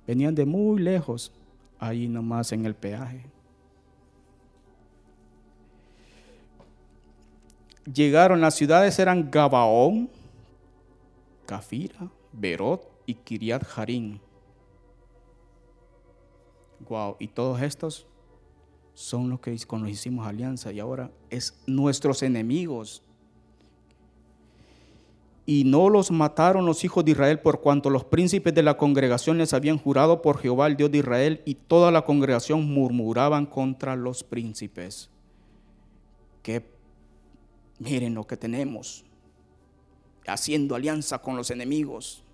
Venían 0.06 0.34
de 0.34 0.44
muy 0.44 0.80
lejos, 0.80 1.32
ahí 1.78 2.06
nomás 2.06 2.52
en 2.52 2.66
el 2.66 2.74
peaje. 2.74 3.24
Llegaron, 7.92 8.40
las 8.40 8.54
ciudades 8.54 8.98
eran 8.98 9.30
Gabaón, 9.30 10.10
Cafira, 11.46 12.10
Berot 12.32 12.82
y 13.06 13.14
Kiriat 13.14 13.64
Jarín. 13.64 14.20
Y 17.18 17.28
todos 17.28 17.62
estos 17.62 18.07
son 18.95 19.28
los 19.28 19.41
que 19.41 19.57
con 19.66 19.82
los 19.82 19.91
hicimos 19.91 20.26
alianza 20.26 20.72
y 20.72 20.80
ahora 20.80 21.11
es 21.30 21.59
nuestros 21.66 22.22
enemigos. 22.22 23.03
Y 25.45 25.64
no 25.64 25.91
los 25.91 26.11
mataron 26.11 26.66
los 26.66 26.82
hijos 26.82 27.05
de 27.05 27.12
Israel 27.12 27.39
por 27.39 27.61
cuanto 27.61 27.89
los 27.91 28.05
príncipes 28.05 28.55
de 28.55 28.62
la 28.62 28.76
congregación 28.76 29.39
les 29.39 29.53
habían 29.53 29.78
jurado 29.78 30.22
por 30.22 30.39
Jehová 30.39 30.66
el 30.66 30.76
Dios 30.76 30.91
de 30.91 30.99
Israel 30.99 31.43
y 31.45 31.55
toda 31.55 31.91
la 31.91 32.05
congregación 32.05 32.72
murmuraban 32.72 33.47
contra 33.47 33.95
los 33.95 34.24
príncipes. 34.24 35.11
Que 36.43 36.64
miren 37.78 38.14
lo 38.14 38.26
que 38.26 38.37
tenemos, 38.37 39.05
haciendo 40.26 40.74
alianza 40.74 41.18
con 41.18 41.37
los 41.37 41.51
enemigos. 41.51 42.26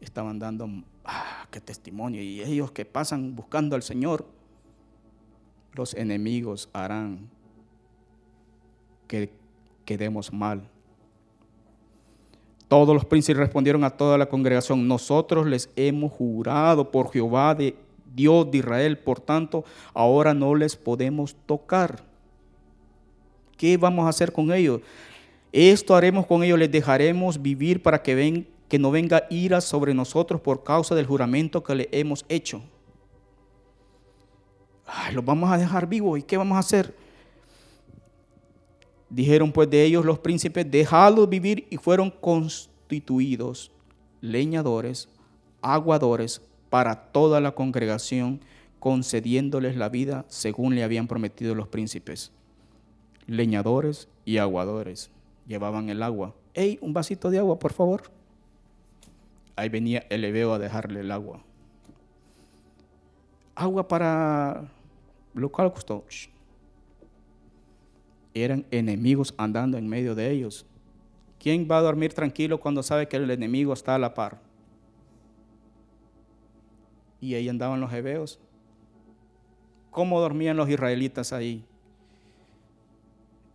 Estaban 0.00 0.38
dando, 0.38 0.68
ah, 1.04 1.46
qué 1.50 1.60
testimonio. 1.60 2.22
Y 2.22 2.40
ellos 2.40 2.70
que 2.70 2.84
pasan 2.84 3.34
buscando 3.34 3.76
al 3.76 3.82
Señor, 3.82 4.26
los 5.74 5.94
enemigos 5.94 6.68
harán 6.72 7.28
que 9.06 9.30
quedemos 9.84 10.32
mal. 10.32 10.62
Todos 12.68 12.94
los 12.94 13.04
príncipes 13.04 13.38
respondieron 13.38 13.82
a 13.82 13.90
toda 13.90 14.16
la 14.16 14.28
congregación, 14.28 14.86
nosotros 14.86 15.46
les 15.46 15.68
hemos 15.74 16.12
jurado 16.12 16.92
por 16.92 17.10
Jehová 17.10 17.54
de 17.54 17.74
Dios 18.14 18.48
de 18.50 18.58
Israel, 18.58 18.98
por 18.98 19.20
tanto, 19.20 19.64
ahora 19.92 20.34
no 20.34 20.54
les 20.54 20.76
podemos 20.76 21.34
tocar. 21.46 22.04
¿Qué 23.56 23.76
vamos 23.76 24.06
a 24.06 24.10
hacer 24.10 24.32
con 24.32 24.52
ellos? 24.52 24.80
Esto 25.52 25.96
haremos 25.96 26.26
con 26.26 26.44
ellos, 26.44 26.58
les 26.58 26.70
dejaremos 26.70 27.42
vivir 27.42 27.82
para 27.82 28.02
que 28.02 28.14
ven, 28.14 28.46
que 28.70 28.78
no 28.78 28.92
venga 28.92 29.26
ira 29.30 29.60
sobre 29.60 29.92
nosotros 29.94 30.40
por 30.40 30.62
causa 30.62 30.94
del 30.94 31.04
juramento 31.04 31.64
que 31.64 31.74
le 31.74 31.88
hemos 31.90 32.24
hecho. 32.28 32.62
Ay, 34.86 35.12
los 35.12 35.24
vamos 35.24 35.50
a 35.50 35.58
dejar 35.58 35.88
vivos. 35.88 36.20
¿Y 36.20 36.22
qué 36.22 36.36
vamos 36.36 36.54
a 36.54 36.60
hacer? 36.60 36.94
Dijeron 39.08 39.50
pues 39.50 39.68
de 39.68 39.84
ellos 39.84 40.04
los 40.04 40.20
príncipes, 40.20 40.70
dejadlos 40.70 41.28
vivir 41.28 41.66
y 41.68 41.78
fueron 41.78 42.12
constituidos 42.12 43.72
leñadores, 44.20 45.08
aguadores 45.62 46.40
para 46.70 47.10
toda 47.10 47.40
la 47.40 47.56
congregación, 47.56 48.40
concediéndoles 48.78 49.76
la 49.76 49.88
vida 49.88 50.26
según 50.28 50.76
le 50.76 50.84
habían 50.84 51.08
prometido 51.08 51.56
los 51.56 51.66
príncipes. 51.66 52.30
Leñadores 53.26 54.08
y 54.24 54.38
aguadores 54.38 55.10
llevaban 55.48 55.90
el 55.90 56.04
agua. 56.04 56.36
¡Ey, 56.54 56.78
un 56.80 56.92
vasito 56.92 57.30
de 57.30 57.38
agua, 57.40 57.58
por 57.58 57.72
favor! 57.72 58.19
Ahí 59.60 59.68
venía 59.68 60.06
el 60.08 60.24
Ebeo 60.24 60.54
a 60.54 60.58
dejarle 60.58 61.00
el 61.00 61.10
agua. 61.10 61.42
Agua 63.54 63.86
para 63.86 64.70
lo 65.34 65.50
cual 65.50 65.70
costó. 65.72 66.02
Eran 68.32 68.64
enemigos 68.70 69.34
andando 69.36 69.76
en 69.76 69.86
medio 69.86 70.14
de 70.14 70.30
ellos. 70.30 70.64
¿Quién 71.38 71.68
va 71.70 71.78
a 71.78 71.82
dormir 71.82 72.14
tranquilo 72.14 72.58
cuando 72.58 72.82
sabe 72.82 73.06
que 73.06 73.16
el 73.16 73.30
enemigo 73.30 73.74
está 73.74 73.94
a 73.94 73.98
la 73.98 74.14
par? 74.14 74.38
Y 77.20 77.34
ahí 77.34 77.48
andaban 77.48 77.80
los 77.80 77.92
hebeos. 77.92 78.38
¿Cómo 79.90 80.20
dormían 80.20 80.56
los 80.56 80.70
israelitas 80.70 81.34
ahí? 81.34 81.64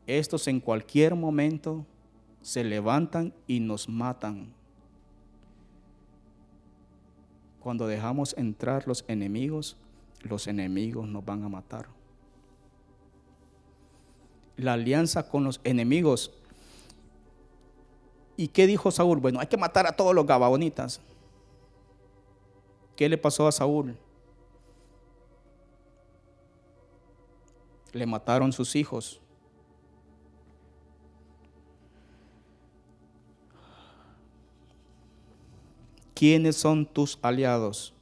Estos 0.06 0.48
en 0.48 0.60
cualquier 0.60 1.16
momento 1.16 1.84
se 2.42 2.64
levantan 2.64 3.34
y 3.48 3.60
nos 3.60 3.90
matan. 3.90 4.54
Cuando 7.66 7.88
dejamos 7.88 8.36
entrar 8.38 8.88
los 8.88 9.04
enemigos, 9.08 9.76
los 10.22 10.46
enemigos 10.46 11.08
nos 11.08 11.26
van 11.26 11.44
a 11.44 11.50
matar. 11.50 11.88
La 14.56 14.74
alianza 14.74 15.28
con 15.28 15.44
los 15.44 15.60
enemigos. 15.64 16.32
¿Y 18.38 18.50
qué 18.50 18.68
dijo 18.68 18.92
Saúl? 18.92 19.20
Bueno, 19.20 19.40
hay 19.40 19.48
que 19.48 19.58
matar 19.58 19.88
a 19.88 19.96
todos 19.96 20.14
los 20.14 20.28
gabaonitas. 20.28 21.02
¿Qué 22.96 23.10
le 23.10 23.18
pasó 23.18 23.48
a 23.48 23.52
Saúl? 23.52 23.98
Le 27.94 28.06
mataron 28.06 28.54
sus 28.54 28.76
hijos. 28.76 29.20
¿Quiénes 36.16 36.56
son 36.56 36.88
tus 36.88 37.20
aliados? 37.22 37.94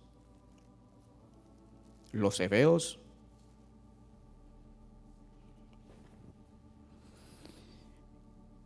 ¿Los 2.13 2.39
hebeos? 2.39 2.97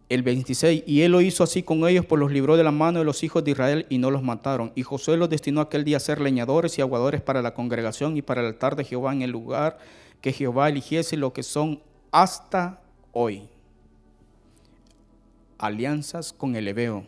el 0.09 0.23
26, 0.23 0.83
y 0.85 1.01
él 1.01 1.11
lo 1.11 1.21
hizo 1.21 1.43
así 1.43 1.63
con 1.63 1.87
ellos, 1.87 2.05
pues 2.05 2.19
los 2.19 2.31
libró 2.31 2.55
de 2.55 2.63
la 2.63 2.71
mano 2.71 2.99
de 2.99 3.05
los 3.05 3.23
hijos 3.23 3.43
de 3.43 3.51
Israel 3.51 3.85
y 3.89 3.97
no 3.97 4.09
los 4.09 4.23
mataron. 4.23 4.71
Y 4.75 4.83
Josué 4.83 5.17
los 5.17 5.29
destinó 5.29 5.59
aquel 5.59 5.83
día 5.83 5.97
a 5.97 6.01
ser 6.01 6.21
leñadores 6.21 6.77
y 6.77 6.81
aguadores 6.81 7.21
para 7.21 7.41
la 7.41 7.53
congregación 7.53 8.15
y 8.15 8.21
para 8.21 8.41
el 8.41 8.47
altar 8.47 8.75
de 8.75 8.85
Jehová 8.85 9.11
en 9.11 9.21
el 9.21 9.31
lugar 9.31 9.79
que 10.21 10.31
Jehová 10.31 10.69
eligiese, 10.69 11.17
lo 11.17 11.33
que 11.33 11.43
son 11.43 11.81
hasta 12.11 12.81
hoy. 13.11 13.49
Alianzas 15.57 16.31
con 16.31 16.55
el 16.55 16.67
Ebeo. 16.67 17.05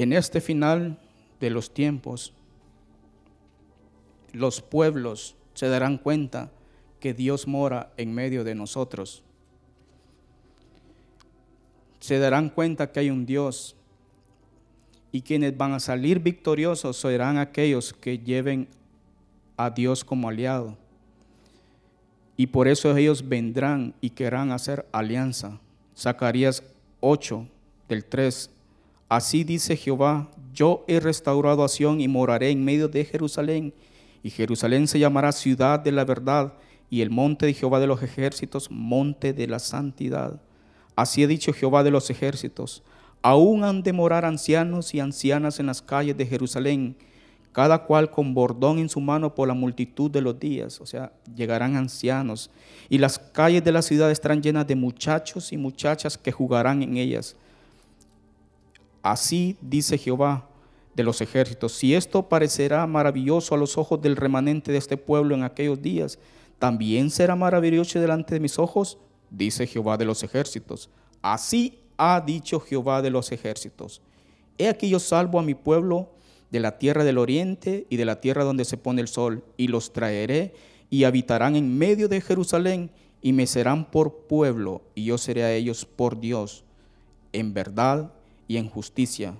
En 0.00 0.14
este 0.14 0.40
final 0.40 0.96
de 1.40 1.50
los 1.50 1.74
tiempos, 1.74 2.32
los 4.32 4.62
pueblos 4.62 5.36
se 5.52 5.68
darán 5.68 5.98
cuenta 5.98 6.50
que 7.00 7.12
Dios 7.12 7.46
mora 7.46 7.92
en 7.98 8.14
medio 8.14 8.42
de 8.42 8.54
nosotros. 8.54 9.22
Se 11.98 12.18
darán 12.18 12.48
cuenta 12.48 12.90
que 12.90 13.00
hay 13.00 13.10
un 13.10 13.26
Dios 13.26 13.76
y 15.12 15.20
quienes 15.20 15.54
van 15.58 15.74
a 15.74 15.80
salir 15.80 16.20
victoriosos 16.20 16.96
serán 16.96 17.36
aquellos 17.36 17.92
que 17.92 18.20
lleven 18.20 18.68
a 19.58 19.68
Dios 19.68 20.02
como 20.02 20.30
aliado. 20.30 20.78
Y 22.38 22.46
por 22.46 22.68
eso 22.68 22.96
ellos 22.96 23.28
vendrán 23.28 23.92
y 24.00 24.08
querrán 24.08 24.50
hacer 24.50 24.86
alianza. 24.92 25.60
Zacarías 25.94 26.62
8 27.00 27.46
del 27.86 28.06
3. 28.06 28.50
Así 29.10 29.42
dice 29.42 29.76
Jehová, 29.76 30.30
yo 30.54 30.84
he 30.86 31.00
restaurado 31.00 31.64
a 31.64 31.68
Sión 31.68 32.00
y 32.00 32.06
moraré 32.06 32.50
en 32.50 32.64
medio 32.64 32.86
de 32.86 33.04
Jerusalén. 33.04 33.74
Y 34.22 34.30
Jerusalén 34.30 34.86
se 34.86 35.00
llamará 35.00 35.32
ciudad 35.32 35.80
de 35.80 35.90
la 35.90 36.04
verdad 36.04 36.54
y 36.88 37.00
el 37.00 37.10
monte 37.10 37.44
de 37.44 37.54
Jehová 37.54 37.80
de 37.80 37.88
los 37.88 38.04
ejércitos, 38.04 38.70
monte 38.70 39.32
de 39.32 39.48
la 39.48 39.58
santidad. 39.58 40.40
Así 40.94 41.24
ha 41.24 41.26
dicho 41.26 41.52
Jehová 41.52 41.82
de 41.82 41.90
los 41.90 42.08
ejércitos. 42.08 42.84
Aún 43.20 43.64
han 43.64 43.82
de 43.82 43.92
morar 43.92 44.24
ancianos 44.24 44.94
y 44.94 45.00
ancianas 45.00 45.58
en 45.58 45.66
las 45.66 45.82
calles 45.82 46.16
de 46.16 46.26
Jerusalén, 46.26 46.96
cada 47.50 47.82
cual 47.86 48.12
con 48.12 48.32
bordón 48.32 48.78
en 48.78 48.88
su 48.88 49.00
mano 49.00 49.34
por 49.34 49.48
la 49.48 49.54
multitud 49.54 50.08
de 50.08 50.20
los 50.20 50.38
días. 50.38 50.80
O 50.80 50.86
sea, 50.86 51.12
llegarán 51.34 51.74
ancianos. 51.74 52.48
Y 52.88 52.98
las 52.98 53.18
calles 53.18 53.64
de 53.64 53.72
la 53.72 53.82
ciudad 53.82 54.12
estarán 54.12 54.40
llenas 54.40 54.68
de 54.68 54.76
muchachos 54.76 55.52
y 55.52 55.56
muchachas 55.56 56.16
que 56.16 56.30
jugarán 56.30 56.84
en 56.84 56.96
ellas. 56.96 57.34
Así 59.02 59.56
dice 59.60 59.98
Jehová 59.98 60.48
de 60.94 61.02
los 61.02 61.20
ejércitos. 61.20 61.72
Si 61.72 61.94
esto 61.94 62.28
parecerá 62.28 62.86
maravilloso 62.86 63.54
a 63.54 63.58
los 63.58 63.78
ojos 63.78 64.00
del 64.02 64.16
remanente 64.16 64.72
de 64.72 64.78
este 64.78 64.96
pueblo 64.96 65.34
en 65.34 65.42
aquellos 65.42 65.80
días, 65.80 66.18
también 66.58 67.10
será 67.10 67.36
maravilloso 67.36 68.00
delante 68.00 68.34
de 68.34 68.40
mis 68.40 68.58
ojos, 68.58 68.98
dice 69.30 69.66
Jehová 69.66 69.96
de 69.96 70.04
los 70.04 70.22
ejércitos. 70.22 70.90
Así 71.22 71.78
ha 71.96 72.20
dicho 72.20 72.60
Jehová 72.60 73.02
de 73.02 73.10
los 73.10 73.32
ejércitos. 73.32 74.02
He 74.58 74.68
aquí 74.68 74.90
yo 74.90 74.98
salvo 74.98 75.38
a 75.38 75.42
mi 75.42 75.54
pueblo 75.54 76.10
de 76.50 76.60
la 76.60 76.78
tierra 76.78 77.04
del 77.04 77.18
oriente 77.18 77.86
y 77.88 77.96
de 77.96 78.04
la 78.04 78.20
tierra 78.20 78.44
donde 78.44 78.64
se 78.64 78.76
pone 78.76 79.00
el 79.00 79.08
sol, 79.08 79.44
y 79.56 79.68
los 79.68 79.92
traeré 79.92 80.52
y 80.90 81.04
habitarán 81.04 81.56
en 81.56 81.78
medio 81.78 82.08
de 82.08 82.20
Jerusalén 82.20 82.90
y 83.22 83.32
me 83.32 83.46
serán 83.46 83.90
por 83.90 84.26
pueblo, 84.26 84.82
y 84.94 85.04
yo 85.04 85.18
seré 85.18 85.44
a 85.44 85.54
ellos 85.54 85.84
por 85.84 86.20
Dios, 86.20 86.64
en 87.32 87.54
verdad 87.54 88.12
y 88.50 88.56
en 88.56 88.68
justicia. 88.68 89.38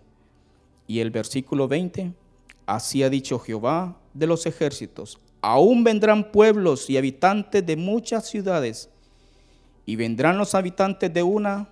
Y 0.87 1.01
el 1.01 1.11
versículo 1.11 1.67
20, 1.67 2.13
así 2.65 3.03
ha 3.03 3.11
dicho 3.11 3.41
Jehová 3.41 3.97
de 4.15 4.29
los 4.29 4.47
ejércitos, 4.47 5.19
Aún 5.43 5.83
vendrán 5.83 6.31
pueblos 6.31 6.89
y 6.89 6.97
habitantes 6.97 7.67
de 7.67 7.75
muchas 7.75 8.29
ciudades, 8.29 8.89
y 9.85 9.97
vendrán 9.97 10.39
los 10.39 10.55
habitantes 10.55 11.13
de 11.13 11.25
una 11.25 11.69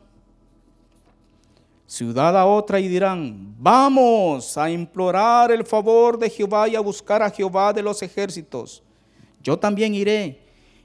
ciudad 1.87 2.37
a 2.37 2.45
otra 2.45 2.81
y 2.81 2.89
dirán, 2.89 3.55
vamos 3.57 4.59
a 4.59 4.69
implorar 4.69 5.53
el 5.53 5.65
favor 5.65 6.19
de 6.19 6.31
Jehová 6.31 6.67
y 6.69 6.75
a 6.75 6.81
buscar 6.81 7.23
a 7.23 7.31
Jehová 7.31 7.73
de 7.73 7.83
los 7.83 8.03
ejércitos. 8.03 8.83
Yo 9.45 9.57
también 9.57 9.95
iré, 9.95 10.41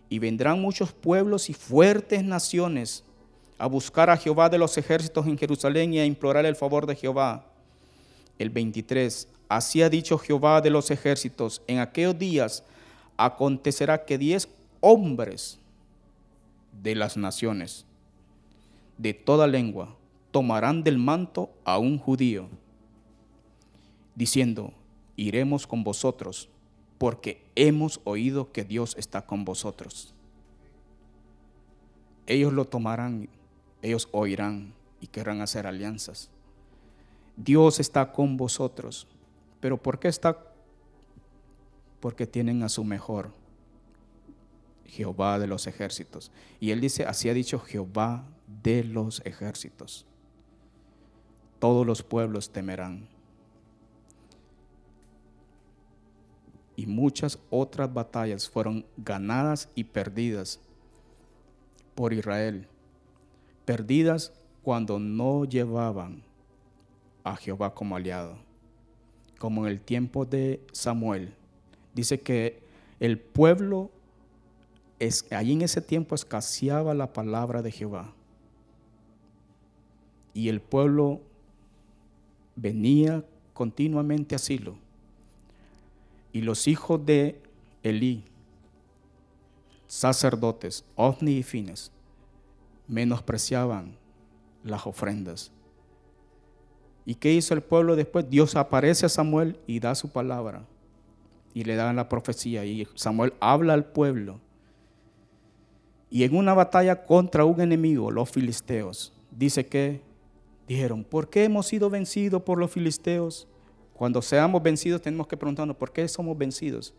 y 0.07 0.19
vendrán 0.19 0.61
muchos 0.61 0.91
pueblos 0.91 1.49
y 1.49 1.55
fuertes 1.55 2.23
naciones 2.23 3.03
a 3.57 3.67
buscar 3.67 4.09
a 4.09 4.17
Jehová 4.17 4.49
de 4.49 4.57
los 4.57 4.77
ejércitos 4.77 5.25
en 5.27 5.37
Jerusalén 5.37 5.93
y 5.93 5.99
a 5.99 6.05
implorar 6.05 6.45
el 6.45 6.55
favor 6.55 6.85
de 6.85 6.95
Jehová. 6.95 7.45
El 8.39 8.49
23. 8.49 9.27
Así 9.49 9.81
ha 9.81 9.89
dicho 9.89 10.17
Jehová 10.17 10.61
de 10.61 10.69
los 10.69 10.89
ejércitos, 10.91 11.61
en 11.67 11.79
aquellos 11.79 12.17
días 12.17 12.63
acontecerá 13.17 14.05
que 14.05 14.17
diez 14.17 14.47
hombres 14.81 15.59
de 16.81 16.95
las 16.95 17.17
naciones, 17.17 17.85
de 18.97 19.13
toda 19.13 19.47
lengua, 19.47 19.95
tomarán 20.31 20.83
del 20.83 20.97
manto 20.97 21.51
a 21.63 21.77
un 21.77 21.99
judío, 21.99 22.47
diciendo, 24.15 24.73
iremos 25.15 25.67
con 25.67 25.83
vosotros, 25.83 26.49
porque 26.97 27.43
hemos 27.55 28.01
oído 28.03 28.51
que 28.51 28.63
Dios 28.63 28.95
está 28.97 29.25
con 29.25 29.45
vosotros. 29.45 30.13
Ellos 32.25 32.53
lo 32.53 32.65
tomarán, 32.65 33.29
ellos 33.83 34.09
oirán 34.11 34.73
y 34.99 35.05
querrán 35.05 35.41
hacer 35.41 35.67
alianzas. 35.67 36.31
Dios 37.37 37.79
está 37.79 38.11
con 38.11 38.37
vosotros, 38.37 39.07
pero 39.59 39.77
¿por 39.77 39.99
qué 39.99 40.07
está 40.07 40.53
porque 42.03 42.27
tienen 42.27 42.63
a 42.63 42.67
su 42.67 42.83
mejor, 42.83 43.31
Jehová 44.87 45.39
de 45.39 45.47
los 45.47 45.67
ejércitos. 45.67 46.33
Y 46.59 46.71
él 46.71 46.81
dice, 46.81 47.05
así 47.05 47.29
ha 47.29 47.33
dicho 47.33 47.59
Jehová 47.59 48.25
de 48.61 48.83
los 48.83 49.21
ejércitos. 49.23 50.05
Todos 51.59 51.87
los 51.87 52.03
pueblos 52.03 52.51
temerán. 52.51 53.07
Y 56.75 56.87
muchas 56.87 57.39
otras 57.49 57.93
batallas 57.93 58.49
fueron 58.49 58.85
ganadas 58.97 59.69
y 59.73 59.85
perdidas 59.85 60.59
por 61.95 62.11
Israel. 62.11 62.67
Perdidas 63.65 64.33
cuando 64.61 64.99
no 64.99 65.45
llevaban 65.45 66.23
a 67.23 67.35
Jehová 67.35 67.73
como 67.73 67.95
aliado. 67.95 68.37
Como 69.39 69.65
en 69.65 69.71
el 69.71 69.81
tiempo 69.81 70.25
de 70.25 70.61
Samuel 70.71 71.33
dice 71.93 72.19
que 72.19 72.61
el 72.99 73.19
pueblo, 73.19 73.91
es, 74.99 75.25
allí 75.31 75.53
en 75.53 75.61
ese 75.61 75.81
tiempo 75.81 76.15
escaseaba 76.15 76.93
la 76.93 77.11
palabra 77.11 77.61
de 77.61 77.71
Jehová. 77.71 78.13
Y 80.33 80.49
el 80.49 80.61
pueblo 80.61 81.21
venía 82.55 83.23
continuamente 83.53 84.35
a 84.35 84.39
Silo. 84.39 84.75
Y 86.31 86.41
los 86.41 86.67
hijos 86.67 87.05
de 87.05 87.39
Elí, 87.83 88.23
sacerdotes, 89.87 90.83
Ofni 90.95 91.33
y 91.33 91.43
Fines, 91.43 91.91
menospreciaban 92.87 93.97
las 94.63 94.85
ofrendas. 94.85 95.51
¿Y 97.05 97.15
qué 97.15 97.33
hizo 97.33 97.53
el 97.53 97.61
pueblo 97.61 97.95
después? 97.95 98.29
Dios 98.29 98.55
aparece 98.55 99.05
a 99.05 99.09
Samuel 99.09 99.59
y 99.67 99.79
da 99.79 99.93
su 99.95 100.09
palabra 100.09 100.65
y 101.53 101.63
le 101.63 101.75
dan 101.75 101.95
la 101.95 102.09
profecía 102.09 102.65
y 102.65 102.87
Samuel 102.95 103.33
habla 103.39 103.73
al 103.73 103.85
pueblo. 103.85 104.39
Y 106.09 106.23
en 106.23 106.35
una 106.35 106.53
batalla 106.53 107.05
contra 107.05 107.43
un 107.43 107.59
enemigo, 107.59 108.11
los 108.11 108.29
filisteos, 108.29 109.13
dice 109.31 109.65
que 109.65 110.01
dijeron, 110.67 111.03
¿por 111.03 111.29
qué 111.29 111.43
hemos 111.43 111.67
sido 111.67 111.89
vencidos 111.89 112.41
por 112.43 112.57
los 112.57 112.71
filisteos? 112.71 113.47
Cuando 113.93 114.21
seamos 114.21 114.61
vencidos 114.61 115.01
tenemos 115.01 115.27
que 115.27 115.37
preguntarnos, 115.37 115.75
¿por 115.75 115.91
qué 115.91 116.07
somos 116.07 116.37
vencidos? 116.37 116.93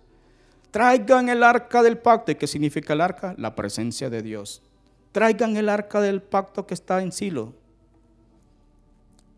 Traigan 0.70 1.28
el 1.28 1.43
arca 1.43 1.82
del 1.82 1.99
pacto. 1.99 2.32
¿Y 2.32 2.35
qué 2.35 2.47
significa 2.47 2.95
el 2.95 3.01
arca? 3.01 3.35
La 3.39 3.55
presencia 3.55 4.11
de 4.11 4.22
Dios. 4.22 4.62
Traigan 5.15 5.57
el 5.57 5.69
arca 5.69 6.01
del 6.01 6.21
pacto 6.21 6.67
que 6.67 6.75
está 6.75 7.01
en 7.01 7.12
Silo. 7.12 7.53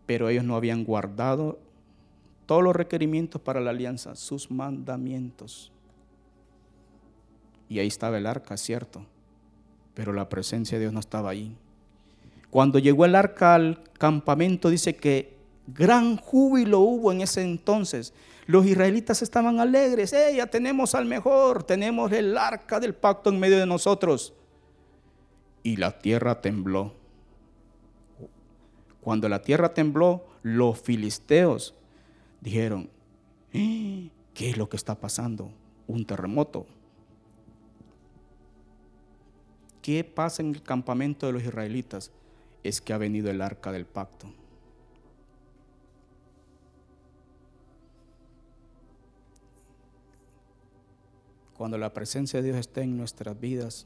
Pero 0.07 0.27
ellos 0.27 0.43
no 0.43 0.55
habían 0.55 0.83
guardado 0.83 1.59
todos 2.47 2.63
los 2.63 2.75
requerimientos 2.75 3.39
para 3.39 3.61
la 3.61 3.69
alianza, 3.69 4.15
sus 4.15 4.49
mandamientos. 4.49 5.71
Y 7.69 7.77
ahí 7.77 7.85
estaba 7.85 8.17
el 8.17 8.25
arca, 8.25 8.57
cierto, 8.57 9.05
pero 9.93 10.13
la 10.13 10.29
presencia 10.29 10.79
de 10.79 10.85
Dios 10.85 10.93
no 10.93 10.99
estaba 10.99 11.29
ahí. 11.29 11.55
Cuando 12.49 12.79
llegó 12.79 13.05
el 13.05 13.13
arca 13.13 13.53
al 13.53 13.83
campamento, 13.99 14.71
dice 14.71 14.95
que 14.95 15.37
gran 15.67 16.17
júbilo 16.17 16.79
hubo 16.79 17.11
en 17.11 17.21
ese 17.21 17.43
entonces. 17.43 18.15
Los 18.47 18.65
israelitas 18.65 19.21
estaban 19.21 19.59
alegres, 19.59 20.11
¡eh, 20.11 20.33
ya 20.37 20.47
tenemos 20.47 20.95
al 20.95 21.05
mejor, 21.05 21.61
tenemos 21.65 22.11
el 22.13 22.35
arca 22.35 22.79
del 22.79 22.95
pacto 22.95 23.29
en 23.29 23.39
medio 23.39 23.59
de 23.59 23.67
nosotros. 23.67 24.33
Y 25.67 25.75
la 25.75 25.99
tierra 25.99 26.39
tembló. 26.39 26.93
Cuando 29.01 29.27
la 29.27 29.41
tierra 29.41 29.73
tembló, 29.73 30.25
los 30.41 30.79
filisteos 30.79 31.75
dijeron, 32.39 32.89
eh, 33.51 34.09
¿qué 34.33 34.51
es 34.51 34.55
lo 34.55 34.69
que 34.69 34.77
está 34.77 34.95
pasando? 34.95 35.51
Un 35.85 36.05
terremoto. 36.05 36.67
¿qué 39.81 40.05
pasa 40.05 40.41
en 40.41 40.55
el 40.55 40.63
campamento 40.63 41.27
de 41.27 41.33
los 41.33 41.43
israelitas? 41.43 42.11
Es 42.63 42.79
que 42.79 42.93
ha 42.93 42.97
venido 42.97 43.29
el 43.29 43.41
arca 43.41 43.73
del 43.73 43.85
pacto. 43.85 44.31
Cuando 51.57 51.77
la 51.77 51.91
presencia 51.91 52.41
de 52.41 52.45
Dios 52.45 52.57
esté 52.57 52.83
en 52.83 52.95
nuestras 52.95 53.37
vidas, 53.37 53.85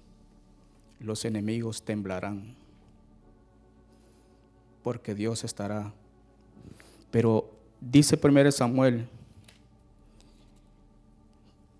los 1.01 1.25
enemigos 1.25 1.81
temblarán, 1.83 2.55
porque 4.83 5.15
Dios 5.15 5.43
estará. 5.43 5.91
Pero 7.09 7.49
dice 7.79 8.17
primero 8.17 8.51
Samuel 8.51 9.07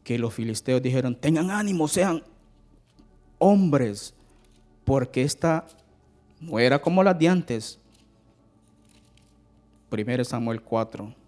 que 0.04 0.18
los 0.18 0.34
filisteos 0.34 0.82
dijeron, 0.82 1.16
tengan 1.16 1.52
ánimo, 1.52 1.88
sean 1.88 2.24
hombres, 3.38 4.14
porque 4.84 5.22
esta 5.22 5.68
no 6.40 6.60
era 6.60 6.82
como 6.82 7.04
las 7.04 7.18
de 7.18 7.28
antes. 7.28 7.80
Primero 9.90 10.26
Samuel 10.26 10.62
4. 10.62 11.21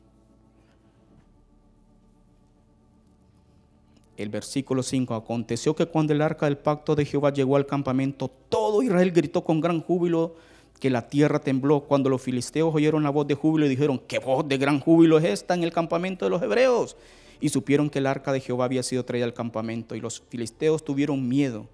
El 4.16 4.30
versículo 4.30 4.84
5, 4.84 5.16
aconteció 5.16 5.76
que 5.76 5.88
cuando 5.88 6.14
el 6.14 6.22
arca 6.22 6.45
del 6.45 6.57
pacto 6.57 6.95
de 6.95 7.05
Jehová 7.05 7.34
llegó 7.34 7.55
al 7.55 7.66
campamento, 7.66 8.30
todo 8.49 8.84
Israel 8.84 9.11
gritó 9.11 9.43
con 9.43 9.59
gran 9.59 9.82
júbilo 9.82 10.36
que 10.80 10.89
la 10.89 11.07
tierra 11.07 11.39
tembló. 11.39 11.82
Cuando 11.82 12.09
los 12.09 12.22
filisteos 12.22 12.76
oyeron 12.76 13.03
la 13.03 13.09
voz 13.09 13.26
de 13.26 13.36
júbilo 13.36 13.66
y 13.66 13.70
dijeron, 13.70 14.01
¿qué 14.07 14.20
voz 14.20 14.47
de 14.47 14.57
gran 14.57 14.80
júbilo 14.80 15.18
es 15.18 15.26
esta 15.26 15.55
en 15.55 15.64
el 15.64 15.72
campamento 15.72 16.26
de 16.26 16.30
los 16.30 16.41
hebreos? 16.41 16.95
Y 17.39 17.49
supieron 17.49 17.89
que 17.89 17.99
el 17.99 18.05
arca 18.05 18.32
de 18.32 18.39
Jehová 18.39 18.66
había 18.66 18.84
sido 18.84 19.03
traída 19.03 19.26
al 19.26 19.34
campamento 19.34 19.95
y 19.95 20.01
los 20.01 20.22
filisteos 20.30 20.84
tuvieron 20.84 21.28
miedo 21.28 21.68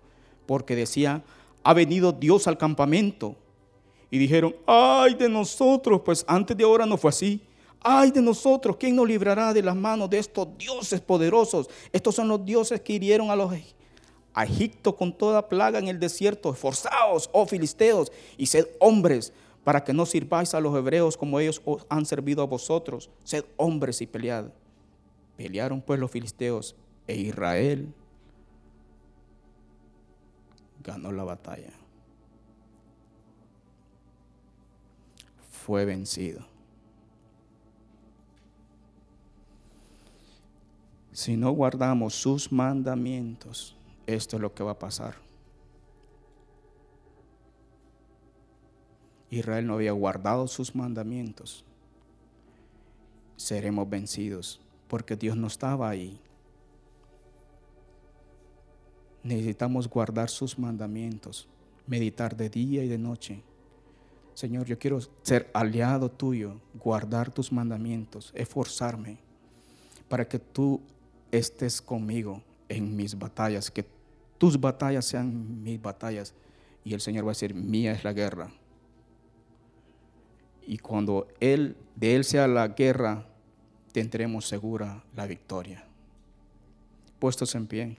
porque 0.45 0.75
decía, 0.75 1.23
ha 1.63 1.73
venido 1.73 2.11
Dios 2.11 2.47
al 2.47 2.57
campamento. 2.57 3.35
Y 4.09 4.17
dijeron, 4.17 4.55
ay 4.65 5.13
de 5.13 5.29
nosotros, 5.29 6.01
pues 6.03 6.25
antes 6.27 6.55
de 6.55 6.63
ahora 6.63 6.85
no 6.85 6.97
fue 6.97 7.09
así. 7.09 7.41
Ay 7.81 8.11
de 8.11 8.21
nosotros, 8.21 8.75
¿quién 8.77 8.95
nos 8.95 9.07
librará 9.07 9.53
de 9.53 9.63
las 9.63 9.75
manos 9.75 10.09
de 10.09 10.19
estos 10.19 10.47
dioses 10.57 10.99
poderosos? 10.99 11.69
Estos 11.93 12.15
son 12.15 12.27
los 12.27 12.43
dioses 12.43 12.81
que 12.81 12.93
hirieron 12.93 13.29
a 13.29 13.35
los 13.35 13.53
Egipto 14.43 14.95
con 14.95 15.11
toda 15.11 15.47
plaga 15.47 15.79
en 15.79 15.87
el 15.87 15.99
desierto. 15.99 16.51
Esforzaos, 16.51 17.29
oh 17.33 17.45
filisteos, 17.45 18.11
y 18.37 18.45
sed 18.45 18.67
hombres, 18.79 19.33
para 19.63 19.83
que 19.83 19.93
no 19.93 20.05
sirváis 20.05 20.53
a 20.53 20.59
los 20.59 20.75
hebreos 20.75 21.17
como 21.17 21.39
ellos 21.39 21.61
os 21.65 21.85
han 21.89 22.05
servido 22.05 22.41
a 22.41 22.45
vosotros. 22.45 23.09
Sed 23.23 23.45
hombres 23.57 24.01
y 24.01 24.07
pelead. 24.07 24.51
Pelearon 25.35 25.81
pues 25.81 25.99
los 25.99 26.11
filisteos 26.11 26.75
e 27.07 27.15
Israel 27.15 27.93
ganó 30.83 31.11
la 31.11 31.23
batalla. 31.23 31.71
Fue 35.49 35.85
vencido. 35.85 36.45
Si 41.19 41.35
no 41.35 41.51
guardamos 41.51 42.15
sus 42.15 42.49
mandamientos, 42.49 43.75
esto 44.07 44.37
es 44.37 44.41
lo 44.41 44.53
que 44.53 44.63
va 44.63 44.71
a 44.71 44.79
pasar. 44.79 45.15
Israel 49.29 49.67
no 49.67 49.73
había 49.73 49.91
guardado 49.91 50.47
sus 50.47 50.73
mandamientos. 50.73 51.65
Seremos 53.35 53.89
vencidos 53.89 54.61
porque 54.87 55.17
Dios 55.17 55.35
no 55.35 55.47
estaba 55.47 55.89
ahí. 55.89 56.21
Necesitamos 59.21 59.89
guardar 59.89 60.29
sus 60.29 60.57
mandamientos, 60.57 61.49
meditar 61.85 62.37
de 62.37 62.49
día 62.49 62.85
y 62.85 62.87
de 62.87 62.97
noche. 62.97 63.43
Señor, 64.35 64.67
yo 64.67 64.79
quiero 64.79 65.01
ser 65.23 65.51
aliado 65.53 66.09
tuyo, 66.09 66.61
guardar 66.75 67.29
tus 67.29 67.51
mandamientos, 67.51 68.31
esforzarme 68.33 69.17
para 70.07 70.25
que 70.25 70.39
tú 70.39 70.79
estés 71.31 71.81
conmigo 71.81 72.41
en 72.67 72.95
mis 72.95 73.17
batallas, 73.17 73.71
que 73.71 73.85
tus 74.37 74.59
batallas 74.59 75.05
sean 75.05 75.61
mis 75.63 75.81
batallas. 75.81 76.33
Y 76.83 76.93
el 76.93 77.01
Señor 77.01 77.25
va 77.25 77.29
a 77.29 77.31
decir, 77.31 77.53
mía 77.53 77.91
es 77.91 78.03
la 78.03 78.13
guerra. 78.13 78.51
Y 80.65 80.77
cuando 80.77 81.27
él, 81.39 81.75
de 81.95 82.15
Él 82.15 82.23
sea 82.23 82.47
la 82.47 82.67
guerra, 82.69 83.25
tendremos 83.91 84.47
segura 84.47 85.03
la 85.15 85.25
victoria. 85.25 85.83
Puestos 87.17 87.53
en 87.55 87.67
pie. 87.67 87.97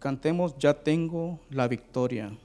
Cantemos, 0.00 0.56
ya 0.58 0.74
tengo 0.74 1.40
la 1.50 1.68
victoria. 1.68 2.36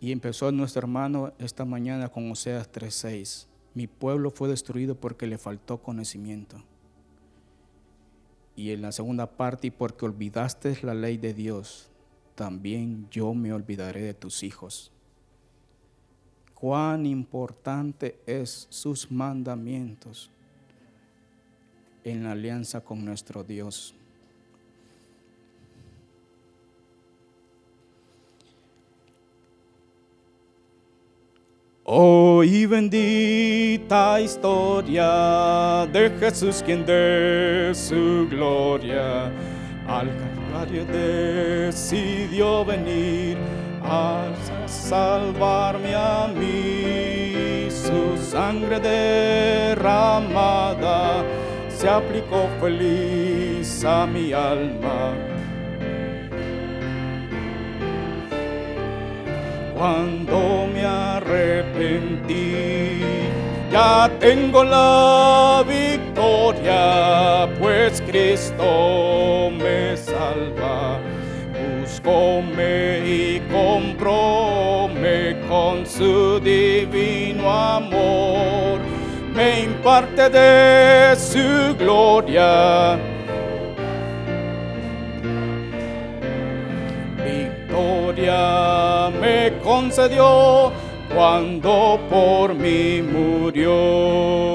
Y 0.00 0.12
empezó 0.12 0.52
nuestro 0.52 0.80
hermano 0.80 1.32
esta 1.38 1.64
mañana 1.64 2.08
con 2.08 2.30
Oseas 2.30 2.70
3:6. 2.70 3.48
Mi 3.74 3.86
pueblo 3.86 4.30
fue 4.30 4.48
destruido 4.48 4.94
porque 4.94 5.26
le 5.26 5.38
faltó 5.38 5.82
conocimiento. 5.82 6.62
Y 8.54 8.70
en 8.70 8.82
la 8.82 8.92
segunda 8.92 9.26
parte, 9.36 9.70
porque 9.70 10.06
olvidaste 10.06 10.78
la 10.82 10.94
ley 10.94 11.18
de 11.18 11.34
Dios, 11.34 11.90
también 12.34 13.06
yo 13.10 13.34
me 13.34 13.52
olvidaré 13.52 14.02
de 14.02 14.14
tus 14.14 14.42
hijos. 14.42 14.92
Cuán 16.54 17.04
importante 17.04 18.18
es 18.26 18.66
sus 18.70 19.10
mandamientos 19.10 20.30
en 22.02 22.24
la 22.24 22.32
alianza 22.32 22.82
con 22.82 23.04
nuestro 23.04 23.44
Dios. 23.44 23.94
Hoy 31.88 32.66
bendita 32.66 34.20
historia 34.20 35.86
de 35.92 36.10
Jesús 36.18 36.60
quien 36.66 36.84
de 36.84 37.70
su 37.76 38.26
gloria 38.28 39.30
al 39.86 40.10
Calvario 40.18 40.84
decidió 40.84 42.64
venir 42.64 43.38
a 43.84 44.24
salvarme 44.66 45.94
a 45.94 46.26
mí. 46.26 47.70
Su 47.70 48.16
sangre 48.16 48.80
derramada 49.76 50.34
se 51.68 51.88
aplicó 51.88 52.48
feliz 52.60 53.84
a 53.84 54.08
mi 54.08 54.32
alma 54.32 55.35
cuando 59.76 60.66
me 60.72 60.84
arrepentí. 60.84 62.36
Ya 63.70 64.10
tengo 64.18 64.64
la 64.64 65.62
victoria, 65.68 67.46
pues 67.58 68.00
Cristo 68.00 69.50
me 69.52 69.96
salva. 69.96 70.98
Buscóme 71.80 73.00
y 73.04 73.42
compróme 73.52 75.36
con 75.48 75.84
su 75.84 76.40
divino 76.40 77.52
amor. 77.52 78.80
Me 79.34 79.64
imparte 79.64 80.30
de 80.30 81.14
su 81.16 81.76
gloria 81.76 82.98
concedió 89.76 90.72
cuando 91.14 92.00
por 92.08 92.54
mí 92.54 93.02
murió. 93.02 94.46